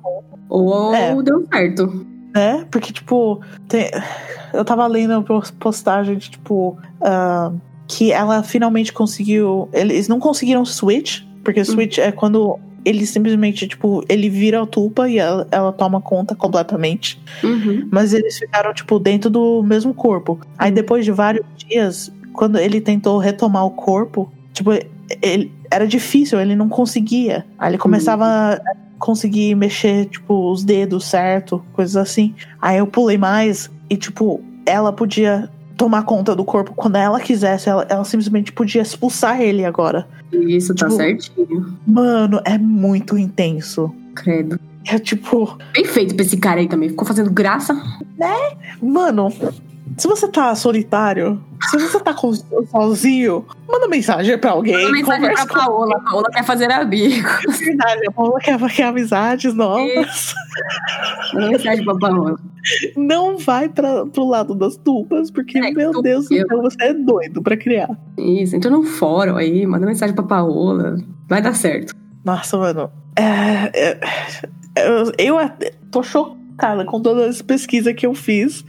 Ou 0.49 0.93
É. 0.93 1.21
deu 1.23 1.45
certo. 1.51 2.05
né? 2.33 2.65
Porque, 2.69 2.91
tipo, 2.91 3.39
tem- 3.67 3.89
eu 4.53 4.65
tava 4.65 4.85
lendo 4.87 5.23
pos- 5.23 5.51
postagem 5.51 6.17
de, 6.17 6.31
tipo, 6.31 6.77
ah, 7.01 7.51
que 7.87 8.11
ela 8.11 8.43
finalmente 8.43 8.91
conseguiu. 8.91 9.69
Eles 9.71 10.07
não 10.09 10.19
conseguiram 10.19 10.65
switch, 10.65 11.21
porque 11.43 11.63
switch 11.63 11.97
é 11.97 12.11
quando 12.11 12.59
ele 12.83 13.05
simplesmente, 13.05 13.67
tipo, 13.67 14.03
ele 14.09 14.29
vira 14.29 14.61
a 14.61 14.65
tupa 14.65 15.07
e 15.09 15.17
ela, 15.17 15.47
ela 15.49 15.71
toma 15.71 16.01
conta 16.01 16.35
completamente. 16.35 17.19
Uhum. 17.43 17.87
Mas 17.89 18.13
eles 18.13 18.37
ficaram, 18.37 18.73
tipo, 18.73 18.99
dentro 18.99 19.29
do 19.29 19.63
mesmo 19.63 19.93
corpo. 19.93 20.39
Aí 20.57 20.71
depois 20.71 21.05
de 21.05 21.11
vários 21.11 21.45
dias, 21.55 22.11
quando 22.33 22.57
ele 22.59 22.81
tentou 22.81 23.17
retomar 23.17 23.65
o 23.65 23.71
corpo, 23.71 24.29
tipo, 24.53 24.71
ele, 25.21 25.51
era 25.71 25.87
difícil, 25.87 26.39
ele 26.39 26.53
não 26.55 26.67
conseguia. 26.69 27.45
Aí 27.57 27.71
ele 27.71 27.77
começava 27.77 28.25
a 28.25 28.59
conseguir 28.99 29.55
mexer, 29.55 30.05
tipo, 30.05 30.51
os 30.51 30.63
dedos 30.63 31.05
certo, 31.05 31.63
coisas 31.73 31.95
assim. 31.95 32.33
Aí 32.61 32.77
eu 32.77 32.87
pulei 32.87 33.17
mais 33.17 33.69
e, 33.89 33.95
tipo, 33.97 34.41
ela 34.65 34.91
podia 34.93 35.49
tomar 35.77 36.03
conta 36.03 36.35
do 36.35 36.43
corpo 36.45 36.73
quando 36.75 36.95
ela 36.95 37.19
quisesse. 37.19 37.69
Ela, 37.69 37.85
ela 37.89 38.03
simplesmente 38.05 38.51
podia 38.51 38.81
expulsar 38.81 39.41
ele 39.41 39.65
agora. 39.65 40.07
Isso, 40.31 40.73
tá 40.73 40.85
Tipo- 40.85 40.97
certinho. 40.97 41.77
Mano, 41.85 42.41
é 42.45 42.57
muito 42.57 43.17
intenso. 43.17 43.93
Credo. 44.15 44.59
É 44.87 44.99
tipo, 44.99 45.57
Bem 45.73 45.83
feito 45.85 46.13
pra 46.15 46.23
esse 46.23 46.37
cara 46.37 46.59
aí 46.59 46.67
também. 46.67 46.89
Ficou 46.89 47.07
fazendo 47.07 47.31
graça. 47.31 47.75
Mano, 48.81 49.31
se 49.97 50.07
você 50.07 50.27
tá 50.27 50.53
solitário, 50.55 51.41
se 51.69 51.77
você 51.77 51.99
tá 51.99 52.15
sozinho, 52.71 53.45
manda 53.67 53.87
mensagem 53.87 54.37
pra 54.37 54.51
alguém. 54.51 54.73
Manda 54.75 54.91
mensagem 54.91 55.33
pra 55.33 55.47
com 55.47 55.53
Paola. 55.53 55.95
A 55.97 55.99
Paola 56.01 56.29
quer 56.31 56.43
fazer 56.43 56.71
amigo. 56.71 57.27
verdade. 57.59 58.07
A 58.07 58.11
Paula 58.11 58.39
quer, 58.39 58.59
quer 58.71 58.83
amizades 58.83 59.53
novas. 59.53 60.33
Manda 61.33 61.49
mensagem 61.49 61.83
pra 61.85 61.95
Paola. 61.97 62.35
Não 62.97 63.37
vai 63.37 63.69
pra, 63.69 64.05
pro 64.07 64.27
lado 64.27 64.55
das 64.55 64.75
tupas, 64.77 65.29
porque, 65.29 65.57
É, 65.59 65.71
meu 65.71 66.01
Deus 66.01 66.29
eu- 66.31 66.47
céu, 66.47 66.61
você 66.61 66.83
é 66.83 66.93
doido 66.93 67.41
pra 67.41 67.55
criar. 67.55 67.89
Isso, 68.17 68.55
entra 68.55 68.71
num 68.71 68.83
fórum 68.83 69.35
aí, 69.37 69.65
manda 69.67 69.85
mensagem 69.85 70.15
pra 70.15 70.23
Paola. 70.23 70.97
Vai 71.29 71.41
dar 71.41 71.53
certo. 71.53 71.93
Nossa, 72.23 72.57
mano. 72.57 72.89
É, 73.17 73.71
é, 73.73 73.99
eu, 74.77 75.11
eu 75.17 75.37
até 75.39 75.71
tô 75.91 76.01
chocada 76.03 76.83
com 76.85 76.99
todas 77.01 77.35
as 77.35 77.41
pesquisas 77.41 77.93
que 77.93 78.05
eu 78.05 78.13
fiz. 78.15 78.65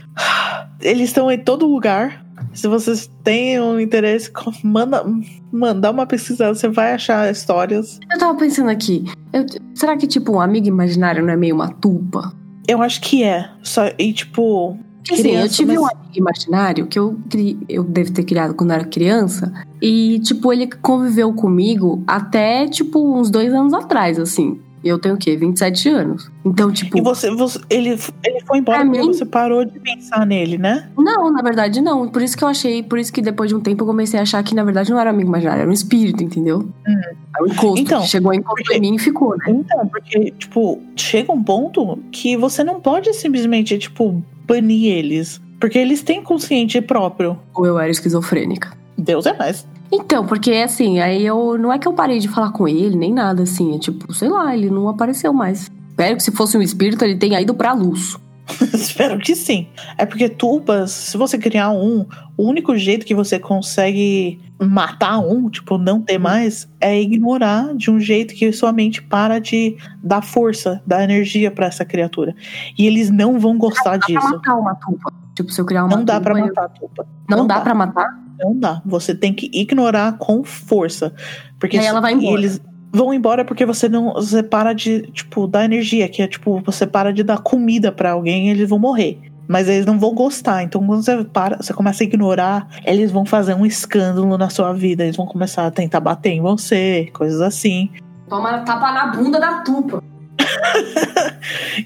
Eles 0.81 1.09
estão 1.09 1.31
em 1.31 1.39
todo 1.39 1.67
lugar. 1.67 2.25
Se 2.53 2.69
vocês 2.69 3.11
têm 3.25 3.61
um 3.61 3.81
interesse, 3.81 4.31
manda, 4.63 5.05
manda 5.53 5.91
uma 5.91 6.07
pesquisada, 6.07 6.55
você 6.55 6.69
vai 6.69 6.93
achar 6.93 7.31
histórias. 7.31 7.99
Eu 8.13 8.19
tava 8.19 8.39
pensando 8.39 8.71
aqui. 8.71 9.05
eu- 9.33 9.47
será 9.75 9.97
que, 9.97 10.07
tipo, 10.07 10.33
um 10.33 10.41
amigo 10.41 10.67
imaginário 10.67 11.25
não 11.25 11.33
é 11.33 11.37
meio 11.37 11.55
uma 11.55 11.73
tupa? 11.73 12.33
Eu 12.69 12.83
acho 12.83 13.01
que 13.01 13.23
é. 13.23 13.49
Só, 13.63 13.83
e 13.99 14.13
tipo. 14.13 14.77
Assim, 15.09 15.23
eu 15.23 15.23
criança, 15.35 15.55
tive 15.55 15.75
mas- 15.75 15.83
um 15.83 15.87
amigo 15.87 16.13
imaginário 16.17 16.87
que 16.89 16.99
eu, 16.99 17.17
cri- 17.31 17.57
eu 17.69 17.85
devo 17.85 18.13
ter 18.13 18.25
criado 18.25 18.55
quando 18.55 18.71
eu 18.71 18.75
era 18.77 18.85
criança. 18.85 19.53
E, 19.81 20.19
tipo, 20.19 20.53
ele 20.53 20.67
conviveu 20.67 21.33
comigo 21.33 22.03
até, 22.09 22.67
tipo, 22.67 23.17
uns 23.17 23.31
dois 23.31 23.55
anos 23.55 23.73
atrás, 23.73 24.19
assim. 24.19 24.61
Eu 24.89 24.99
tenho 24.99 25.15
o 25.15 25.19
quê? 25.19 25.37
27 25.37 25.89
anos. 25.89 26.31
Então, 26.45 26.73
tipo. 26.73 26.97
E 26.99 27.01
você, 27.01 27.31
você- 27.31 27.61
ele, 27.69 27.91
ele 28.25 28.41
foi 28.47 28.59
embora 28.59 28.85
porque 28.85 29.01
mim- 29.01 29.07
você 29.13 29.25
parou 29.25 29.65
de 29.65 29.79
pensar 29.81 30.25
nele, 30.27 30.57
né? 30.59 30.89
Não, 30.97 31.33
na 31.33 31.43
verdade, 31.43 31.81
não. 31.81 32.09
Por 32.09 32.23
isso 32.23 32.37
que 32.37 32.45
eu 32.45 32.49
achei, 32.49 32.83
por 32.83 32.99
isso 32.99 33.13
que 33.13 33.21
depois 33.23 33.49
de 33.49 33.55
um 33.57 33.61
tempo 33.61 33.83
eu 33.83 33.87
comecei 33.87 34.19
a 34.19 34.23
achar 34.23 34.43
que, 34.43 34.55
na 34.55 34.63
verdade, 34.65 34.91
não 34.91 34.99
era 35.01 35.11
amigo 35.11 35.29
imaginário, 35.29 35.63
era 35.63 35.71
um 35.71 35.75
espírito, 35.75 36.23
entendeu? 36.23 36.69
Era 36.87 37.45
um 37.45 37.47
encosto. 37.47 37.79
Então, 37.79 38.03
chegou, 38.03 38.33
encostou 38.33 38.57
porque- 38.65 38.75
em 38.77 38.81
mim 38.81 38.95
e 38.97 38.99
ficou, 38.99 39.37
né? 39.37 39.45
Então, 39.49 39.87
porque, 39.89 40.31
tipo, 40.39 40.81
chega 40.97 41.33
um 41.33 41.43
ponto 41.43 41.99
que 42.13 42.37
você 42.37 42.63
não 42.65 42.81
pode 42.81 43.13
simplesmente, 43.15 43.77
tipo, 43.79 44.23
banir 44.47 44.93
eles. 44.93 45.41
Porque 45.59 45.79
eles 45.79 46.03
têm 46.03 46.23
consciente 46.23 46.81
próprio. 46.83 47.39
Ou 47.55 47.65
eu 47.67 47.79
era 47.79 47.91
esquizofrênica. 47.91 48.77
Deus 48.99 49.27
é 49.27 49.37
mais. 49.37 49.67
Então, 49.93 50.27
porque 50.27 50.53
assim, 50.53 50.99
aí 51.01 51.25
eu. 51.25 51.57
Não 51.59 51.73
é 51.73 51.79
que 51.79 51.87
eu 51.87 51.93
parei 51.93 52.19
de 52.19 52.29
falar 52.29 52.51
com 52.53 52.67
ele, 52.67 52.97
nem 52.97 53.13
nada 53.13 53.43
assim. 53.45 53.75
É 53.75 53.79
tipo, 53.79 54.13
sei 54.13 54.29
lá, 54.29 54.55
ele 54.57 54.69
não 54.71 54.89
apareceu 54.89 55.33
mais. 55.33 55.71
Espero 55.91 56.17
que 56.17 56.23
se 56.23 56.33
fosse 56.33 56.57
um 56.59 56.63
espírito, 56.63 57.05
ele 57.05 57.17
tenha 57.17 57.41
ido 57.41 57.55
pra 57.55 57.73
luz. 57.73 58.17
Espero 58.73 59.19
que 59.19 59.35
sim. 59.35 59.67
É 59.99 60.07
porque 60.07 60.29
tupas, 60.29 60.91
se 60.93 61.17
você 61.17 61.37
criar 61.37 61.71
um, 61.71 62.07
o 62.37 62.45
único 62.49 62.77
jeito 62.77 63.05
que 63.05 63.15
você 63.15 63.39
consegue 63.41 64.41
matar 64.61 65.19
um, 65.19 65.49
tipo, 65.51 65.77
não 65.79 66.01
ter 66.01 66.17
mais, 66.19 66.69
é 66.81 67.01
ignorar 67.01 67.75
de 67.75 67.91
um 67.91 67.99
jeito 67.99 68.35
que 68.35 68.53
sua 68.53 68.73
mente 68.73 69.03
para 69.03 69.41
de 69.41 69.77
dar 70.03 70.23
força, 70.23 70.81
dar 70.87 71.03
energia 71.03 71.51
pra 71.51 71.67
essa 71.67 71.85
criatura. 71.85 72.35
E 72.79 72.87
eles 72.87 73.11
não 73.11 73.39
vão 73.41 73.59
gostar 73.59 73.99
Dá 73.99 74.07
pra 74.07 74.21
disso. 74.21 74.31
matar 74.31 74.55
uma 74.57 74.75
tupa. 74.77 75.13
Tipo, 75.35 75.51
se 75.51 75.61
eu 75.61 75.65
criar 75.67 75.85
uma 75.85 75.97
Não 75.97 76.05
dá 76.05 76.21
pra 76.21 76.39
eu- 76.39 76.47
matar 76.47 76.65
a 76.67 76.69
tupa. 76.69 77.07
Não, 77.29 77.39
Não 77.39 77.47
dá, 77.47 77.57
dá. 77.57 77.61
pra 77.63 77.75
matar? 77.75 78.26
Não 78.39 78.59
dá. 78.59 78.83
Você 78.85 79.15
tem 79.15 79.33
que 79.33 79.51
ignorar 79.53 80.19
com 80.19 80.45
força. 80.45 81.13
Porque 81.59 81.79
Aí 81.79 81.87
ela 81.87 82.01
vai 82.01 82.13
embora. 82.13 82.39
eles 82.39 82.61
vão 82.93 83.13
embora 83.13 83.45
porque 83.45 83.65
você 83.65 83.89
não. 83.89 84.15
Você 84.15 84.43
para 84.43 84.73
de, 84.73 85.03
tipo, 85.13 85.47
dar 85.47 85.65
energia, 85.65 86.09
que 86.09 86.23
é 86.23 86.29
tipo, 86.29 86.61
você 86.65 86.87
para 86.87 87.13
de 87.13 87.23
dar 87.23 87.39
comida 87.39 87.93
pra 87.93 88.13
alguém 88.13 88.49
e 88.49 88.51
eles 88.51 88.69
vão 88.69 88.79
morrer. 88.79 89.19
Mas 89.49 89.69
eles 89.69 89.87
não 89.87 89.99
vão 89.99 90.13
gostar. 90.13 90.65
Então, 90.65 90.85
quando 90.85 91.05
você 91.05 91.25
para, 91.25 91.57
você 91.59 91.73
começa 91.73 92.03
a 92.03 92.07
ignorar, 92.07 92.69
eles 92.85 93.13
vão 93.13 93.25
fazer 93.25 93.55
um 93.55 93.65
escândalo 93.65 94.37
na 94.37 94.51
sua 94.51 94.73
vida. 94.73 95.05
Eles 95.05 95.17
vão 95.17 95.27
começar 95.27 95.67
a 95.67 95.71
tentar 95.71 96.01
bater 96.01 96.31
em 96.31 96.41
você, 96.41 97.09
coisas 97.13 97.41
assim. 97.41 97.91
Toma 98.29 98.59
tapa 98.65 98.93
na 98.93 99.07
bunda 99.09 99.39
da 99.39 99.61
tupa. 99.61 100.03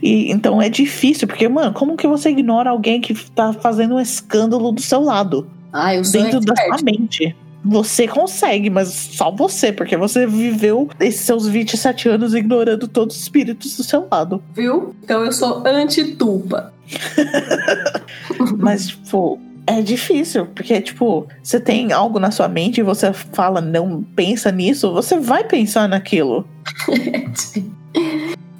E 0.03 0.31
então 0.31 0.63
é 0.63 0.69
difícil, 0.69 1.27
porque, 1.29 1.49
mano, 1.49 1.73
como 1.73 1.97
que 1.97 2.07
você 2.07 2.31
ignora 2.31 2.71
alguém 2.71 3.01
que 3.01 3.15
tá 3.33 3.53
fazendo 3.53 3.97
um 3.97 4.01
escândalo 4.01 4.73
do 4.73 4.81
seu 4.81 5.01
lado? 5.01 5.47
Ah, 5.73 5.95
eu 5.95 6.05
sou 6.05 6.23
dentro 6.23 6.41
da 6.41 6.55
sua 6.57 6.79
mente. 6.83 7.37
Você 7.63 8.09
consegue, 8.09 8.71
mas 8.71 8.89
só 8.89 9.31
você, 9.31 9.71
porque 9.71 9.97
você 9.97 10.27
viveu 10.27 10.89
esses 10.99 11.21
seus 11.21 11.47
27 11.47 12.09
anos 12.09 12.35
ignorando 12.35 12.89
todos 12.89 13.17
os 13.17 13.23
espíritos 13.23 13.77
do 13.77 13.85
seu 13.85 14.09
lado. 14.11 14.43
Viu? 14.55 14.95
Então 15.05 15.25
eu 15.25 15.33
sou 15.33 15.63
anti-tupa. 15.67 16.73
Mas, 18.59 18.89
tipo, 18.89 19.39
é 19.67 19.83
difícil, 19.83 20.47
porque, 20.47 20.81
tipo, 20.81 21.29
você 21.43 21.61
tem 21.61 21.93
algo 21.93 22.19
na 22.19 22.31
sua 22.31 22.49
mente 22.49 22.81
e 22.81 22.83
você 22.83 23.13
fala, 23.13 23.61
não 23.61 24.03
pensa 24.03 24.51
nisso, 24.51 24.93
você 24.93 25.19
vai 25.19 25.45
pensar 25.45 25.89
naquilo. 25.89 26.49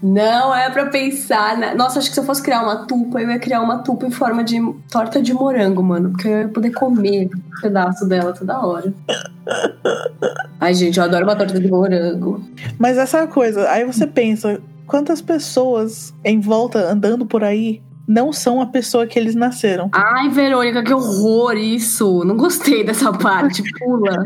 Não 0.03 0.55
é 0.55 0.71
pra 0.71 0.87
pensar. 0.87 1.59
Na... 1.59 1.75
Nossa, 1.75 1.99
acho 1.99 2.09
que 2.09 2.15
se 2.15 2.21
eu 2.21 2.25
fosse 2.25 2.43
criar 2.43 2.63
uma 2.63 2.87
tupa, 2.87 3.21
eu 3.21 3.31
ia 3.31 3.39
criar 3.39 3.61
uma 3.61 3.79
tupa 3.79 4.07
em 4.07 4.11
forma 4.11 4.43
de 4.43 4.59
torta 4.91 5.21
de 5.21 5.35
morango, 5.35 5.83
mano. 5.83 6.11
Porque 6.11 6.29
eu 6.29 6.39
ia 6.41 6.49
poder 6.49 6.71
comer 6.71 7.29
um 7.35 7.61
pedaço 7.61 8.07
dela 8.09 8.33
toda 8.33 8.65
hora. 8.65 8.93
Ai, 10.61 10.75
gente, 10.75 10.99
eu 10.99 11.05
adoro 11.05 11.25
uma 11.25 11.37
torta 11.37 11.59
de 11.61 11.69
morango. 11.69 12.43
Mas 12.79 12.97
essa 12.99 13.19
é 13.19 13.27
coisa, 13.27 13.69
aí 13.71 13.85
você 13.85 14.07
pensa, 14.07 14.61
quantas 14.87 15.21
pessoas 15.21 16.15
em 16.25 16.41
volta 16.41 16.91
andando 16.91 17.27
por 17.27 17.45
aí 17.45 17.83
não 18.07 18.33
são 18.33 18.61
a 18.61 18.67
pessoa 18.67 19.07
que 19.07 19.19
eles 19.19 19.35
nasceram? 19.35 19.89
Ai, 19.93 20.29
Verônica, 20.31 20.83
que 20.83 20.93
horror 20.93 21.57
isso. 21.57 22.25
Não 22.25 22.37
gostei 22.37 22.83
dessa 22.85 23.13
parte. 23.13 23.63
Pula. 23.79 24.25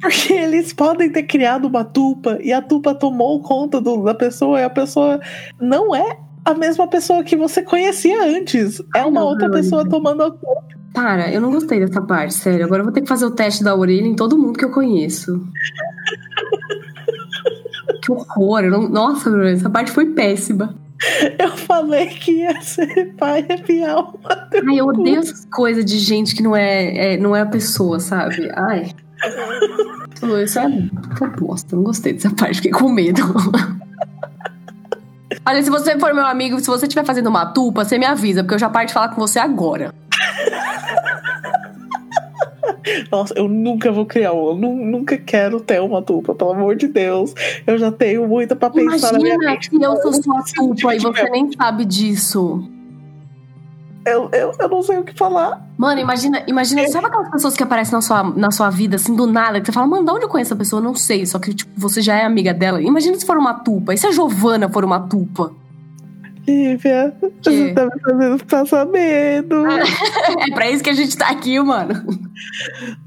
Porque 0.00 0.32
eles 0.32 0.72
podem 0.72 1.10
ter 1.10 1.24
criado 1.24 1.66
uma 1.66 1.84
tupa 1.84 2.38
e 2.42 2.52
a 2.52 2.62
tupa 2.62 2.94
tomou 2.94 3.40
conta 3.42 3.80
do- 3.80 4.02
da 4.02 4.14
pessoa 4.14 4.60
e 4.60 4.64
a 4.64 4.70
pessoa 4.70 5.20
não 5.60 5.94
é 5.94 6.18
a 6.44 6.54
mesma 6.54 6.88
pessoa 6.88 7.22
que 7.22 7.36
você 7.36 7.62
conhecia 7.62 8.24
antes. 8.24 8.80
É 8.94 9.00
Ai, 9.00 9.02
uma 9.04 9.20
não, 9.20 9.26
outra 9.26 9.46
Verônica. 9.48 9.62
pessoa 9.62 9.88
tomando 9.88 10.22
a 10.22 10.30
conta. 10.30 10.80
Para, 10.92 11.30
eu 11.30 11.40
não 11.40 11.52
gostei 11.52 11.78
dessa 11.78 12.00
parte, 12.02 12.34
sério. 12.34 12.64
Agora 12.64 12.80
eu 12.80 12.84
vou 12.84 12.92
ter 12.92 13.02
que 13.02 13.08
fazer 13.08 13.24
o 13.24 13.30
teste 13.30 13.62
da 13.62 13.76
orelha 13.76 14.06
em 14.06 14.16
todo 14.16 14.36
mundo 14.38 14.58
que 14.58 14.64
eu 14.64 14.70
conheço. 14.72 15.40
Que 18.02 18.12
horror. 18.12 18.62
não- 18.62 18.88
Nossa, 18.88 19.30
Verônica, 19.30 19.56
essa 19.58 19.68
parte 19.70 19.90
foi 19.92 20.06
péssima. 20.06 20.74
Eu 21.38 21.56
falei 21.56 22.06
que 22.08 22.32
ia 22.42 22.60
ser 22.60 23.14
pai 23.16 23.46
real. 23.66 24.18
Ai, 24.68 24.78
eu 24.78 24.86
odeio 24.86 25.20
essas 25.20 25.46
coisas 25.46 25.84
de 25.84 25.98
gente 25.98 26.34
que 26.34 26.42
não 26.42 26.54
é, 26.54 27.14
é- 27.14 27.16
não 27.16 27.34
é 27.34 27.40
a 27.40 27.46
pessoa, 27.46 27.98
sabe? 27.98 28.50
Ai. 28.54 28.90
Isso 30.44 30.58
é 30.58 30.66
que 30.68 31.40
bosta. 31.40 31.74
Não 31.76 31.82
gostei 31.82 32.12
dessa 32.12 32.30
parte, 32.30 32.56
fiquei 32.56 32.70
com 32.72 32.88
medo. 32.90 33.22
Olha, 35.46 35.62
se 35.62 35.70
você 35.70 35.98
for 35.98 36.12
meu 36.12 36.26
amigo, 36.26 36.60
se 36.60 36.66
você 36.66 36.86
estiver 36.86 37.04
fazendo 37.04 37.28
uma 37.28 37.46
tupa, 37.46 37.84
você 37.84 37.98
me 37.98 38.04
avisa, 38.04 38.42
porque 38.42 38.54
eu 38.54 38.58
já 38.58 38.68
paro 38.68 38.86
de 38.86 38.92
falar 38.92 39.08
com 39.08 39.20
você 39.20 39.38
agora. 39.38 39.94
Nossa, 43.10 43.34
eu 43.36 43.48
nunca 43.48 43.90
vou 43.92 44.06
criar 44.06 44.32
uma. 44.32 44.50
Eu 44.52 44.56
nu- 44.56 44.84
nunca 44.86 45.16
quero 45.18 45.60
ter 45.60 45.80
uma 45.80 46.00
tupa, 46.02 46.34
pelo 46.34 46.52
amor 46.52 46.76
de 46.76 46.88
Deus. 46.88 47.34
Eu 47.66 47.78
já 47.78 47.90
tenho 47.92 48.26
muita 48.26 48.54
pra 48.56 48.70
pensar 48.70 49.12
na 49.12 49.18
minha 49.18 49.34
Imagina 49.34 49.56
que 49.58 49.84
eu 49.84 49.96
sou 50.02 50.12
sua 50.22 50.42
tupa 50.54 50.94
e 50.94 50.98
você 50.98 51.28
nem 51.30 51.50
sabe 51.52 51.84
disso. 51.84 52.68
Eu, 54.06 54.30
eu, 54.32 54.52
eu 54.58 54.68
não 54.68 54.82
sei 54.82 54.98
o 54.98 55.04
que 55.04 55.12
falar. 55.16 55.62
Mano, 55.76 56.00
imagina, 56.00 56.42
imagina, 56.46 56.88
sabe 56.88 57.06
aquelas 57.06 57.30
pessoas 57.30 57.54
que 57.54 57.62
aparecem 57.62 57.92
na 57.92 58.00
sua, 58.00 58.22
na 58.22 58.50
sua 58.50 58.70
vida, 58.70 58.96
assim, 58.96 59.14
do 59.14 59.26
nada, 59.26 59.60
que 59.60 59.66
você 59.66 59.72
fala, 59.72 59.86
mano, 59.86 60.04
de 60.06 60.10
onde 60.10 60.24
eu 60.24 60.28
conheço 60.28 60.48
essa 60.54 60.58
pessoa? 60.58 60.80
Não 60.80 60.94
sei, 60.94 61.26
só 61.26 61.38
que, 61.38 61.52
tipo, 61.52 61.70
você 61.76 62.00
já 62.00 62.16
é 62.16 62.24
amiga 62.24 62.54
dela. 62.54 62.80
Imagina 62.82 63.18
se 63.18 63.26
for 63.26 63.36
uma 63.36 63.52
tupa. 63.54 63.92
E 63.92 63.98
se 63.98 64.06
a 64.06 64.10
Giovana 64.10 64.70
for 64.70 64.84
uma 64.86 65.00
tupa? 65.00 65.52
Lívia, 66.50 67.14
você 67.42 67.72
tá 67.74 67.84
me 67.86 68.00
fazendo 68.00 68.44
passar 68.44 68.86
medo. 68.86 69.64
é 69.68 70.50
pra 70.54 70.70
isso 70.70 70.82
que 70.82 70.90
a 70.90 70.94
gente 70.94 71.16
tá 71.16 71.28
aqui, 71.30 71.58
mano. 71.60 71.94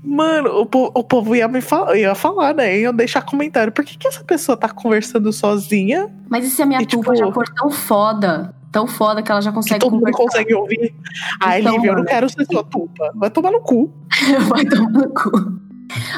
Mano, 0.03 0.49
o, 0.73 0.77
o 0.99 1.03
povo 1.03 1.35
ia 1.35 1.47
me 1.47 1.61
falar, 1.61 1.95
ia 1.97 2.15
falar, 2.15 2.53
né? 2.55 2.79
Ia 2.79 2.93
deixar 2.93 3.21
comentário. 3.21 3.71
Por 3.73 3.83
que, 3.83 3.97
que 3.97 4.07
essa 4.07 4.23
pessoa 4.23 4.55
tá 4.57 4.69
conversando 4.69 5.31
sozinha? 5.33 6.09
Mas 6.29 6.45
e 6.45 6.49
se 6.49 6.61
a 6.61 6.65
minha 6.65 6.81
E, 6.81 6.85
tupa 6.85 7.13
tipo- 7.13 7.15
já 7.27 7.31
for 7.31 7.45
tão 7.49 7.69
foda, 7.69 8.55
tão 8.71 8.87
foda 8.87 9.21
que 9.21 9.31
ela 9.31 9.41
já 9.41 9.51
Que 9.51 9.55
consegue 9.55 9.79
todo 9.79 9.93
mundo 9.93 10.11
consegue 10.11 10.53
ouvir. 10.53 10.95
Ai, 11.41 11.59
Então, 11.61 11.73
Lívia, 11.75 11.89
eu 11.91 11.95
não 11.97 12.05
quero 12.05 12.29
ser 12.29 12.45
sua 12.45 12.63
tupa. 12.63 13.11
Vai 13.15 13.29
tomar 13.29 13.51
no 13.51 13.61
cu. 13.61 13.91
Vai 14.47 14.65
tomar 14.65 14.89
no 14.91 15.09
cu. 15.09 15.61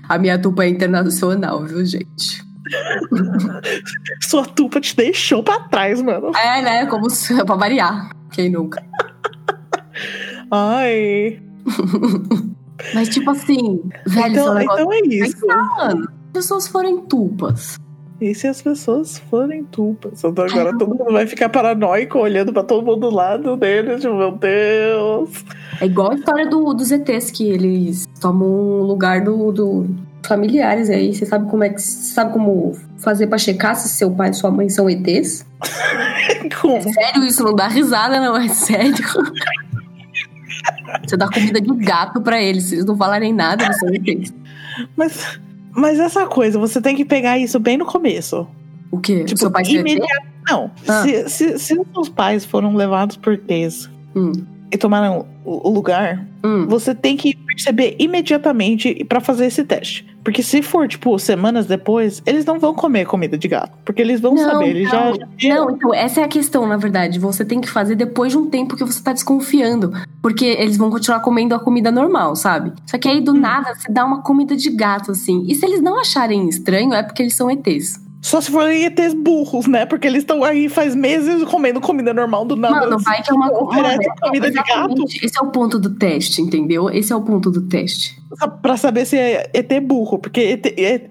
A 0.08 0.18
minha 0.18 0.40
tupa 0.40 0.64
é 0.64 0.70
internacional, 0.70 1.64
viu, 1.64 1.84
gente? 1.86 2.44
Sua 4.24 4.46
tupa 4.46 4.80
te 4.80 4.96
deixou 4.96 5.44
pra 5.44 5.60
trás, 5.62 6.02
mano. 6.02 6.32
É, 6.36 6.62
né? 6.62 6.86
Como 6.88 7.10
se, 7.10 7.34
pra 7.46 7.56
variar. 7.56 8.10
Quem 8.32 8.50
nunca? 8.50 8.84
Ai. 10.52 11.42
Mas, 12.94 13.10
tipo 13.10 13.32
assim, 13.32 13.82
velho, 14.06 14.36
esse 14.36 14.40
é 14.40 14.42
Então, 14.42 14.62
então 14.62 14.94
é 14.94 15.00
isso. 15.00 15.46
As 15.80 15.96
pessoas 16.34 16.68
forem 16.68 17.02
tupas. 17.02 17.78
E 18.20 18.34
se 18.34 18.48
as 18.48 18.62
pessoas 18.62 19.18
forem 19.18 19.64
tupas? 19.66 20.24
Então 20.24 20.46
agora 20.46 20.78
todo 20.78 20.96
mundo 20.96 21.12
vai 21.12 21.28
ficar 21.28 21.50
paranoico 21.50 22.18
olhando 22.18 22.54
pra 22.54 22.64
todo 22.64 22.86
mundo 22.86 23.10
do 23.10 23.16
lado 23.16 23.58
deles, 23.58 24.02
tipo, 24.02 24.16
meu 24.16 24.32
Deus. 24.32 25.44
É 25.82 25.86
igual 25.86 26.12
a 26.12 26.16
história 26.16 26.48
do, 26.48 26.74
dos 26.74 26.92
ETs, 26.92 27.30
que 27.32 27.50
eles 27.50 28.08
tomam 28.22 28.48
o 28.48 28.84
lugar 28.84 29.22
do, 29.22 29.52
do 29.52 29.88
familiares 30.26 30.90
aí. 30.90 31.14
Você 31.14 31.26
sabe 31.26 31.50
como 31.50 31.64
é 31.64 31.70
que. 31.70 31.82
Você 31.82 32.14
sabe 32.14 32.34
como 32.34 32.76
fazer 32.98 33.28
pra 33.28 33.38
checar 33.38 33.76
se 33.76 33.90
seu 33.90 34.10
pai 34.12 34.30
e 34.30 34.34
sua 34.34 34.52
mãe 34.52 34.70
são 34.70 34.90
ETs? 34.90 35.46
Como? 36.62 36.82
Sério, 36.82 37.24
isso 37.26 37.44
não 37.44 37.56
dá 37.56 37.68
risada, 37.68 38.20
não, 38.20 38.36
é 38.38 38.48
sério. 38.50 38.94
Você 41.06 41.18
dá 41.18 41.28
comida 41.30 41.60
de 41.62 41.74
gato 41.78 42.22
pra 42.22 42.42
eles. 42.42 42.66
Se 42.66 42.76
eles 42.76 42.86
não 42.86 42.96
falarem 42.98 43.34
nada, 43.34 43.64
eles 43.66 43.78
são 43.80 43.90
ETs. 43.94 44.34
Mas, 44.96 45.40
mas 45.72 46.00
essa 46.00 46.26
coisa, 46.28 46.58
você 46.60 46.82
tem 46.82 46.96
que 46.96 47.06
pegar 47.06 47.38
isso 47.38 47.60
bem 47.60 47.78
no 47.78 47.86
começo. 47.86 48.48
O 48.92 49.00
quê? 49.00 49.24
Tipo, 49.24 49.40
seu 49.40 49.52
pai 49.52 49.64
imediato. 49.64 50.26
Não, 50.48 50.70
Ah. 50.88 51.02
se, 51.04 51.30
se, 51.30 51.60
se 51.60 51.80
os 51.80 51.88
seus 51.94 52.10
pais 52.10 52.46
foram 52.46 52.76
levados 52.76 53.18
por 53.18 53.36
T's 53.38 53.90
Hum, 54.16 54.32
e 54.76 54.78
tomaram 54.78 55.26
o, 55.44 55.70
lugar, 55.70 56.26
hum. 56.44 56.66
você 56.68 56.94
tem 56.94 57.16
que 57.16 57.36
perceber 57.36 57.96
imediatamente 57.98 59.06
pra 59.06 59.22
fazer 59.22 59.46
esse 59.46 59.64
teste. 59.64 60.06
Porque 60.24 60.42
se 60.42 60.62
for, 60.62 60.88
tipo, 60.88 61.18
semanas 61.20 61.68
depois, 61.68 62.22
eles 62.26 62.44
não 62.46 62.60
vão 62.60 62.74
comer 62.74 63.06
comida 63.06 63.38
de 63.38 63.48
gato. 63.48 63.72
Porque 63.86 64.02
eles 64.02 64.20
vão 64.20 64.34
Não, 64.34 64.44
saber, 64.44 64.70
eles 64.70 64.90
já, 64.90 65.12
não. 65.12 65.20
já. 65.38 65.56
Não, 65.56 65.72
então, 65.72 65.94
essa 65.94 66.22
é 66.22 66.24
a 66.24 66.28
questão, 66.28 66.68
na 66.68 66.78
verdade. 66.78 67.20
Você 67.20 67.46
tem 67.46 67.62
que 67.62 67.70
fazer 67.70 67.96
depois 67.96 68.32
de 68.32 68.38
um 68.40 68.50
tempo 68.50 68.76
que 68.76 68.84
você 68.84 69.02
tá 69.04 69.14
desconfiando. 69.14 69.94
Porque 70.24 70.46
eles 70.46 70.78
vão 70.78 70.90
continuar 70.90 71.20
comendo 71.20 71.54
a 71.54 71.60
comida 71.60 71.92
normal, 71.92 72.36
sabe? 72.36 72.74
Só 72.88 72.98
que 72.98 73.08
aí, 73.08 73.22
do 73.22 73.34
nada, 73.34 73.76
você 73.76 73.92
dá 73.92 74.04
uma 74.04 74.24
comida 74.24 74.56
de 74.56 74.72
gato, 74.72 75.12
assim. 75.12 75.46
E 75.48 75.54
se 75.54 75.64
eles 75.64 75.80
não 75.80 76.00
acharem 76.00 76.50
estranho, 76.50 76.92
é 76.92 77.04
porque 77.04 77.22
eles 77.22 77.36
são 77.36 77.50
ETs. 77.52 78.04
Só 78.26 78.42
se 78.42 78.50
forem 78.50 78.86
ETs 78.86 79.14
burros, 79.14 79.68
né? 79.68 79.86
Porque 79.86 80.08
eles 80.08 80.24
estão 80.24 80.44
aí 80.44 80.68
faz 80.68 80.96
meses 80.96 81.44
comendo 81.44 81.80
comida 81.80 82.12
normal 82.12 82.44
do 82.44 82.56
nada. 82.56 82.88
Mano, 82.88 82.98
vai 82.98 83.22
que 83.22 83.30
é 83.30 83.34
uma 83.36 83.46
Mano, 83.52 83.68
comida 84.20 84.50
de 84.50 84.56
gato. 84.56 85.06
Esse 85.22 85.38
é 85.38 85.42
o 85.44 85.52
ponto 85.52 85.78
do 85.78 85.92
teste, 85.92 86.42
entendeu? 86.42 86.90
Esse 86.90 87.14
é 87.14 87.16
o 87.16 87.22
ponto 87.22 87.52
do 87.52 87.62
teste. 87.62 88.20
pra 88.64 88.78
saber 88.78 89.06
se 89.06 89.16
é 89.16 89.52
ET 89.54 89.72
burro. 89.84 90.18
Porque 90.18 90.42
ET, 90.42 90.66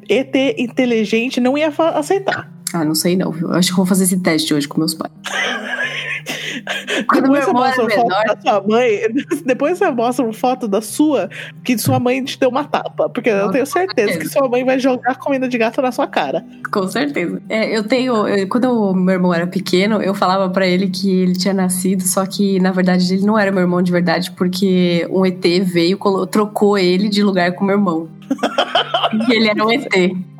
ET 0.08 0.34
inteligente 0.58 1.40
não 1.40 1.56
ia 1.56 1.72
aceitar. 1.94 2.52
Ah, 2.72 2.84
não 2.84 2.96
sei 2.96 3.16
não, 3.16 3.30
viu? 3.30 3.52
Acho 3.52 3.70
que 3.70 3.76
vou 3.76 3.86
fazer 3.86 4.02
esse 4.02 4.18
teste 4.18 4.52
hoje 4.52 4.66
com 4.66 4.80
meus 4.80 4.94
pais. 4.94 5.12
Quando 7.09 7.31
meu 7.31 7.41
Depois 7.41 7.45
você 7.45 7.51
irmão 7.51 7.62
mostra 7.64 7.83
foto 7.91 8.09
menor, 8.09 8.25
da 8.27 8.41
sua 8.41 8.62
mãe. 8.66 9.01
Depois 9.47 9.79
você 9.79 9.91
mostra 9.91 10.25
uma 10.25 10.33
foto 10.33 10.68
da 10.68 10.81
sua, 10.81 11.29
que 11.62 11.77
sua 11.79 11.99
mãe 11.99 12.22
te 12.25 12.39
deu 12.39 12.49
uma 12.49 12.64
tapa. 12.64 13.09
Porque 13.09 13.31
eu 13.31 13.51
tenho 13.51 13.66
certeza 13.66 14.18
que 14.18 14.29
sua 14.29 14.49
mãe 14.49 14.64
vai 14.64 14.79
jogar 14.79 15.16
comida 15.16 15.49
de 15.49 15.59
gato 15.59 15.81
na 15.83 15.93
sua 15.93 16.07
cara. 16.07 16.45
Com 16.72 16.87
certeza. 16.89 17.43
É, 17.49 17.77
eu 17.77 17.85
tenho. 17.85 18.27
eu- 18.29 18.49
quando 18.49 18.64
o 18.91 18.95
meu 18.95 19.14
irmão 19.14 19.33
era 19.35 19.47
pequeno, 19.47 20.03
eu 20.03 20.14
falava 20.14 20.49
pra 20.51 20.66
ele 20.66 20.89
que 20.89 21.11
ele 21.22 21.35
tinha 21.35 21.55
nascido, 21.55 22.03
só 22.03 22.25
que 22.27 22.59
na 22.61 22.72
verdade 22.72 23.12
ele 23.12 23.25
não 23.25 23.39
era 23.39 23.51
meu 23.53 23.61
irmão 23.62 23.83
de 23.83 23.93
verdade, 23.93 24.31
porque 24.33 25.07
um 25.11 25.25
ET 25.27 25.45
veio, 25.61 25.99
trocou 26.31 26.79
ele 26.79 27.09
de 27.09 27.22
lugar 27.22 27.53
com 27.53 27.64
meu 27.64 27.77
irmão. 27.77 28.09
e 29.29 29.33
ele 29.35 29.49
era 29.49 29.64
um 29.64 29.70
ET. 29.70 29.87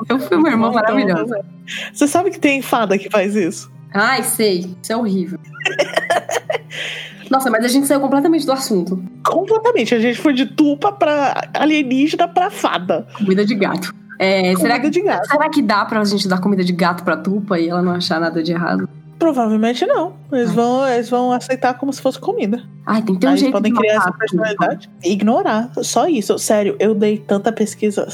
Eu 0.09 0.18
fui 0.18 0.37
uma 0.37 0.49
irmã 0.49 0.68
Então, 0.68 0.74
maravilhosa. 0.80 1.45
Você 1.93 2.07
sabe 2.07 2.30
que 2.30 2.39
tem 2.39 2.61
fada 2.62 2.99
que 2.99 3.09
faz 3.11 3.35
isso? 3.35 3.70
Ai, 3.95 4.22
sei. 4.24 4.74
Isso 4.82 4.92
é 4.92 4.97
horrível. 4.97 5.38
Nossa, 7.30 7.51
mas 7.51 7.64
a 7.64 7.68
gente 7.68 7.86
saiu 7.86 8.01
completamente 8.01 8.45
do 8.45 8.53
assunto. 8.53 9.03
Completamente. 9.24 9.95
A 9.95 10.01
gente 10.01 10.18
foi 10.20 10.34
de 10.34 10.47
tupa 10.47 10.92
pra 10.92 11.49
alienígena 11.55 12.28
pra 12.28 12.51
fada. 12.51 13.07
Comida 13.16 13.45
de 13.45 13.55
gato. 13.55 13.95
É, 14.18 14.55
será, 14.57 14.74
Comida 14.76 14.80
que, 14.80 14.90
de 14.90 15.01
gato. 15.03 15.26
será 15.28 15.49
que 15.49 15.62
dá 15.62 15.84
pra 15.84 16.05
gente 16.05 16.28
dar 16.28 16.40
comida 16.40 16.62
de 16.62 16.72
gato 16.72 17.03
pra 17.03 17.16
tupa 17.16 17.59
e 17.59 17.68
ela 17.68 17.82
não 17.82 17.92
achar 17.92 18.20
nada 18.20 18.42
de 18.42 18.53
errado? 18.53 18.88
Provavelmente 19.24 19.86
não. 19.86 20.12
Eles 20.30 20.52
vão, 20.52 20.86
eles 20.86 21.08
vão 21.08 21.32
aceitar 21.32 21.72
como 21.78 21.90
se 21.90 22.02
fosse 22.02 22.18
comida. 22.20 22.62
Ai, 22.84 23.00
tem 23.00 23.14
que 23.14 23.20
ter 23.22 23.26
um 23.26 23.30
Aí 23.30 23.32
eles 23.32 23.40
jeito 23.40 23.52
podem 23.54 23.72
de 23.72 23.78
criar 23.78 23.94
essa 23.94 24.12
personalidade 24.12 24.90
e 25.02 25.12
ignorar. 25.12 25.70
Só 25.82 26.06
isso. 26.06 26.38
Sério, 26.38 26.76
eu 26.78 26.94
dei 26.94 27.16
tanta 27.16 27.50
pesquisa. 27.50 28.06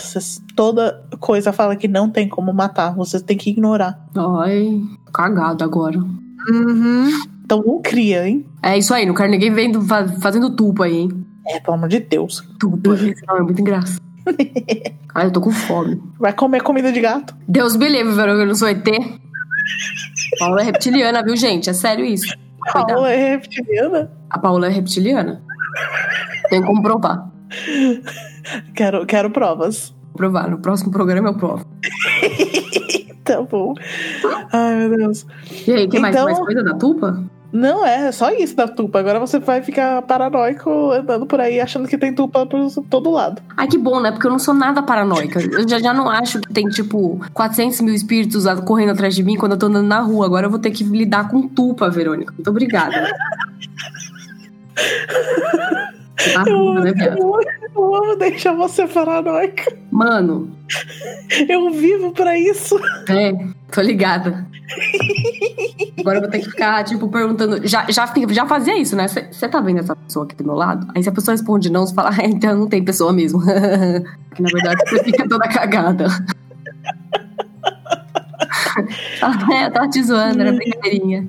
Toda 0.55 1.05
coisa 1.19 1.53
fala 1.53 1.75
que 1.75 1.89
não 1.89 2.09
tem 2.09 2.29
como 2.29 2.53
matar. 2.55 2.95
Você 2.95 3.19
tem 3.19 3.37
que 3.37 3.51
ignorar. 3.51 3.99
Ai, 4.17 4.81
cagado 5.13 5.65
agora. 5.65 5.99
Então 7.45 7.61
não 7.67 7.83
cria, 7.83 8.29
hein? 8.29 8.47
É 8.63 8.79
isso 8.79 8.95
aí, 8.95 9.05
não 9.05 9.13
quero 9.15 9.33
ninguém 9.33 9.53
vendo, 9.53 9.83
fa- 9.83 10.07
fazendo 10.21 10.55
tupa 10.55 10.85
aí, 10.85 10.97
hein? 10.97 11.27
É, 11.49 11.59
pelo 11.59 11.75
amor 11.77 11.89
de 11.89 11.99
Deus. 11.99 12.41
Tupa. 12.61 12.95
Esse 12.95 13.27
nome 13.27 13.41
é 13.41 13.43
muito 13.43 13.61
engraçado. 13.61 14.01
Ai, 15.13 15.27
eu 15.27 15.33
tô 15.33 15.41
com 15.41 15.51
fome. 15.51 16.01
Vai 16.21 16.33
comer 16.33 16.63
comida 16.63 16.93
de 16.93 17.01
gato? 17.01 17.35
Deus 17.49 17.75
me 17.75 17.89
livre, 17.89 18.15
Verão, 18.15 18.35
eu 18.35 18.47
não 18.47 18.55
sou 18.55 18.69
ET. 18.69 18.87
Paula 20.39 20.61
é 20.61 20.65
reptiliana, 20.65 21.23
viu, 21.23 21.37
gente? 21.37 21.69
É 21.69 21.73
sério 21.73 22.05
isso. 22.05 22.33
Cuidado. 22.73 22.87
Paula 22.95 23.11
é 23.13 23.31
reptiliana? 23.31 24.11
A 24.31 24.39
Paula 24.39 24.67
é 24.67 24.71
reptiliana. 24.71 25.43
Tem 26.49 26.63
como 26.63 26.83
provar. 26.83 27.31
Quero, 28.75 29.07
quero 29.07 29.31
provas. 29.31 29.95
Vou 30.09 30.17
provar. 30.17 30.49
No 30.51 30.59
próximo 30.59 30.91
programa 30.91 31.29
eu 31.29 31.35
provo. 31.35 31.67
Tá 33.23 33.43
bom. 33.43 33.75
Ai, 34.53 34.75
meu 34.89 34.97
Deus. 34.97 35.25
E 35.67 35.73
aí, 35.73 35.87
mais, 36.01 36.15
Então- 36.17 36.25
mais 36.25 36.39
coisa 36.41 36.65
da 36.65 36.75
tupa? 36.75 37.23
Não 37.53 37.85
é, 37.85 38.13
só 38.13 38.31
isso 38.31 38.55
da 38.55 38.69
tupa. 38.69 39.01
Agora 39.01 39.19
você 39.19 39.39
vai 39.39 39.63
ficar 39.63 40.03
paranoico 40.03 40.93
andando 40.93 41.27
por 41.27 41.41
aí 41.41 41.61
achando 41.61 41.89
que 41.89 41.99
tem 41.99 42.15
tupa 42.15 42.47
por 42.47 42.71
todo 42.89 43.11
lado. 43.11 43.43
Ai, 43.57 43.67
que 43.67 43.77
bom, 43.77 44.01
né? 44.01 44.13
Porque 44.13 44.27
eu 44.27 44.31
não 44.31 44.39
sou 44.39 44.55
nada 44.55 44.83
paranoica. 44.83 45.41
Eu 45.41 45.69
já, 45.69 45.79
já 45.79 45.93
não 45.93 46.09
acho 46.09 46.41
que 46.41 46.53
tem, 46.53 46.67
tipo, 46.69 47.21
400 47.35 47.81
mil 47.81 47.95
espíritos 47.95 48.45
correndo 48.65 48.91
atrás 48.91 49.15
de 49.15 49.23
mim 49.23 49.37
quando 49.37 49.53
eu 49.53 49.59
tô 49.59 49.67
andando 49.67 49.87
na 49.87 50.01
rua. 50.01 50.27
Agora 50.27 50.47
eu 50.47 50.51
vou 50.51 50.59
ter 50.59 50.71
que 50.71 50.85
lidar 50.85 51.29
com 51.29 51.49
tupa, 51.49 51.91
Verônica. 51.91 52.33
Muito 52.33 52.51
obrigada. 52.51 53.11
Tá 56.33 56.45
né, 56.45 56.93
viado? 56.93 57.19
eu, 57.19 57.41
eu 57.75 57.95
amo 57.95 58.17
deixar 58.17 58.55
você 58.55 58.87
paranoica. 58.87 59.73
Mano, 59.91 60.51
Eu 61.49 61.71
vivo 61.71 62.13
pra 62.13 62.39
isso. 62.39 62.79
é, 63.09 63.33
tô 63.73 63.81
ligada. 63.81 64.47
Agora 65.99 66.19
eu 66.19 66.23
vou 66.23 66.31
ter 66.31 66.39
que 66.41 66.51
ficar, 66.51 66.85
tipo, 66.85 67.09
perguntando. 67.09 67.67
Já, 67.67 67.87
já, 67.91 68.13
já 68.29 68.47
fazia 68.47 68.77
isso, 68.79 68.95
né? 68.95 69.09
Você 69.09 69.49
tá 69.49 69.61
vendo 69.61 69.81
essa 69.81 69.97
pessoa 69.97 70.25
aqui 70.25 70.37
do 70.37 70.45
meu 70.45 70.55
lado? 70.55 70.87
Aí 70.95 71.03
se 71.03 71.09
a 71.09 71.13
pessoa 71.13 71.35
responde 71.35 71.71
não, 71.71 71.87
você 71.87 71.95
fala, 71.95 72.11
ah, 72.17 72.25
então 72.25 72.57
não 72.57 72.69
tem 72.69 72.85
pessoa 72.85 73.13
mesmo. 73.13 73.41
que 74.35 74.43
na 74.43 74.49
verdade 74.53 74.81
você 74.89 75.05
fica 75.05 75.29
toda 75.29 75.49
cagada. 75.49 76.07
Fala, 79.19 79.37
é, 79.55 79.67
eu 79.67 79.73
tava 79.73 79.89
te 79.89 80.03
zoando, 80.03 80.41
era 80.41 80.53
brincadeirinha. 80.53 81.29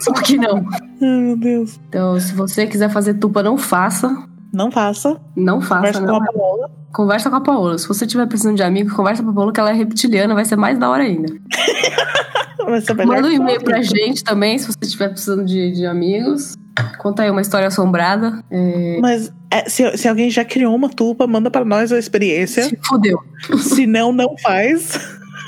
Só 0.00 0.12
que 0.12 0.36
não. 0.36 0.64
Ai, 1.00 1.20
meu 1.20 1.36
Deus. 1.36 1.80
Então, 1.88 2.18
se 2.20 2.34
você 2.34 2.66
quiser 2.66 2.90
fazer 2.90 3.14
tupa, 3.14 3.42
não 3.42 3.56
faça. 3.56 4.26
Não 4.52 4.70
faça. 4.70 5.18
Não 5.34 5.60
faça, 5.60 5.76
Conversa 5.76 6.00
não. 6.00 6.18
com 6.18 6.22
a 6.24 6.32
Paola. 6.32 6.70
Conversa 6.92 7.30
com 7.30 7.36
a 7.36 7.40
Paola. 7.40 7.78
Se 7.78 7.88
você 7.88 8.06
tiver 8.06 8.26
precisando 8.26 8.56
de 8.56 8.62
amigo, 8.62 8.94
conversa 8.94 9.22
com 9.22 9.30
a 9.30 9.32
Paola, 9.32 9.52
que 9.52 9.60
ela 9.60 9.70
é 9.70 9.74
reptiliana, 9.74 10.34
vai 10.34 10.44
ser 10.44 10.56
mais 10.56 10.78
da 10.78 10.90
hora 10.90 11.02
ainda. 11.02 11.32
Manda 13.06 13.28
um 13.28 13.32
e-mail 13.32 13.60
pra 13.62 13.82
gente 13.82 14.22
também, 14.22 14.58
se 14.58 14.66
você 14.66 14.78
estiver 14.82 15.08
precisando 15.08 15.44
de, 15.44 15.72
de 15.72 15.86
amigos. 15.86 16.54
Conta 16.98 17.22
aí 17.22 17.30
uma 17.30 17.40
história 17.40 17.66
assombrada. 17.66 18.42
É, 18.50 18.98
Mas 19.00 19.32
é, 19.50 19.68
se, 19.68 19.96
se 19.96 20.08
alguém 20.08 20.30
já 20.30 20.44
criou 20.44 20.74
uma 20.74 20.88
tupa, 20.88 21.26
manda 21.26 21.50
pra 21.50 21.64
nós 21.64 21.92
a 21.92 21.98
experiência. 21.98 22.64
Se 22.64 22.78
fudeu. 22.82 23.18
se 23.58 23.86
não, 23.86 24.12
não 24.12 24.36
faz. 24.38 24.98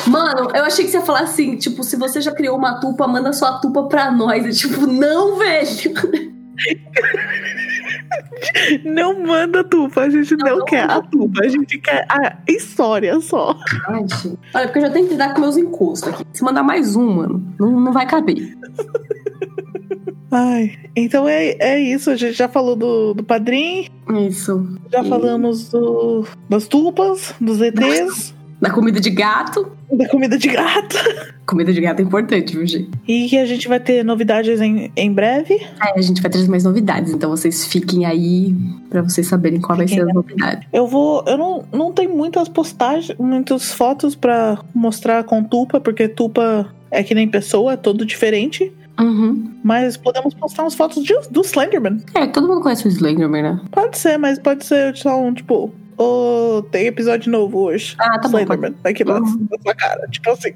Mano, 0.06 0.50
eu 0.54 0.64
achei 0.64 0.84
que 0.84 0.90
você 0.90 0.98
ia 0.98 1.04
falar 1.04 1.20
assim, 1.20 1.56
tipo, 1.56 1.82
se 1.82 1.96
você 1.96 2.20
já 2.20 2.32
criou 2.32 2.56
uma 2.56 2.80
tupa, 2.80 3.06
manda 3.06 3.32
sua 3.32 3.58
tupa 3.58 3.84
pra 3.84 4.10
nós. 4.10 4.44
É 4.44 4.50
tipo, 4.50 4.86
não, 4.86 5.38
velho. 5.38 5.94
Não 8.84 9.22
manda 9.22 9.64
tupa, 9.64 10.02
a 10.02 10.10
gente 10.10 10.36
não, 10.36 10.58
não 10.58 10.64
quer 10.64 10.90
a 10.90 11.00
tupa, 11.00 11.44
a 11.44 11.48
gente 11.48 11.78
quer 11.78 12.06
a 12.08 12.38
história 12.48 13.18
só. 13.20 13.56
Ai, 13.88 14.04
Olha, 14.54 14.66
porque 14.66 14.78
eu 14.78 14.82
já 14.82 14.90
tenho 14.90 15.06
que 15.06 15.12
lidar 15.12 15.34
com 15.34 15.40
meus 15.40 15.56
encostos 15.56 16.12
aqui. 16.12 16.24
Se 16.32 16.44
mandar 16.44 16.62
mais 16.62 16.94
um, 16.96 17.14
mano, 17.14 17.54
não, 17.58 17.80
não 17.80 17.92
vai 17.92 18.06
caber. 18.06 18.56
Ai, 20.30 20.76
então 20.96 21.28
é, 21.28 21.56
é 21.60 21.80
isso. 21.80 22.10
A 22.10 22.16
gente 22.16 22.34
já 22.34 22.48
falou 22.48 22.74
do, 22.74 23.14
do 23.14 23.22
padrinho. 23.22 23.88
Isso. 24.28 24.78
Já 24.90 25.02
e... 25.02 25.08
falamos 25.08 25.68
do, 25.68 26.26
das 26.48 26.66
tupas, 26.66 27.34
dos 27.40 27.60
ETs. 27.60 28.34
Da 28.64 28.70
comida 28.70 28.98
de 28.98 29.10
gato. 29.10 29.70
Da 29.92 30.08
comida 30.08 30.38
de 30.38 30.48
gato. 30.48 30.96
Comida 31.44 31.70
de 31.70 31.82
gato 31.82 32.00
é 32.00 32.02
importante, 32.02 32.56
viu, 32.56 32.66
gente? 32.66 32.88
E 33.06 33.28
que 33.28 33.36
a 33.36 33.44
gente 33.44 33.68
vai 33.68 33.78
ter 33.78 34.02
novidades 34.02 34.62
em, 34.62 34.90
em 34.96 35.12
breve. 35.12 35.54
É, 35.54 35.98
a 35.98 36.00
gente 36.00 36.22
vai 36.22 36.30
trazer 36.30 36.48
mais 36.48 36.64
novidades, 36.64 37.12
então 37.12 37.28
vocês 37.28 37.66
fiquem 37.66 38.06
aí 38.06 38.56
para 38.88 39.02
vocês 39.02 39.26
saberem 39.26 39.60
qual 39.60 39.78
fiquem 39.78 39.98
vai 39.98 40.06
ser 40.06 40.10
a 40.10 40.14
novidade. 40.14 40.66
Eu 40.72 40.88
vou. 40.88 41.22
Eu 41.26 41.36
não, 41.36 41.64
não 41.70 41.92
tenho 41.92 42.16
muitas 42.16 42.48
postagens, 42.48 43.14
muitas 43.18 43.70
fotos 43.70 44.14
para 44.14 44.58
mostrar 44.74 45.22
com 45.24 45.44
tupa, 45.44 45.78
porque 45.78 46.08
tupa 46.08 46.66
é 46.90 47.02
que 47.02 47.14
nem 47.14 47.28
pessoa, 47.28 47.74
é 47.74 47.76
todo 47.76 48.06
diferente. 48.06 48.72
Uhum. 48.98 49.50
Mas 49.62 49.98
podemos 49.98 50.32
postar 50.32 50.62
umas 50.62 50.74
fotos 50.74 51.04
de, 51.04 51.12
do 51.30 51.42
Slenderman. 51.42 52.02
É, 52.14 52.26
todo 52.26 52.48
mundo 52.48 52.62
conhece 52.62 52.86
o 52.86 52.90
Slenderman, 52.90 53.42
né? 53.42 53.60
Pode 53.70 53.98
ser, 53.98 54.16
mas 54.16 54.38
pode 54.38 54.64
ser 54.64 54.96
só 54.96 55.20
um, 55.20 55.34
tipo, 55.34 55.70
oh, 55.98 56.62
tem 56.70 56.86
episódio 56.86 57.30
novo 57.30 57.58
hoje. 57.60 57.94
Ah, 57.98 58.18
tá 58.18 58.28
Slenderman, 58.28 58.72
bom. 58.72 58.88
Aqui 58.88 59.04
na, 59.04 59.14
uhum. 59.14 59.46
na 59.50 59.58
sua 59.62 59.74
cara. 59.74 60.06
Tipo 60.10 60.30
assim. 60.30 60.52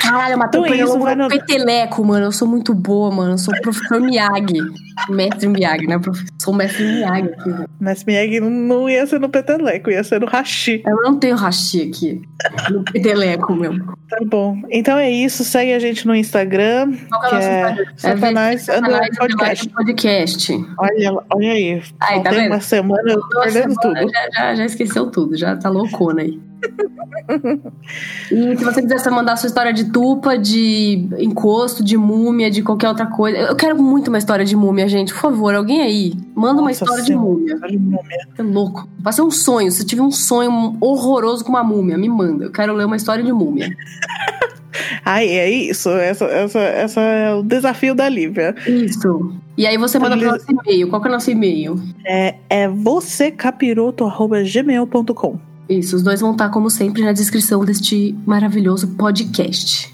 Caralho, 0.00 0.38
mas 0.38 0.48
então 0.48 0.66
é 0.66 0.76
isso, 0.76 0.98
vai 0.98 1.14
no... 1.14 1.28
peteleco, 1.28 2.04
mano. 2.04 2.26
Eu 2.26 2.32
sou 2.32 2.48
muito 2.48 2.74
boa, 2.74 3.10
mano. 3.10 3.32
Eu 3.32 3.38
sou 3.38 3.54
o 3.54 3.60
professor 3.60 4.00
Miyagi. 4.00 4.60
Mestre 5.08 5.48
Miyagi, 5.48 5.86
né? 5.86 6.00
Sou 6.40 6.52
o 6.54 6.56
mestre 6.56 6.84
Miyagi 6.84 7.28
aqui. 7.28 7.50
Mestre 7.80 8.12
Miyagi 8.12 8.40
não 8.40 8.88
ia 8.88 9.06
ser 9.06 9.20
no 9.20 9.28
peteleco, 9.28 9.90
ia 9.90 10.04
ser 10.04 10.20
no 10.20 10.26
hashi. 10.26 10.82
Eu 10.86 10.96
não 10.96 11.18
tenho 11.18 11.36
hashi 11.36 11.82
aqui. 11.88 12.22
No 12.70 12.84
peteleco 12.84 13.54
mesmo. 13.54 13.94
Tá 14.08 14.18
bom. 14.26 14.60
Então 14.70 14.98
é 14.98 15.10
isso. 15.10 15.44
Segue 15.44 15.72
a 15.72 15.78
gente 15.78 16.06
no 16.06 16.14
Instagram. 16.14 16.92
Qual 17.08 17.30
que 17.30 17.36
é, 17.36 17.38
é 17.40 17.76
Satanás, 17.96 18.62
Satanás 18.62 19.16
podcast. 19.16 19.68
podcast. 19.68 20.52
Olha, 20.78 21.12
olha 21.32 21.52
aí. 21.52 21.82
Aí, 22.00 22.22
tá 22.22 22.30
uma 22.30 22.60
semana 22.60 23.12
eu 23.12 23.20
perdendo 23.42 23.74
tudo. 23.76 24.10
Já, 24.10 24.54
já, 24.54 24.59
já 24.60 24.66
esqueceu 24.66 25.10
tudo, 25.10 25.36
já 25.36 25.56
tá 25.56 25.68
loucona 25.68 26.22
aí. 26.22 26.38
e 28.30 28.56
se 28.56 28.64
você 28.64 28.82
quiser 28.82 29.10
mandar 29.10 29.36
sua 29.36 29.46
história 29.46 29.72
de 29.72 29.90
tupa, 29.90 30.36
de 30.36 31.08
encosto, 31.18 31.82
de 31.82 31.96
múmia, 31.96 32.50
de 32.50 32.62
qualquer 32.62 32.88
outra 32.88 33.06
coisa. 33.06 33.38
Eu 33.38 33.56
quero 33.56 33.80
muito 33.82 34.08
uma 34.08 34.18
história 34.18 34.44
de 34.44 34.54
múmia, 34.54 34.88
gente. 34.88 35.12
Por 35.12 35.20
favor, 35.20 35.54
alguém 35.54 35.80
aí. 35.80 36.12
Manda 36.34 36.54
Nossa, 36.54 36.62
uma 36.62 36.70
história 36.70 37.04
de 37.04 37.14
múmia. 37.14 37.56
de 37.56 37.78
múmia. 37.78 38.18
É 38.36 38.42
louco. 38.42 38.88
Vai 38.98 39.12
ser 39.12 39.22
um 39.22 39.30
sonho. 39.30 39.70
Se 39.70 39.84
tiver 39.86 40.02
um 40.02 40.10
sonho 40.10 40.76
horroroso 40.80 41.44
com 41.44 41.50
uma 41.50 41.64
múmia, 41.64 41.96
me 41.96 42.08
manda. 42.08 42.44
Eu 42.44 42.52
quero 42.52 42.74
ler 42.74 42.84
uma 42.84 42.96
história 42.96 43.24
de 43.24 43.32
múmia. 43.32 43.68
Ai, 45.04 45.28
é 45.28 45.50
isso. 45.50 45.88
Essa, 45.90 46.24
essa, 46.26 46.58
essa 46.60 47.00
é 47.00 47.34
o 47.34 47.42
desafio 47.42 47.94
da 47.94 48.08
Lívia. 48.08 48.54
Isso. 48.66 49.34
E 49.60 49.66
aí 49.66 49.76
você 49.76 49.98
manda 49.98 50.16
o 50.16 50.18
nosso 50.18 50.46
e-mail. 50.50 50.88
Qual 50.88 51.02
que 51.02 51.08
é 51.08 51.10
o 51.10 51.12
nosso 51.12 51.30
e-mail? 51.30 51.78
É, 52.02 52.36
é 52.48 52.66
vocêcapiroto.gmail.com 52.66 55.38
Isso, 55.68 55.96
os 55.96 56.02
dois 56.02 56.22
vão 56.22 56.32
estar, 56.32 56.48
como 56.48 56.70
sempre, 56.70 57.04
na 57.04 57.12
descrição 57.12 57.62
deste 57.62 58.16
maravilhoso 58.24 58.88
podcast. 58.96 59.92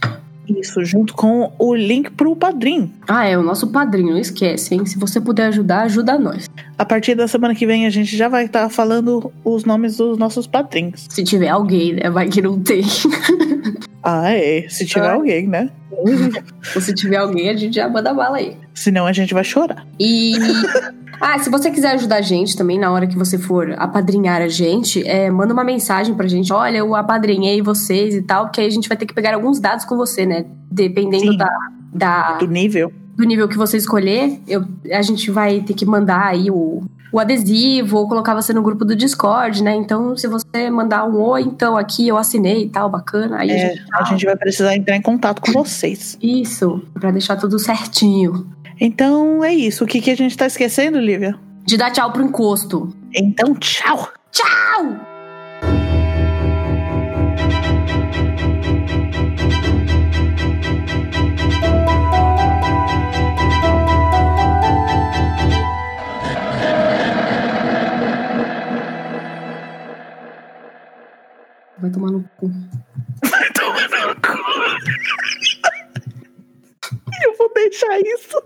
Isso, 0.49 0.85
junto 0.85 1.15
com 1.15 1.53
o 1.59 1.75
link 1.75 2.13
pro 2.13 2.37
padrinho. 2.37 2.93
Ah, 3.09 3.27
é, 3.27 3.37
o 3.37 3.43
nosso 3.43 3.67
padrinho, 3.67 4.13
não 4.13 4.21
esquece, 4.21 4.73
hein? 4.73 4.87
Se 4.87 4.97
você 5.01 5.21
puder 5.21 5.49
ajudar, 5.49 5.83
ajuda 5.83 6.17
nós. 6.17 6.49
A 6.79 6.85
partir 6.85 7.17
da 7.17 7.27
semana 7.27 7.53
que 7.53 7.67
vem 7.67 7.87
a 7.87 7.91
gente 7.91 8.17
já 8.17 8.29
vai 8.29 8.45
estar 8.45 8.63
tá 8.63 8.69
falando 8.69 9.33
os 9.45 9.65
nomes 9.65 9.97
dos 9.97 10.17
nossos 10.17 10.47
padrinhos. 10.47 11.09
Se 11.11 11.25
tiver 11.25 11.49
alguém, 11.49 11.95
né? 11.95 12.09
Vai 12.09 12.29
que 12.29 12.41
não 12.41 12.61
tem. 12.61 12.85
ah, 14.01 14.31
é. 14.31 14.69
Se 14.69 14.87
tiver 14.87 15.09
ah. 15.09 15.15
alguém, 15.15 15.49
né? 15.49 15.73
Ou 16.75 16.81
se 16.81 16.95
tiver 16.95 17.17
alguém, 17.17 17.49
a 17.49 17.57
gente 17.57 17.75
já 17.75 17.89
manda 17.89 18.13
bala 18.13 18.39
aí. 18.39 18.57
Senão 18.75 19.07
a 19.07 19.13
gente 19.13 19.33
vai 19.33 19.45
chorar. 19.45 19.87
E. 19.99 20.35
Ah, 21.19 21.39
se 21.39 21.49
você 21.49 21.71
quiser 21.71 21.93
ajudar 21.93 22.17
a 22.17 22.21
gente 22.21 22.55
também, 22.55 22.79
na 22.79 22.93
hora 22.93 23.07
que 23.07 23.17
você 23.17 23.39
for 23.39 23.75
apadrinhar 23.79 24.43
a 24.43 24.49
gente, 24.49 25.03
é, 25.07 25.31
manda 25.31 25.53
uma 25.55 25.65
mensagem 25.65 26.15
pra 26.15 26.27
gente. 26.27 26.53
Olha, 26.53 26.77
eu 26.77 26.95
apadrinhei 26.95 27.63
vocês 27.63 28.15
e 28.15 28.21
tal, 28.21 28.45
porque 28.45 28.61
aí 28.61 28.67
a 28.67 28.71
gente 28.71 28.87
vai 28.87 28.99
ter 28.99 29.07
que 29.07 29.15
pegar 29.15 29.33
alguns 29.33 29.59
dados 29.59 29.87
com 29.87 29.97
você, 29.97 30.27
né? 30.27 30.45
Dependendo 30.71 31.35
da, 31.37 31.49
da. 31.91 32.33
Do 32.39 32.47
nível. 32.47 32.93
Do 33.17 33.25
nível 33.25 33.49
que 33.49 33.57
você 33.57 33.79
escolher, 33.79 34.39
eu, 34.47 34.67
a 34.93 35.01
gente 35.01 35.31
vai 35.31 35.63
ter 35.63 35.73
que 35.73 35.87
mandar 35.87 36.27
aí 36.27 36.51
o, 36.51 36.83
o 37.17 37.19
adesivo 37.19 37.97
ou 37.97 38.07
colocar 38.07 38.35
você 38.35 38.53
no 38.53 38.63
grupo 38.63 38.85
do 38.85 38.95
Discord, 38.95 39.63
né? 39.63 39.75
Então, 39.75 40.15
se 40.19 40.29
você 40.29 40.69
mandar 40.69 41.07
um 41.07 41.19
oi, 41.19 41.41
então 41.41 41.75
aqui 41.75 42.07
eu 42.07 42.19
assinei 42.19 42.65
e 42.65 42.69
tal, 42.69 42.91
bacana. 42.91 43.39
Aí 43.39 43.51
é, 43.51 43.55
a, 43.55 43.69
gente, 43.69 43.85
a 43.91 44.05
gente 44.05 44.27
vai 44.27 44.37
precisar 44.37 44.77
entrar 44.77 44.97
em 44.97 45.01
contato 45.01 45.41
com 45.41 45.51
vocês. 45.51 46.19
Isso, 46.21 46.83
para 46.93 47.11
deixar 47.11 47.37
tudo 47.37 47.59
certinho. 47.59 48.47
Então 48.79 49.43
é 49.43 49.55
isso. 49.55 49.85
O 49.85 49.87
que, 49.87 50.03
que 50.03 50.11
a 50.11 50.17
gente 50.17 50.37
tá 50.37 50.47
esquecendo, 50.47 51.01
Lívia? 51.01 51.35
De 51.65 51.79
dar 51.79 51.91
tchau 51.91 52.13
pro 52.13 52.23
encosto. 52.23 52.95
Então, 53.15 53.55
tchau! 53.55 54.11
Tchau! 54.31 55.16
Vai 71.79 71.91
tomar 71.91 72.11
no 72.11 72.25
cu. 72.37 72.51
Vai 73.29 73.53
tomar 73.53 73.89
no 74.09 74.15
cu. 74.15 74.37
Eu 77.23 77.37
vou 77.37 77.53
deixar 77.55 78.01
isso. 78.01 78.43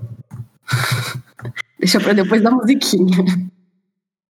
Deixa 1.78 2.00
pra 2.00 2.12
depois 2.12 2.42
da 2.42 2.50
musiquinha. 2.50 3.50